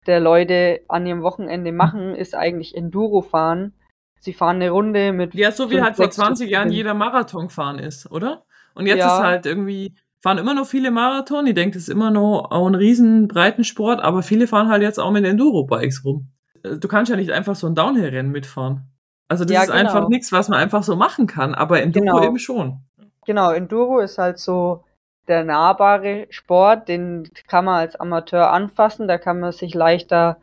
der 0.09 0.19
Leute 0.19 0.81
an 0.89 1.07
ihrem 1.07 1.23
Wochenende 1.23 1.71
machen, 1.71 2.17
ist 2.17 2.35
eigentlich 2.35 2.75
Enduro 2.75 3.23
fahren. 3.23 3.75
Sie 4.19 4.33
fahren 4.33 4.57
eine 4.57 4.71
Runde 4.71 5.13
mit. 5.13 5.33
Ja, 5.35 5.53
so 5.53 5.71
wie 5.71 5.81
halt 5.81 5.95
vor 5.95 6.11
20 6.11 6.51
Jahren 6.51 6.73
jeder 6.73 6.95
Marathon 6.95 7.47
gefahren 7.47 7.79
ist, 7.79 8.11
oder? 8.11 8.45
Und 8.75 8.87
jetzt 8.87 8.99
ja. 8.99 9.19
ist 9.19 9.23
halt 9.23 9.47
irgendwie 9.47 9.95
fahren 10.21 10.39
immer 10.39 10.55
noch 10.55 10.67
viele 10.67 10.91
Marathon. 10.91 11.47
Ich 11.47 11.55
denke, 11.55 11.75
das 11.75 11.85
ist 11.85 11.89
immer 11.89 12.11
noch 12.11 12.51
ein 12.51 12.75
riesen 12.75 13.29
Breitensport, 13.29 14.01
aber 14.01 14.25
viele 14.25 14.49
fahren 14.49 14.69
halt 14.69 14.83
jetzt 14.83 14.99
auch 14.99 15.13
mit 15.13 15.25
Enduro-Bikes 15.25 16.05
rum. 16.05 16.29
Du 16.63 16.89
kannst 16.89 17.11
ja 17.11 17.17
nicht 17.17 17.33
einfach 17.33 17.55
so 17.55 17.67
ein 17.67 17.75
Downhill-Rennen 17.75 18.31
mitfahren. 18.31 18.83
Also 19.29 19.45
das 19.45 19.55
ja, 19.55 19.63
ist 19.63 19.69
genau. 19.69 19.79
einfach 19.79 20.09
nichts, 20.09 20.33
was 20.33 20.49
man 20.49 20.59
einfach 20.59 20.83
so 20.83 20.97
machen 20.97 21.27
kann, 21.27 21.55
aber 21.55 21.81
Enduro 21.81 22.05
genau. 22.05 22.25
eben 22.25 22.39
schon. 22.39 22.81
Genau, 23.27 23.53
Enduro 23.53 24.01
ist 24.01 24.19
halt 24.19 24.39
so 24.39 24.85
der 25.29 25.45
nahbare 25.45 26.27
Sport, 26.31 26.89
den 26.89 27.31
kann 27.47 27.65
man 27.65 27.77
als 27.77 27.95
Amateur 27.95 28.51
anfassen, 28.51 29.07
da 29.07 29.19
kann 29.19 29.39
man 29.39 29.53
sich 29.53 29.75
leichter 29.75 30.39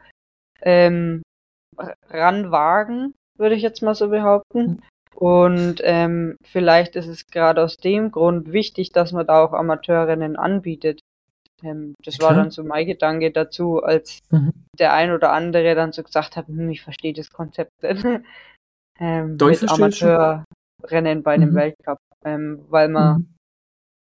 ähm, 0.62 1.22
ranwagen, 2.10 3.14
würde 3.38 3.56
ich 3.56 3.62
jetzt 3.62 3.82
mal 3.84 3.96
so 3.96 4.10
behaupten. 4.10 4.62
Mhm. 4.62 4.80
Und 5.16 5.82
ähm, 5.84 6.38
vielleicht 6.44 6.96
ist 6.96 7.08
es 7.08 7.26
gerade 7.28 7.64
aus 7.64 7.78
dem 7.78 8.12
Grund 8.12 8.54
wichtig, 8.54 8.92
dass 8.92 9.12
man 9.12 9.26
da 9.26 9.44
auch 9.44 9.52
Amateurinnen 9.52 10.38
anbietet. 10.38 11.02
Ähm, 11.63 11.96
das 12.04 12.17
Klar. 12.17 12.32
war 12.32 12.38
dann 12.38 12.52
so 12.52 12.63
mein 12.63 12.86
Gedanke 12.86 13.32
dazu, 13.32 13.82
als 13.82 14.20
mhm. 14.30 14.54
der 14.78 14.93
ein 14.93 15.12
oder 15.12 15.32
andere 15.32 15.76
dann 15.76 15.91
so 15.91 16.04
gesagt 16.04 16.36
hat, 16.36 16.48
hm, 16.48 16.70
ich 16.70 16.82
verstehe 16.82 17.13
das 17.13 17.32
Konzept 17.32 17.72
nicht. 17.82 18.06
ähm, 19.00 19.38
mit 19.39 19.70
Amateurrennen 19.70 21.24
bei 21.24 21.34
einem 21.34 21.52
mhm. 21.52 21.56
Weltcup. 21.56 22.00
Ähm, 22.26 22.65
weil 22.70 22.89
man 22.89 23.17
mhm. 23.17 23.36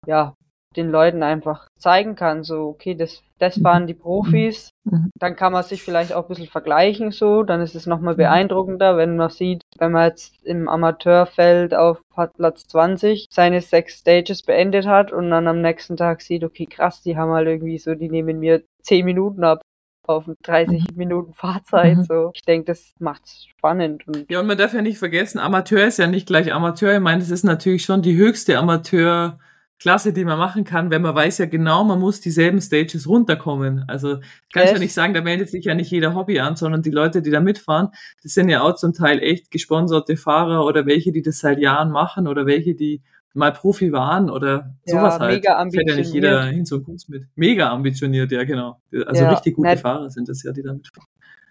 ja 0.05 0.33
den 0.77 0.89
Leuten 0.89 1.23
einfach 1.23 1.67
zeigen 1.77 2.15
kann, 2.15 2.43
so, 2.43 2.67
okay, 2.67 2.95
das, 2.95 3.23
das 3.39 3.63
waren 3.63 3.83
mhm. 3.83 3.87
die 3.87 3.93
Profis, 3.93 4.69
mhm. 4.83 5.09
dann 5.19 5.35
kann 5.35 5.53
man 5.53 5.63
sich 5.63 5.81
vielleicht 5.83 6.13
auch 6.13 6.23
ein 6.23 6.27
bisschen 6.29 6.47
vergleichen, 6.47 7.11
so, 7.11 7.43
dann 7.43 7.61
ist 7.61 7.75
es 7.75 7.87
nochmal 7.87 8.13
mhm. 8.13 8.17
beeindruckender, 8.17 8.95
wenn 8.97 9.17
man 9.17 9.29
sieht, 9.29 9.63
wenn 9.77 9.91
man 9.91 10.09
jetzt 10.09 10.35
im 10.45 10.69
Amateurfeld 10.69 11.73
auf 11.73 12.01
Platz 12.35 12.67
20 12.67 13.27
seine 13.29 13.61
sechs 13.61 13.99
Stages 13.99 14.43
beendet 14.43 14.85
hat 14.85 15.11
und 15.11 15.29
dann 15.29 15.47
am 15.47 15.61
nächsten 15.61 15.97
Tag 15.97 16.21
sieht, 16.21 16.43
okay, 16.43 16.65
krass, 16.65 17.01
die 17.01 17.17
haben 17.17 17.31
halt 17.31 17.47
irgendwie 17.47 17.77
so, 17.77 17.95
die 17.95 18.09
nehmen 18.09 18.39
mir 18.39 18.63
10 18.83 19.03
Minuten 19.03 19.43
ab 19.43 19.61
auf 20.07 20.25
30 20.43 20.79
mhm. 20.91 20.95
Minuten 20.95 21.33
Fahrzeit. 21.33 21.97
Mhm. 21.97 22.03
So, 22.03 22.31
ich 22.33 22.43
denke, 22.43 22.65
das 22.67 22.93
macht's 22.99 23.45
spannend. 23.49 24.07
Und 24.07 24.29
ja, 24.29 24.39
und 24.39 24.47
man 24.47 24.57
darf 24.57 24.73
ja 24.73 24.81
nicht 24.81 24.97
vergessen, 24.97 25.39
Amateur 25.39 25.85
ist 25.85 25.99
ja 25.99 26.07
nicht 26.07 26.27
gleich 26.27 26.53
Amateur. 26.53 26.95
Ich 26.95 27.01
meine, 27.01 27.19
das 27.19 27.29
ist 27.29 27.43
natürlich 27.43 27.83
schon 27.83 28.01
die 28.01 28.15
höchste 28.15 28.57
Amateur 28.57 29.39
Klasse, 29.79 30.11
die 30.11 30.25
man 30.25 30.39
machen 30.39 30.63
kann, 30.63 30.89
wenn 30.89 31.03
man 31.03 31.13
weiß 31.13 31.37
ja 31.37 31.45
genau, 31.45 31.83
man 31.83 31.99
muss 31.99 32.19
dieselben 32.19 32.59
Stages 32.61 33.07
runterkommen. 33.07 33.85
Also 33.87 34.17
kannst 34.51 34.73
ja 34.73 34.79
nicht 34.79 34.93
sagen, 34.93 35.13
da 35.13 35.21
meldet 35.21 35.49
sich 35.49 35.65
ja 35.65 35.75
nicht 35.75 35.91
jeder 35.91 36.15
Hobby 36.15 36.39
an, 36.39 36.55
sondern 36.55 36.81
die 36.81 36.89
Leute, 36.89 37.21
die 37.21 37.29
da 37.29 37.41
mitfahren, 37.41 37.89
das 38.23 38.33
sind 38.33 38.49
ja 38.49 38.61
auch 38.61 38.75
zum 38.75 38.93
Teil 38.93 39.19
echt 39.19 39.51
gesponserte 39.51 40.17
Fahrer 40.17 40.65
oder 40.65 40.87
welche, 40.87 41.11
die 41.11 41.21
das 41.21 41.39
seit 41.39 41.59
Jahren 41.59 41.91
machen 41.91 42.27
oder 42.27 42.47
welche, 42.47 42.73
die 42.73 43.03
mal 43.35 43.53
Profi 43.53 43.91
waren 43.91 44.31
oder 44.31 44.73
sowas 44.83 45.15
ja, 45.15 45.19
halt. 45.19 45.35
Mega 45.35 45.57
ambitioniert. 45.57 45.89
Fährt 45.89 45.89
ja 45.89 45.95
nicht 46.03 46.13
jeder 46.13 46.43
hin 46.45 46.65
zum 46.65 46.83
Kunst 46.83 47.07
mit. 47.09 47.25
Mega 47.35 47.69
ambitioniert, 47.69 48.31
ja 48.31 48.43
genau. 48.43 48.81
Also 49.05 49.23
ja, 49.23 49.29
richtig 49.29 49.55
gute 49.55 49.69
nett. 49.69 49.79
Fahrer 49.79 50.09
sind 50.09 50.27
das 50.27 50.41
ja, 50.41 50.51
die 50.51 50.63
da 50.63 50.73
mitfahren. 50.73 51.07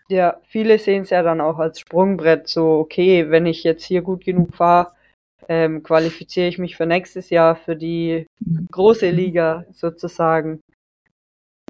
Ja, 0.09 0.37
viele 0.47 0.79
sehen 0.79 1.03
es 1.03 1.11
ja 1.11 1.23
dann 1.23 1.41
auch 1.41 1.59
als 1.59 1.81
Sprungbrett, 1.81 2.49
so 2.49 2.79
okay, 2.79 3.31
wenn 3.31 3.47
ich 3.47 3.65
jetzt 3.65 3.85
hier 3.85 4.03
gut 4.03 4.25
genug 4.25 4.55
fahre, 4.55 4.93
ähm, 5.49 5.83
qualifiziere 5.83 6.49
ich 6.49 6.59
mich 6.59 6.77
für 6.77 6.87
nächstes 6.87 7.31
Jahr 7.31 7.57
für 7.57 7.77
die 7.77 8.27
große 8.71 9.11
Liga 9.11 9.65
sozusagen. 9.73 10.61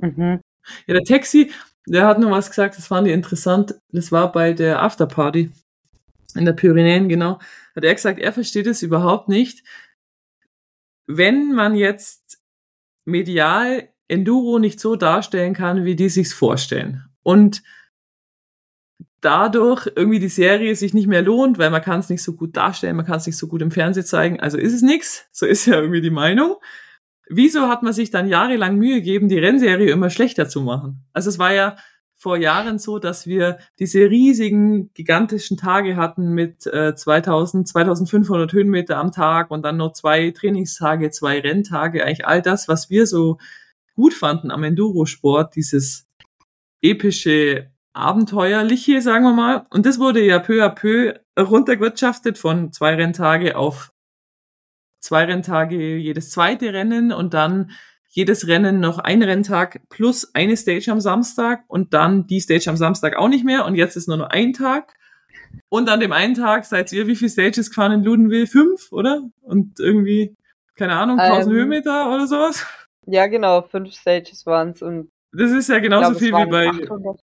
Mhm. 0.01 0.41
Ja, 0.87 0.95
der 0.95 1.05
Taxi, 1.05 1.53
der 1.87 2.07
hat 2.07 2.19
noch 2.19 2.31
was 2.31 2.49
gesagt, 2.49 2.77
das 2.77 2.87
fand 2.87 3.07
ich 3.07 3.15
interessant. 3.15 3.75
Das 3.93 4.13
war 4.13 4.33
bei 4.33 4.53
der 4.53 4.83
Afterparty 4.83 5.51
in 6.35 6.45
der 6.45 6.53
Pyrenäen, 6.53 7.09
genau. 7.09 7.39
Hat 7.75 7.85
er 7.85 7.95
gesagt, 7.95 8.19
er 8.19 8.33
versteht 8.33 8.67
es 8.67 8.83
überhaupt 8.83 9.29
nicht. 9.29 9.65
Wenn 11.07 11.53
man 11.53 11.77
jetzt 11.77 12.43
medial 13.05 13.89
Enduro 14.09 14.59
nicht 14.59 14.81
so 14.81 14.97
darstellen 14.97 15.55
kann, 15.55 15.85
wie 15.85 15.97
die 15.97 16.09
sich's 16.09 16.33
vorstellen. 16.33 17.05
Und 17.23 17.63
dadurch 19.27 19.91
irgendwie 19.97 20.21
die 20.21 20.29
Serie 20.29 20.77
sich 20.77 20.95
nicht 20.95 21.09
mehr 21.09 21.21
lohnt, 21.21 21.59
weil 21.59 21.71
man 21.71 21.83
kann 21.83 21.99
es 21.99 22.09
nicht 22.09 22.23
so 22.23 22.35
gut 22.35 22.57
darstellen, 22.57 22.95
man 22.95 23.05
kann 23.05 23.17
es 23.17 23.27
nicht 23.27 23.37
so 23.37 23.49
gut 23.49 23.61
im 23.61 23.73
Fernsehen 23.73 24.07
zeigen, 24.07 24.39
also 24.39 24.57
ist 24.57 24.73
es 24.73 24.83
nix. 24.83 25.27
So 25.33 25.47
ist 25.47 25.67
ja 25.67 25.81
irgendwie 25.81 26.01
die 26.01 26.11
Meinung. 26.11 26.55
Wieso 27.29 27.67
hat 27.67 27.83
man 27.83 27.93
sich 27.93 28.11
dann 28.11 28.29
jahrelang 28.29 28.77
Mühe 28.77 28.97
gegeben, 28.97 29.29
die 29.29 29.41
Rennserie 29.41 29.91
immer 29.91 30.11
schlechter 30.11 30.49
zu 30.49 30.61
machen? 30.61 31.05
Also 31.13 31.29
es 31.29 31.41
war 31.41 31.53
ja 31.53 31.77
vor 32.15 32.37
Jahren 32.37 32.79
so, 32.79 33.01
dass 33.01 33.27
wir 33.27 33.59
diese 33.81 34.09
riesigen, 34.09 34.93
gigantischen 34.95 35.57
Tage 35.57 35.97
hatten 35.97 36.31
mit 36.33 36.65
äh, 36.69 36.95
2000, 36.95 37.67
2500 37.67 38.53
Höhenmeter 38.53 38.97
am 38.97 39.11
Tag 39.11 39.51
und 39.51 39.65
dann 39.65 39.77
noch 39.77 39.93
zwei 39.93 40.31
Trainingstage, 40.31 41.11
zwei 41.11 41.41
Renntage, 41.41 42.05
eigentlich 42.05 42.27
all 42.27 42.43
das, 42.43 42.69
was 42.69 42.91
wir 42.91 43.09
so 43.09 43.39
gut 43.97 44.15
fanden 44.15 44.53
am 44.53 44.63
Endurosport, 44.63 45.57
dieses 45.57 46.07
epische 46.81 47.73
abenteuerliche, 47.97 49.01
sagen 49.01 49.25
wir 49.25 49.33
mal. 49.33 49.65
Und 49.71 49.87
das 49.87 49.99
wurde 49.99 50.25
ja 50.25 50.39
peu 50.39 50.65
à 50.65 50.69
peu 50.69 51.15
runtergewirtschaftet 51.39 52.39
von 52.39 52.73
zwei 52.73 52.95
Renntage 52.95 53.57
auf 53.57 53.93
zwei 55.01 55.25
Renntage 55.25 55.97
jedes 55.97 56.31
zweite 56.31 56.73
Rennen 56.73 57.13
und 57.13 57.35
dann 57.35 57.71
jedes 58.09 58.47
Rennen 58.47 58.81
noch 58.81 58.99
ein 58.99 59.23
Renntag 59.23 59.81
plus 59.89 60.35
eine 60.35 60.57
Stage 60.57 60.91
am 60.91 61.01
Samstag 61.01 61.65
und 61.69 61.93
dann 61.93 62.27
die 62.27 62.41
Stage 62.41 62.71
am 62.71 62.77
Samstag 62.77 63.17
auch 63.17 63.29
nicht 63.29 63.45
mehr 63.45 63.67
und 63.67 63.75
jetzt 63.75 63.97
ist 63.97 64.09
nur 64.09 64.17
noch 64.17 64.31
ein 64.31 64.53
Tag. 64.53 64.95
Und 65.69 65.89
an 65.89 66.01
dem 66.01 66.13
einen 66.13 66.35
Tag 66.35 66.65
seid 66.65 66.93
ihr 66.93 67.07
wie 67.07 67.17
viele 67.17 67.31
Stages 67.31 67.71
gefahren 67.71 67.93
in 67.93 68.05
Ludenwil? 68.05 68.47
Fünf, 68.47 68.91
oder? 68.93 69.23
Und 69.43 69.79
irgendwie, 69.81 70.35
keine 70.77 70.95
Ahnung, 70.95 71.19
1000 71.19 71.47
Ähm, 71.47 71.59
Höhenmeter 71.59 72.09
oder 72.15 72.27
sowas? 72.27 72.67
Ja, 73.07 73.27
genau, 73.27 73.63
fünf 73.63 73.93
Stages 73.93 74.47
waren's 74.47 74.83
und 74.83 75.11
Das 75.33 75.51
ist 75.51 75.69
ja 75.69 75.79
genauso 75.79 76.11
glaube, 76.11 76.15
es 76.15 76.19
viel 76.21 76.29
wie 76.29 76.33
waren 76.33 76.51
bei 76.51 76.69
800. 76.69 77.21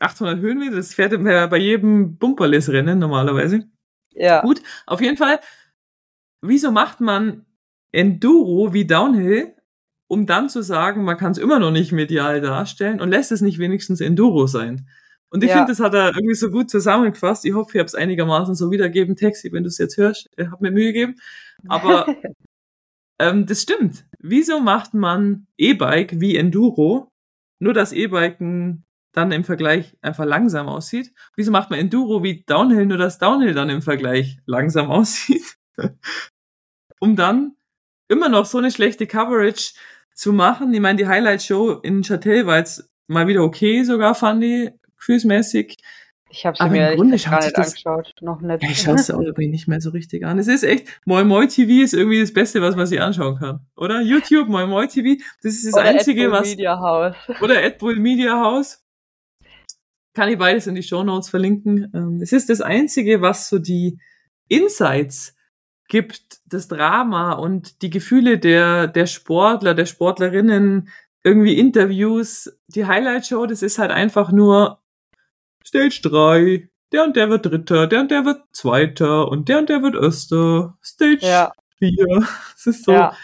800 0.00 0.40
Höhenmeter. 0.40 0.76
Das 0.76 0.94
fährt 0.94 1.12
ja 1.12 1.46
bei 1.46 1.58
jedem 1.58 2.16
Bumperless-Rennen 2.16 2.98
normalerweise. 2.98 3.68
Ja, 4.12 4.40
Gut, 4.42 4.62
auf 4.86 5.00
jeden 5.00 5.16
Fall, 5.16 5.38
wieso 6.42 6.72
macht 6.72 7.00
man 7.00 7.46
Enduro 7.92 8.72
wie 8.72 8.84
Downhill, 8.86 9.54
um 10.08 10.26
dann 10.26 10.48
zu 10.48 10.62
sagen, 10.62 11.04
man 11.04 11.16
kann 11.16 11.32
es 11.32 11.38
immer 11.38 11.58
noch 11.58 11.70
nicht 11.70 11.92
medial 11.92 12.40
darstellen 12.40 13.00
und 13.00 13.10
lässt 13.10 13.32
es 13.32 13.40
nicht 13.40 13.58
wenigstens 13.58 14.00
Enduro 14.00 14.46
sein? 14.46 14.88
Und 15.30 15.44
ich 15.44 15.50
Ja. 15.50 15.56
finde, 15.58 15.72
das 15.72 15.80
hat 15.80 15.94
er 15.94 16.14
irgendwie 16.16 16.34
so 16.34 16.50
gut 16.50 16.70
zusammengefasst. 16.70 17.44
Ich 17.44 17.52
hoffe, 17.52 17.72
ich 17.74 17.78
habe 17.78 17.86
es 17.86 17.94
einigermaßen 17.94 18.54
so 18.54 18.70
wiedergeben. 18.70 19.14
Taxi, 19.14 19.52
wenn 19.52 19.62
du 19.62 19.68
es 19.68 19.76
jetzt 19.78 19.98
hörst, 19.98 20.30
äh, 20.38 20.46
hab 20.46 20.60
mir 20.62 20.70
Mühe 20.70 20.86
gegeben. 20.92 21.16
Aber 21.68 22.06
ähm, 23.18 23.46
das 23.46 23.62
stimmt. 23.62 24.04
Wieso 24.18 24.60
macht 24.60 24.94
man 24.94 25.46
E-Bike 25.58 26.18
wie 26.20 26.36
Enduro? 26.36 27.10
Nur 27.60 27.74
dass 27.74 27.92
E-Biken 27.92 28.84
dann 29.12 29.32
im 29.32 29.44
Vergleich 29.44 29.96
einfach 30.02 30.24
langsam 30.24 30.68
aussieht. 30.68 31.12
Wieso 31.36 31.50
macht 31.50 31.70
man 31.70 31.78
Enduro 31.78 32.22
wie 32.22 32.42
Downhill, 32.44 32.86
nur 32.86 32.98
dass 32.98 33.18
Downhill 33.18 33.54
dann 33.54 33.70
im 33.70 33.82
Vergleich 33.82 34.38
langsam 34.46 34.90
aussieht? 34.90 35.56
um 37.00 37.16
dann 37.16 37.52
immer 38.08 38.28
noch 38.28 38.46
so 38.46 38.58
eine 38.58 38.70
schlechte 38.70 39.06
Coverage 39.06 39.74
zu 40.14 40.32
machen. 40.32 40.72
Ich 40.74 40.80
meine, 40.80 40.98
die 40.98 41.06
Highlight-Show 41.06 41.74
in 41.82 42.02
Châtel 42.02 42.46
war 42.46 42.58
jetzt 42.58 42.88
mal 43.06 43.28
wieder 43.28 43.42
okay, 43.44 43.84
sogar 43.84 44.14
fand 44.14 44.42
ich, 44.42 44.70
gefühlsmäßig. 44.96 45.76
ich 46.30 46.44
habe 46.44 46.56
sie 46.56 46.68
mir 46.68 46.90
im 46.90 46.96
Grunde 46.96 47.18
schaut 47.18 47.44
sich 47.44 47.52
das- 47.52 47.68
angeschaut, 47.68 48.14
noch 48.20 48.40
nicht. 48.40 48.62
Ich 48.64 48.82
schaue 48.82 48.96
es 48.96 49.10
auch 49.10 49.20
irgendwie 49.22 49.46
nicht 49.48 49.68
mehr 49.68 49.80
so 49.80 49.90
richtig 49.90 50.24
an. 50.26 50.38
Es 50.38 50.48
ist 50.48 50.64
echt, 50.64 50.88
Moi 51.04 51.22
Moi 51.24 51.46
TV 51.46 51.84
ist 51.84 51.94
irgendwie 51.94 52.20
das 52.20 52.32
Beste, 52.32 52.60
was 52.60 52.74
man 52.74 52.86
sich 52.86 53.00
anschauen 53.00 53.38
kann. 53.38 53.60
Oder? 53.76 54.00
YouTube, 54.00 54.48
Moi 54.48 54.66
Moi 54.66 54.86
TV, 54.88 55.22
das 55.42 55.54
ist 55.54 55.66
das 55.66 55.74
Oder 55.74 55.84
Einzige, 55.84 56.22
Ed 56.24 56.30
Bull 56.30 56.40
was, 56.40 56.48
Media 56.50 56.78
House. 56.80 57.14
oder 57.40 57.62
Ed 57.62 57.78
Bull 57.78 57.96
Media 57.96 58.32
House. 58.40 58.84
Kann 60.18 60.30
ich 60.30 60.38
beides 60.38 60.66
in 60.66 60.74
die 60.74 60.82
Show 60.82 61.04
Notes 61.04 61.28
verlinken. 61.28 61.92
Ähm, 61.94 62.18
Es 62.20 62.32
ist 62.32 62.50
das 62.50 62.60
Einzige, 62.60 63.20
was 63.20 63.48
so 63.48 63.60
die 63.60 64.00
Insights 64.48 65.36
gibt, 65.86 66.40
das 66.44 66.66
Drama 66.66 67.34
und 67.34 67.82
die 67.82 67.90
Gefühle 67.90 68.36
der, 68.40 68.88
der 68.88 69.06
Sportler, 69.06 69.74
der 69.74 69.86
Sportlerinnen, 69.86 70.88
irgendwie 71.22 71.56
Interviews. 71.56 72.52
Die 72.66 72.84
Highlight 72.84 73.28
Show, 73.28 73.46
das 73.46 73.62
ist 73.62 73.78
halt 73.78 73.92
einfach 73.92 74.32
nur 74.32 74.82
Stage 75.64 76.00
3, 76.02 76.68
der 76.90 77.04
und 77.04 77.14
der 77.14 77.30
wird 77.30 77.46
Dritter, 77.46 77.86
der 77.86 78.00
und 78.00 78.10
der 78.10 78.24
wird 78.24 78.42
Zweiter 78.50 79.28
und 79.28 79.48
der 79.48 79.60
und 79.60 79.68
der 79.68 79.84
wird 79.84 79.94
Erster. 79.94 80.76
Stage 80.82 81.20
Ja, 81.22 81.52
4. 81.78 81.94
Es 82.56 82.66
ist 82.66 82.84
so 82.84 82.90
ja, 82.90 83.16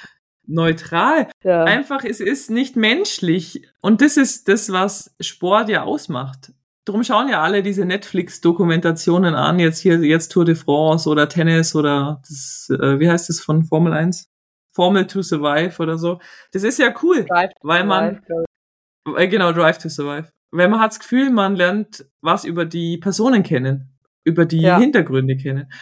neutral 0.47 1.28
ja. 1.42 1.64
einfach, 1.64 2.05
es 2.05 2.20
ist 2.20 2.51
nicht 2.51 2.76
menschlich. 2.76 3.66
Und 3.80 4.01
das 4.01 4.16
ist 4.16 4.47
das, 4.47 4.70
was 4.70 5.12
Sport 5.18 5.70
ja 5.70 5.82
ausmacht. 5.82 6.53
Drum 6.87 7.03
schauen 7.03 7.28
ja 7.28 7.43
alle 7.43 7.62
diese 7.62 7.85
Netflix-Dokumentationen 7.87 9.35
an, 9.35 9.59
jetzt 9.59 9.78
hier, 9.78 9.99
jetzt 10.01 10.28
Tour 10.32 10.45
de 10.45 10.55
France 10.55 11.09
oder 11.09 11.28
Tennis 11.28 11.74
oder 11.74 12.20
das, 12.28 12.68
äh, 12.70 12.99
wie 12.99 13.09
heißt 13.09 13.28
das 13.28 13.41
von 13.41 13.64
Formel 13.64 13.93
1? 13.95 14.28
Formel 14.74 15.07
to 15.07 15.22
Survive 15.22 15.80
oder 15.80 15.97
so. 15.97 16.20
Das 16.53 16.62
ist 16.62 16.78
ja 16.78 16.93
cool, 17.03 17.26
weil 17.62 17.85
man, 17.85 18.20
Survive, 18.26 19.18
äh, 19.18 19.28
genau, 19.28 19.53
Drive 19.53 19.78
to 19.78 19.89
Survive. 19.89 20.30
Weil 20.51 20.68
man 20.68 20.80
hat 20.80 20.91
das 20.93 21.01
Gefühl, 21.01 21.30
man 21.30 21.57
lernt 21.57 22.07
was 22.20 22.45
über 22.45 22.64
die 22.64 22.99
Personen 22.99 23.43
kennen, 23.43 23.97
über 24.24 24.45
die 24.45 24.61
Ja. 24.61 24.78
Hintergründe 24.78 25.37
kennen. 25.37 25.72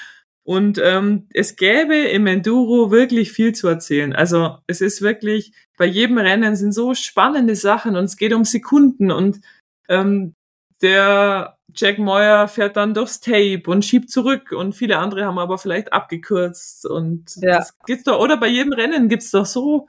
Und 0.44 0.80
ähm, 0.82 1.28
es 1.32 1.56
gäbe 1.56 1.94
im 1.94 2.26
Enduro 2.26 2.90
wirklich 2.90 3.32
viel 3.32 3.54
zu 3.54 3.68
erzählen. 3.68 4.12
Also 4.12 4.58
es 4.66 4.80
ist 4.80 5.00
wirklich, 5.00 5.52
bei 5.78 5.86
jedem 5.86 6.18
Rennen 6.18 6.56
sind 6.56 6.72
so 6.72 6.94
spannende 6.94 7.54
Sachen 7.54 7.96
und 7.96 8.04
es 8.04 8.16
geht 8.16 8.32
um 8.32 8.44
Sekunden 8.44 9.10
und 9.12 9.40
ähm, 9.88 10.34
der 10.82 11.56
Jack 11.74 11.98
Moyer 11.98 12.48
fährt 12.48 12.76
dann 12.76 12.92
durchs 12.94 13.20
Tape 13.20 13.62
und 13.66 13.84
schiebt 13.84 14.10
zurück 14.10 14.52
und 14.52 14.74
viele 14.74 14.98
andere 14.98 15.24
haben 15.24 15.38
aber 15.38 15.56
vielleicht 15.58 15.92
abgekürzt 15.92 16.84
und 16.86 17.36
Ja. 17.36 17.58
das 17.58 17.78
gibt's 17.86 18.04
doch, 18.04 18.18
oder 18.20 18.36
bei 18.36 18.48
jedem 18.48 18.72
Rennen 18.74 19.08
gibt's 19.08 19.30
doch 19.30 19.46
so 19.46 19.88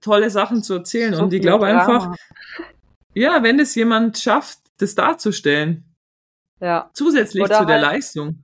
tolle 0.00 0.30
Sachen 0.30 0.62
zu 0.62 0.74
erzählen 0.74 1.14
So 1.14 1.22
und 1.24 1.32
ich 1.32 1.40
glaube 1.42 1.66
einfach, 1.66 2.14
ja, 3.14 3.42
wenn 3.42 3.58
es 3.58 3.74
jemand 3.74 4.18
schafft, 4.18 4.58
das 4.78 4.94
darzustellen, 4.94 5.84
Ja. 6.60 6.90
zusätzlich 6.92 7.42
Oder 7.42 7.58
zu 7.58 7.64
der 7.66 7.76
halt- 7.76 7.84
Leistung. 7.94 8.42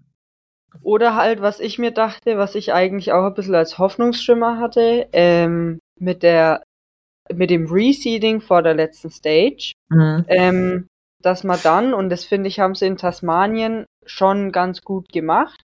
Oder 0.83 1.14
halt, 1.16 1.41
was 1.41 1.61
ich 1.61 1.79
mir 1.79 1.91
dachte, 1.93 2.37
was 2.39 2.55
ich 2.55 2.73
eigentlich 2.73 3.12
auch 3.12 3.25
ein 3.25 3.35
bisschen 3.35 3.55
als 3.55 3.79
Hoffnungsschimmer 3.79 4.59
hatte, 4.59 5.09
ähm, 5.12 5.81
mit 5.99 6.23
der, 6.23 6.62
mit 7.33 7.51
dem 7.51 7.66
Reseeding 7.66 8.41
vor 8.41 8.62
der 8.62 8.75
letzten 8.75 9.11
Stage, 9.11 9.73
Mhm. 9.89 10.25
ähm, 10.29 10.89
dass 11.23 11.45
man 11.45 11.59
dann, 11.62 11.95
und 11.95 12.11
das 12.11 12.25
finde 12.25 12.49
ich, 12.49 12.61
haben 12.61 12.75
sie 12.75 12.87
in 12.87 12.97
Tasmanien 12.97 13.85
schon 14.07 14.53
ganz 14.53 14.83
gut 14.83 15.09
gemacht, 15.12 15.61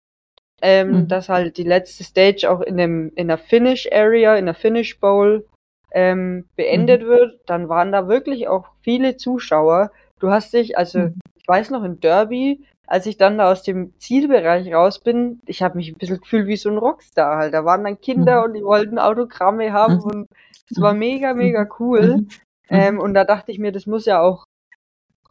ähm, 0.62 0.92
Mhm. 0.92 1.08
dass 1.08 1.28
halt 1.28 1.56
die 1.56 1.64
letzte 1.64 2.04
Stage 2.04 2.50
auch 2.50 2.60
in 2.60 2.76
dem, 2.76 3.12
in 3.16 3.28
der 3.28 3.38
Finish 3.38 3.88
Area, 3.92 4.36
in 4.36 4.46
der 4.46 4.54
Finish 4.54 4.98
Bowl, 5.00 5.46
ähm, 5.92 6.46
beendet 6.56 7.04
wird, 7.04 7.40
dann 7.46 7.68
waren 7.68 7.92
da 7.92 8.08
wirklich 8.08 8.48
auch 8.48 8.68
viele 8.80 9.16
Zuschauer. 9.16 9.90
Du 10.20 10.30
hast 10.30 10.52
dich, 10.54 10.78
also, 10.78 11.00
Mhm. 11.00 11.14
ich 11.36 11.46
weiß 11.46 11.70
noch, 11.70 11.84
in 11.84 12.00
Derby, 12.00 12.64
als 12.86 13.06
ich 13.06 13.16
dann 13.18 13.38
da 13.38 13.50
aus 13.50 13.62
dem 13.62 13.92
Zielbereich 13.98 14.72
raus 14.72 15.00
bin, 15.00 15.40
ich 15.46 15.62
habe 15.62 15.76
mich 15.76 15.88
ein 15.90 15.98
bisschen 15.98 16.20
gefühlt 16.20 16.46
wie 16.46 16.56
so 16.56 16.70
ein 16.70 16.78
Rockstar 16.78 17.36
halt. 17.36 17.52
Da 17.54 17.64
waren 17.64 17.84
dann 17.84 18.00
Kinder 18.00 18.38
Mhm. 18.40 18.44
und 18.44 18.54
die 18.54 18.64
wollten 18.64 18.98
Autogramme 18.98 19.72
haben 19.72 19.96
Mhm. 19.96 20.02
und 20.02 20.28
es 20.70 20.80
war 20.80 20.94
mega, 20.94 21.34
mega 21.34 21.66
cool. 21.78 22.16
Mhm. 22.16 22.28
Ähm, 22.70 23.00
und 23.00 23.12
da 23.14 23.24
dachte 23.24 23.52
ich 23.52 23.58
mir, 23.58 23.72
das 23.72 23.86
muss 23.86 24.06
ja 24.06 24.20
auch 24.20 24.44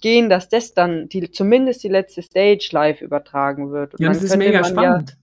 gehen, 0.01 0.29
dass 0.29 0.49
das 0.49 0.73
dann 0.73 1.07
die, 1.09 1.31
zumindest 1.31 1.83
die 1.83 1.89
letzte 1.89 2.21
Stage 2.21 2.69
live 2.71 3.01
übertragen 3.01 3.71
wird. 3.71 3.93
Und 3.93 4.01
Ja, 4.01 4.09
das 4.09 4.23
ist 4.23 4.35
mega 4.35 4.63
spannend. 4.63 5.11
Ja, 5.11 5.15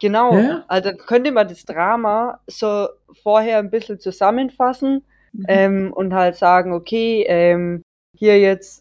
genau. 0.00 0.34
Ja. 0.38 0.64
Also 0.68 0.92
könnte 0.94 1.30
man 1.30 1.46
das 1.48 1.64
Drama 1.64 2.40
so 2.46 2.88
vorher 3.22 3.58
ein 3.58 3.70
bisschen 3.70 4.00
zusammenfassen 4.00 5.04
Mhm. 5.32 5.44
ähm, 5.48 5.92
und 5.92 6.14
halt 6.14 6.36
sagen, 6.36 6.72
okay, 6.72 7.24
ähm, 7.28 7.82
hier 8.16 8.38
jetzt 8.38 8.80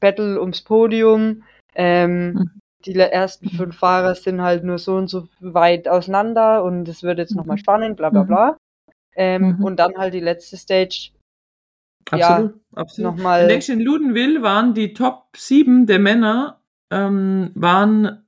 Battle 0.00 0.40
ums 0.40 0.62
Podium. 0.62 1.44
Ähm, 1.74 2.32
Mhm. 2.32 2.50
Die 2.84 2.94
ersten 2.98 3.46
Mhm. 3.46 3.50
fünf 3.56 3.78
Fahrer 3.78 4.14
sind 4.16 4.42
halt 4.42 4.64
nur 4.64 4.78
so 4.78 4.96
und 4.96 5.08
so 5.08 5.28
weit 5.38 5.86
auseinander 5.86 6.64
und 6.64 6.88
es 6.88 7.04
wird 7.04 7.18
jetzt 7.18 7.36
nochmal 7.36 7.56
Mhm. 7.56 7.60
spannend, 7.60 7.96
bla 7.96 8.10
bla 8.10 8.22
Mhm. 8.24 8.26
bla. 8.26 8.56
Ähm, 9.14 9.56
Mhm. 9.58 9.64
Und 9.64 9.76
dann 9.76 9.96
halt 9.96 10.14
die 10.14 10.20
letzte 10.20 10.56
Stage 10.56 11.10
Absolut, 12.10 12.54
absolut. 12.74 13.16
nochmal. 13.16 13.48
Denkst 13.48 13.66
du, 13.66 13.72
in 13.74 13.80
Ludenwil 13.80 14.42
waren 14.42 14.74
die 14.74 14.92
Top 14.94 15.36
7 15.36 15.86
der 15.86 15.98
Männer, 15.98 16.60
ähm, 16.90 17.50
waren 17.54 18.24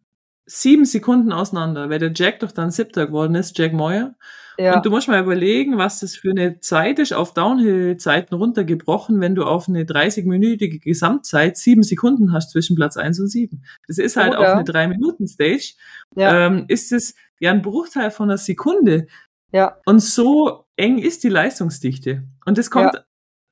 sieben 0.47 0.85
Sekunden 0.85 1.33
auseinander, 1.33 1.89
weil 1.89 1.99
der 1.99 2.13
Jack 2.15 2.41
doch 2.41 2.53
dann 2.53 2.71
siebter 2.71 3.07
geworden 3.07 3.35
ist, 3.35 3.59
Jack 3.59 3.73
Moyer. 3.73 4.15
Ja, 4.57 4.77
Und 4.77 4.87
du 4.87 4.91
musst 4.91 5.09
mal 5.09 5.21
überlegen, 5.21 5.79
was 5.79 6.01
das 6.01 6.15
für 6.15 6.31
eine 6.31 6.61
Zeit 6.61 6.99
ist, 7.01 7.13
auf 7.13 7.35
Downhill-Zeiten 7.35 8.35
runtergebrochen, 8.37 9.21
wenn 9.21 9.35
du 9.35 9.43
auf 9.45 9.69
eine 9.69 9.83
30-minütige 9.85 10.81
Gesamtzeit 10.81 11.57
sieben 11.57 11.83
Sekunden 11.83 12.33
hast 12.33 12.51
zwischen 12.53 12.77
Platz 12.77 12.97
1 12.97 13.19
und 13.19 13.27
7. 13.29 13.65
Das 13.89 13.99
ist 13.99 14.17
halt 14.17 14.35
Oder- 14.35 14.41
auf 14.41 14.49
eine 14.55 14.65
3-Minuten-Stage, 14.65 15.75
ja, 16.15 16.47
ähm, 16.47 16.67
ist 16.69 16.93
es 16.93 17.15
ja 17.41 17.51
ein 17.51 17.63
Bruchteil 17.63 18.11
von 18.13 18.31
einer 18.31 18.39
Sekunde. 18.39 19.07
ja, 19.51 19.77
Und 19.87 20.01
so 20.01 20.67
eng 20.77 20.99
ist 20.99 21.25
die 21.25 21.31
Leistungsdichte. 21.31 22.23
Und 22.45 22.57
das 22.59 22.71
kommt 22.71 23.05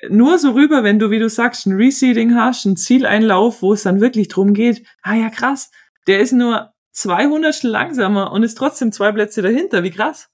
nur 0.08 0.38
so 0.38 0.50
rüber, 0.52 0.82
wenn 0.84 0.98
du, 0.98 1.10
wie 1.10 1.18
du 1.18 1.28
sagst, 1.28 1.66
ein 1.66 1.76
Reseeding 1.76 2.34
hast, 2.34 2.64
ein 2.64 2.76
Zieleinlauf, 2.76 3.62
wo 3.62 3.72
es 3.72 3.82
dann 3.82 4.00
wirklich 4.00 4.28
drum 4.28 4.54
geht, 4.54 4.84
ah 5.02 5.14
ja, 5.14 5.28
krass, 5.30 5.70
der 6.06 6.20
ist 6.20 6.32
nur 6.32 6.72
200 6.92 7.62
langsamer 7.62 8.32
und 8.32 8.42
ist 8.42 8.56
trotzdem 8.56 8.92
zwei 8.92 9.12
Plätze 9.12 9.42
dahinter. 9.42 9.82
Wie 9.82 9.90
krass 9.90 10.30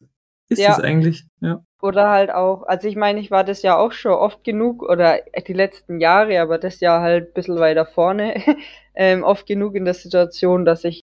ist 0.49 0.59
Ja. 0.59 0.69
das 0.71 0.81
eigentlich? 0.81 1.25
Ja. 1.41 1.63
Oder 1.81 2.09
halt 2.09 2.31
auch, 2.31 2.65
also 2.65 2.89
ich 2.89 2.97
meine, 2.97 3.21
ich 3.21 3.31
war 3.31 3.45
das 3.45 3.63
ja 3.63 3.77
auch 3.77 3.93
schon 3.93 4.13
oft 4.13 4.43
genug 4.43 4.83
oder 4.83 5.21
die 5.47 5.53
letzten 5.53 6.01
Jahre, 6.01 6.41
aber 6.41 6.59
das 6.59 6.81
Jahr 6.81 7.01
halt 7.03 7.29
ein 7.29 7.33
bisschen 7.35 7.59
weiter 7.61 7.87
vorne, 7.87 8.35
ähm, 8.95 9.23
oft 9.23 9.47
genug 9.47 9.77
in 9.77 9.85
der 9.85 9.95
Situation, 9.95 10.65
dass 10.65 10.83
ich 10.85 11.03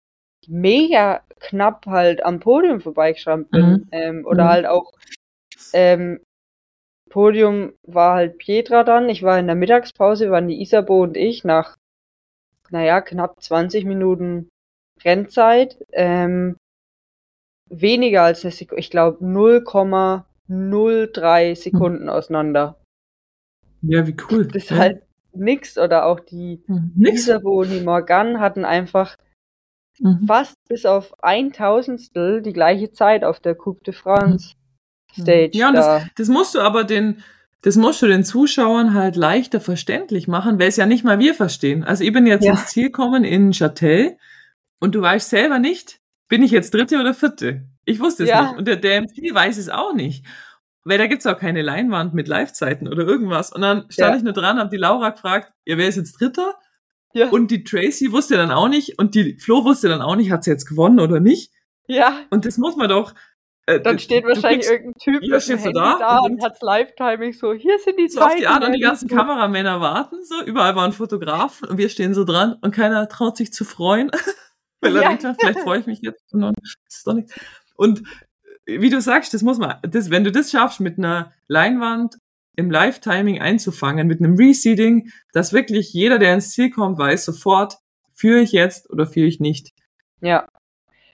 mega 0.49 1.21
knapp 1.41 1.85
halt 1.87 2.25
am 2.25 2.41
Podium 2.41 2.81
vorbeigeschrammt 2.81 3.51
bin. 3.51 3.67
Mhm. 3.67 3.87
Ähm, 3.93 4.27
oder 4.27 4.45
Mhm. 4.45 4.49
halt 4.49 4.67
auch 4.67 4.93
ähm, 5.75 6.21
Podium 7.13 7.73
war 7.83 8.15
halt 8.15 8.39
Pietra 8.39 8.85
dann. 8.85 9.11
Ich 9.11 9.23
war 9.23 9.39
in 9.39 9.47
der 9.47 9.55
Mittagspause, 9.55 10.31
waren 10.31 10.49
die 10.49 10.63
Isabo 10.63 11.03
und 11.03 11.15
ich 11.17 11.45
nach, 11.45 11.77
naja, 12.71 13.03
knapp 13.03 13.43
20 13.43 13.85
Minuten 13.85 14.49
Rennzeit. 15.05 15.77
Ähm, 15.93 16.57
weniger 17.69 18.23
als 18.23 18.45
eine 18.45 18.53
Sekunde, 18.53 18.81
ich 18.81 18.91
glaube 18.91 19.23
0,3 19.25 21.55
Sekunden 21.55 22.09
auseinander. 22.09 22.79
Ja, 23.83 24.07
wie 24.07 24.17
cool. 24.31 24.47
Das 24.47 24.63
ist 24.65 24.71
ja. 24.71 24.79
halt 24.79 25.03
nix. 25.35 25.77
Oder 25.77 26.07
auch 26.07 26.21
die 26.21 26.63
Mhm. 26.67 26.93
Nix. 26.97 27.29
Isabeau 27.29 27.61
und 27.61 27.71
die 27.71 27.83
Morgan 27.83 28.41
hatten 28.41 28.65
einfach 28.65 29.17
Mhm. 30.01 30.25
fast 30.27 30.55
bis 30.69 30.87
auf 30.87 31.13
ein 31.23 31.53
Tausendstel 31.53 32.41
die 32.41 32.55
gleiche 32.55 32.93
Zeit 32.93 33.25
auf 33.25 33.41
der 33.41 33.55
Coupe 33.55 33.85
de 33.85 33.93
France 33.93 34.55
Stage. 35.13 35.51
Ja, 35.53 35.69
und 35.69 35.75
da. 35.75 35.99
das, 36.01 36.09
das 36.17 36.29
musst 36.29 36.55
du 36.55 36.61
aber 36.61 36.85
den, 36.85 37.23
das 37.63 37.77
musst 37.77 38.03
du 38.03 38.07
den 38.07 38.25
Zuschauern 38.25 38.95
halt 38.95 39.17
leichter 39.17 39.61
verständlich 39.61 40.29
machen, 40.29 40.59
weil 40.59 40.69
es 40.69 40.77
ja 40.77 40.87
nicht 40.87 41.05
mal 41.05 41.19
wir 41.19 41.35
verstehen. 41.35 41.85
Also 41.85 42.05
ich 42.05 42.13
bin 42.13 42.27
jetzt 42.27 42.45
Ja. 42.45 42.53
ins 42.53 42.67
Ziel 42.67 42.87
gekommen 42.87 43.25
in 43.25 43.53
Châtel 43.53 44.17
und 44.81 44.95
du 44.95 45.01
weißt 45.03 45.31
selber 45.31 45.59
nicht, 45.59 46.01
bin 46.29 46.43
ich 46.43 46.51
jetzt 46.51 46.73
dritte 46.75 46.99
oder 46.99 47.15
vierte? 47.15 47.63
Ich 47.85 48.01
wusste 48.01 48.25
es 48.25 48.31
Ja. 48.31 48.43
nicht. 48.43 48.59
Und 48.59 48.69
der, 48.69 48.77
der 48.77 49.03
MC 49.03 49.33
weiß 49.35 49.59
es 49.59 49.69
auch 49.69 49.93
nicht. 49.95 50.25
Weil 50.85 50.99
da 50.99 51.07
gibt's 51.07 51.27
auch 51.27 51.39
keine 51.39 51.63
Leinwand 51.63 52.13
mit 52.15 52.27
Livezeiten 52.27 52.89
oder 52.89 53.05
irgendwas. 53.07 53.53
Und 53.53 53.61
dann 53.63 53.85
stand 53.91 54.11
Ja. 54.13 54.17
ich 54.17 54.23
nur 54.25 54.33
dran, 54.33 54.59
hab 54.59 54.71
die 54.71 54.77
Laura 54.79 55.11
gefragt, 55.11 55.53
ja, 55.65 55.79
wer 55.79 55.87
ist 55.89 55.97
jetzt 55.97 56.21
Dritter? 56.21 56.55
ja. 57.15 57.29
Und 57.29 57.51
die 57.51 57.63
Tracy 57.63 58.11
wusste 58.11 58.37
dann 58.37 58.51
auch 58.51 58.69
nicht 58.69 58.99
und 58.99 59.15
die 59.15 59.39
Flo 59.39 59.65
wusste 59.65 59.89
dann 59.89 60.01
auch 60.01 60.17
nicht, 60.17 60.31
hat 60.33 60.45
sie 60.45 60.51
jetzt 60.51 60.65
gewonnen 60.67 60.99
oder 60.99 61.21
nicht. 61.21 61.53
ja, 61.87 62.21
Und 62.31 62.47
das 62.47 62.57
muss 62.59 62.75
man 62.75 62.89
doch. 62.89 63.15
Äh, 63.67 63.81
dann 63.81 63.99
steht 64.01 64.25
wahrscheinlich 64.25 64.67
kriegst- 64.67 64.71
irgendein 64.71 64.95
Typ 65.01 65.21
mit 65.23 65.49
dem 65.49 65.59
Handy 65.59 65.73
da 65.73 65.97
da, 65.99 66.19
und- 66.19 66.33
und 66.33 66.43
hat's 66.43 66.61
Live-Timing 66.63 67.33
so, 67.33 67.53
hier 67.53 67.79
sind 67.79 67.99
die 67.99 68.09
so 68.09 68.21
auf 68.21 68.35
die 68.35 68.43
Zeiten, 68.43 68.53
Art 68.53 68.65
und 68.67 68.73
die 68.73 68.81
ganzen 68.81 69.09
so. 69.09 69.15
Kameramänner 69.15 69.81
warten 69.81 70.17
so, 70.25 70.43
überall 70.45 70.75
waren 70.75 70.93
Fotografen 70.93 71.69
und 71.69 71.79
wir 71.79 71.89
stehen 71.89 72.13
so 72.15 72.25
dran 72.25 72.57
und 72.61 72.75
keiner 72.75 73.09
traut 73.09 73.37
sich 73.37 73.53
zu 73.53 73.65
freuen, 73.65 74.11
weil 74.81 74.97
er 74.97 75.03
Ja. 75.03 75.09
denkt, 75.11 75.23
ja, 75.23 75.35
vielleicht 75.39 75.61
freue 75.61 75.79
ich 75.79 75.87
mich 75.87 76.01
jetzt 76.03 76.33
und 76.35 76.41
dann 76.41 76.55
ist 76.89 77.07
doch 77.07 77.15
nichts. 77.15 77.35
Und 77.77 78.03
äh, 78.67 78.81
wie 78.81 78.91
du 78.91 79.01
sagst, 79.01 79.33
das 79.33 79.43
muss 79.43 79.59
man, 79.59 79.77
das, 79.83 80.11
wenn 80.11 80.25
du 80.25 80.33
das 80.33 80.51
schaffst 80.51 80.81
mit 80.81 80.99
einer 80.99 81.33
Leinwand 81.47 82.17
im 82.57 82.71
Live-Timing 82.71 83.41
einzufangen, 83.41 84.07
mit 84.09 84.19
einem 84.21 84.37
Reseeding, 84.37 85.11
dass 85.33 85.53
wirklich 85.53 85.93
jeder, 85.93 86.19
der 86.19 86.35
ins 86.35 86.51
Ziel 86.51 86.69
kommt, 86.71 86.99
weiß 86.99 87.25
sofort, 87.25 87.77
führe 88.13 88.41
ich 88.41 88.51
jetzt 88.53 88.91
oder 88.91 89.07
führe 89.07 89.27
ich 89.29 89.39
nicht. 89.41 89.71
Ja, 90.21 90.47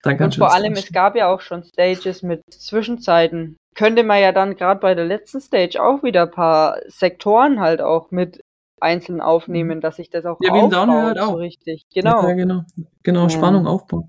Dann 0.03 0.19
und 0.21 0.37
vor 0.37 0.53
allem, 0.55 0.75
es 0.75 0.93
gab 0.93 1.17
ja 1.17 1.29
auch 1.33 1.41
schon 1.41 1.65
Stages 1.65 2.23
mit 2.23 2.43
Zwischenzeiten. 2.51 3.57
Könnte 3.75 4.03
man 4.05 4.21
ja 4.21 4.33
dann 4.33 4.57
gerade 4.57 4.81
bei 4.81 4.95
der 4.95 5.05
letzten 5.05 5.41
Stage 5.41 5.83
auch 5.83 6.03
wieder 6.03 6.23
ein 6.23 6.31
paar 6.31 6.79
Sektoren 6.87 7.61
halt 7.61 7.81
auch 7.81 8.11
mit 8.11 8.41
einzeln 8.81 9.21
aufnehmen, 9.21 9.81
dass 9.81 9.97
sich 9.97 10.09
das 10.11 10.25
auch 10.25 10.39
Mhm. 10.41 10.47
Ja, 10.47 10.53
aufbaut, 10.53 10.73
Downhill 10.73 11.03
halt 11.03 11.19
so 11.19 11.23
auch. 11.25 11.39
richtig. 11.39 11.83
Genau. 11.93 12.23
Ja, 12.29 12.33
genau. 12.35 12.65
Genau, 13.03 13.23
Ja. 13.25 13.31
Spannung 13.31 13.67
aufbauen. 13.67 14.09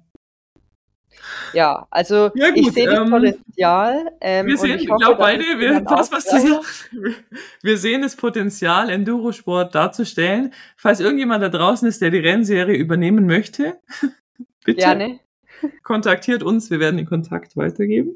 Ja, 1.54 1.88
also 1.90 2.32
Ja, 2.36 2.48
ich 2.54 2.72
sehe 2.72 2.86
das 2.88 3.00
ähm, 3.00 3.10
Potenzial. 3.10 4.12
Ähm, 4.22 4.48
Wir 4.48 4.58
sehen, 4.58 4.76
ich 4.78 4.84
ich 4.84 4.88
glaube 4.88 5.16
beide, 5.18 5.44
wir, 5.58 5.68
jemand 5.70 5.90
das, 5.92 6.12
was 6.12 6.26
du 6.26 6.40
sagst, 6.40 6.90
wir 7.64 7.78
sehen 7.78 8.02
das 8.04 8.16
Potenzial, 8.16 8.90
Endurosport 8.90 9.74
darzustellen. 9.74 10.54
Falls 10.78 11.00
irgendjemand 11.00 11.44
da 11.44 11.50
draußen 11.50 11.88
ist, 11.88 12.02
der 12.02 12.12
die 12.12 12.20
Rennserie 12.20 12.76
übernehmen 12.78 13.26
möchte, 13.26 13.80
bitte 14.64 14.80
Gerne. 14.82 15.20
kontaktiert 15.84 16.44
uns, 16.44 16.70
wir 16.70 16.80
werden 16.80 16.98
den 16.98 17.06
Kontakt 17.06 17.58
weitergeben. 17.58 18.16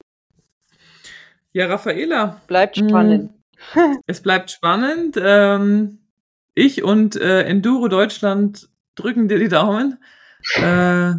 Ja, 1.51 1.67
Raffaela, 1.67 2.41
Bleibt 2.47 2.77
Mm. 2.77 2.89
spannend. 2.89 3.31
es 4.07 4.21
bleibt 4.21 4.51
spannend. 4.51 5.17
Ähm, 5.21 5.99
ich 6.55 6.83
und 6.83 7.15
äh, 7.15 7.43
Enduro 7.43 7.87
Deutschland 7.87 8.69
drücken 8.95 9.27
dir 9.27 9.39
die 9.39 9.49
Daumen. 9.49 9.97
Äh, 10.57 11.13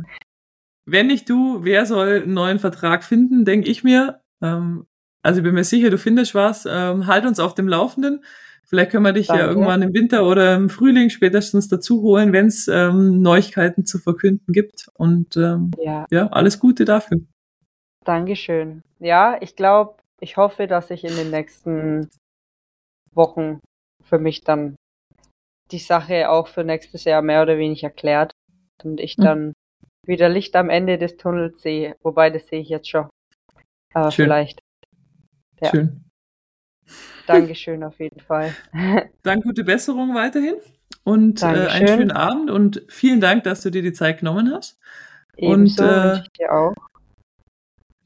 wenn 0.87 1.07
nicht 1.07 1.29
du, 1.31 1.65
wer 1.65 1.87
soll 1.87 2.23
einen 2.23 2.35
neuen 2.35 2.59
Vertrag 2.59 3.05
finden, 3.05 3.45
denke 3.45 3.71
ich 3.71 3.85
mir. 3.85 4.21
Ähm, 4.43 4.87
also 5.23 5.39
ich 5.39 5.45
bin 5.45 5.55
mir 5.55 5.65
sicher, 5.65 5.91
du 5.91 5.99
findest 5.99 6.35
was. 6.35 6.67
Ähm, 6.69 7.07
halt 7.07 7.25
uns 7.25 7.41
auf 7.41 7.55
dem 7.55 7.69
Laufenden. 7.69 8.25
Vielleicht 8.67 8.91
können 8.91 9.05
wir 9.05 9.13
dich 9.13 9.29
ja 9.29 9.37
Danke. 9.37 9.51
irgendwann 9.51 9.83
im 9.83 9.93
Winter 9.95 10.27
oder 10.27 10.55
im 10.55 10.69
Frühling 10.71 11.11
spätestens 11.11 11.69
dazu 11.69 12.03
holen, 12.03 12.33
wenn 12.33 12.47
es 12.47 12.67
ähm, 12.69 13.21
Neuigkeiten 13.21 13.85
zu 13.85 13.99
verkünden 13.99 14.53
gibt. 14.53 14.89
Und 14.95 15.37
ähm, 15.37 15.71
Ja, 15.81 16.07
ja, 16.11 16.27
alles 16.29 16.59
Gute 16.59 16.85
dafür. 16.85 17.21
Dankeschön. 18.05 18.83
Ja, 19.01 19.39
ich 19.41 19.57
glaube, 19.57 19.97
ich 20.21 20.37
hoffe, 20.37 20.67
dass 20.67 20.89
sich 20.89 21.05
in 21.05 21.15
den 21.17 21.31
nächsten 21.31 22.09
Wochen 23.15 23.61
für 24.03 24.19
mich 24.19 24.43
dann 24.43 24.77
die 25.71 25.79
Sache 25.79 26.29
auch 26.31 26.49
für 26.49 26.65
nächstes 26.65 27.05
Jahr 27.05 27.23
mehr 27.23 27.43
oder 27.43 27.57
weniger 27.59 27.89
erklärt 27.89 28.33
und 28.83 29.01
ich 29.01 29.17
Mhm. 29.19 29.23
dann 29.23 29.53
wieder 30.07 30.29
Licht 30.29 30.55
am 30.57 30.69
Ende 30.69 30.99
des 30.99 31.17
Tunnels 31.17 31.63
sehe. 31.63 31.97
Wobei, 32.03 32.29
das 32.31 32.47
sehe 32.49 32.61
ich 32.61 32.69
jetzt 32.69 32.89
schon. 32.91 33.09
Aber 33.95 34.11
Schön. 34.11 34.27
vielleicht. 34.27 34.61
Ja. 35.61 35.71
Schön. 35.71 36.04
Dankeschön 37.27 37.83
auf 37.83 37.99
jeden 37.99 38.21
Fall. 38.21 38.55
Dann 39.23 39.41
gute 39.41 39.65
Besserung 39.65 40.15
weiterhin 40.15 40.55
und 41.05 41.43
äh, 41.43 41.47
einen 41.47 41.89
schönen 41.89 42.11
Abend 42.11 42.51
und 42.51 42.83
vielen 42.89 43.21
Dank, 43.21 43.45
dass 43.45 43.63
du 43.63 43.71
dir 43.71 43.83
die 43.83 43.93
Zeit 43.93 44.19
genommen 44.19 44.53
hast. 44.53 44.79
Ebenso 45.37 45.85
äh, 45.85 45.87
wünsche 45.87 46.23
ich 46.25 46.33
dir 46.33 46.53
auch. 46.53 46.75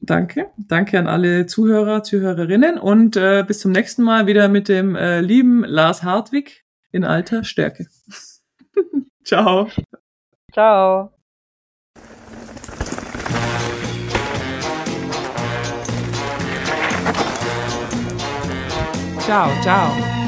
Danke. 0.01 0.49
Danke 0.57 0.97
an 0.97 1.07
alle 1.07 1.45
Zuhörer, 1.45 2.03
Zuhörerinnen 2.03 2.77
und 2.77 3.15
äh, 3.17 3.43
bis 3.45 3.59
zum 3.59 3.71
nächsten 3.71 4.03
Mal 4.03 4.27
wieder 4.27 4.47
mit 4.47 4.69
dem 4.69 4.95
äh, 4.95 5.19
lieben 5.21 5.63
Lars 5.63 6.03
Hartwig 6.03 6.63
in 6.91 7.03
alter 7.03 7.43
Stärke. 7.43 7.87
Ciao. 9.23 9.69
Ciao. 10.51 11.11
Ciao, 19.29 19.61
ciao. 19.61 20.18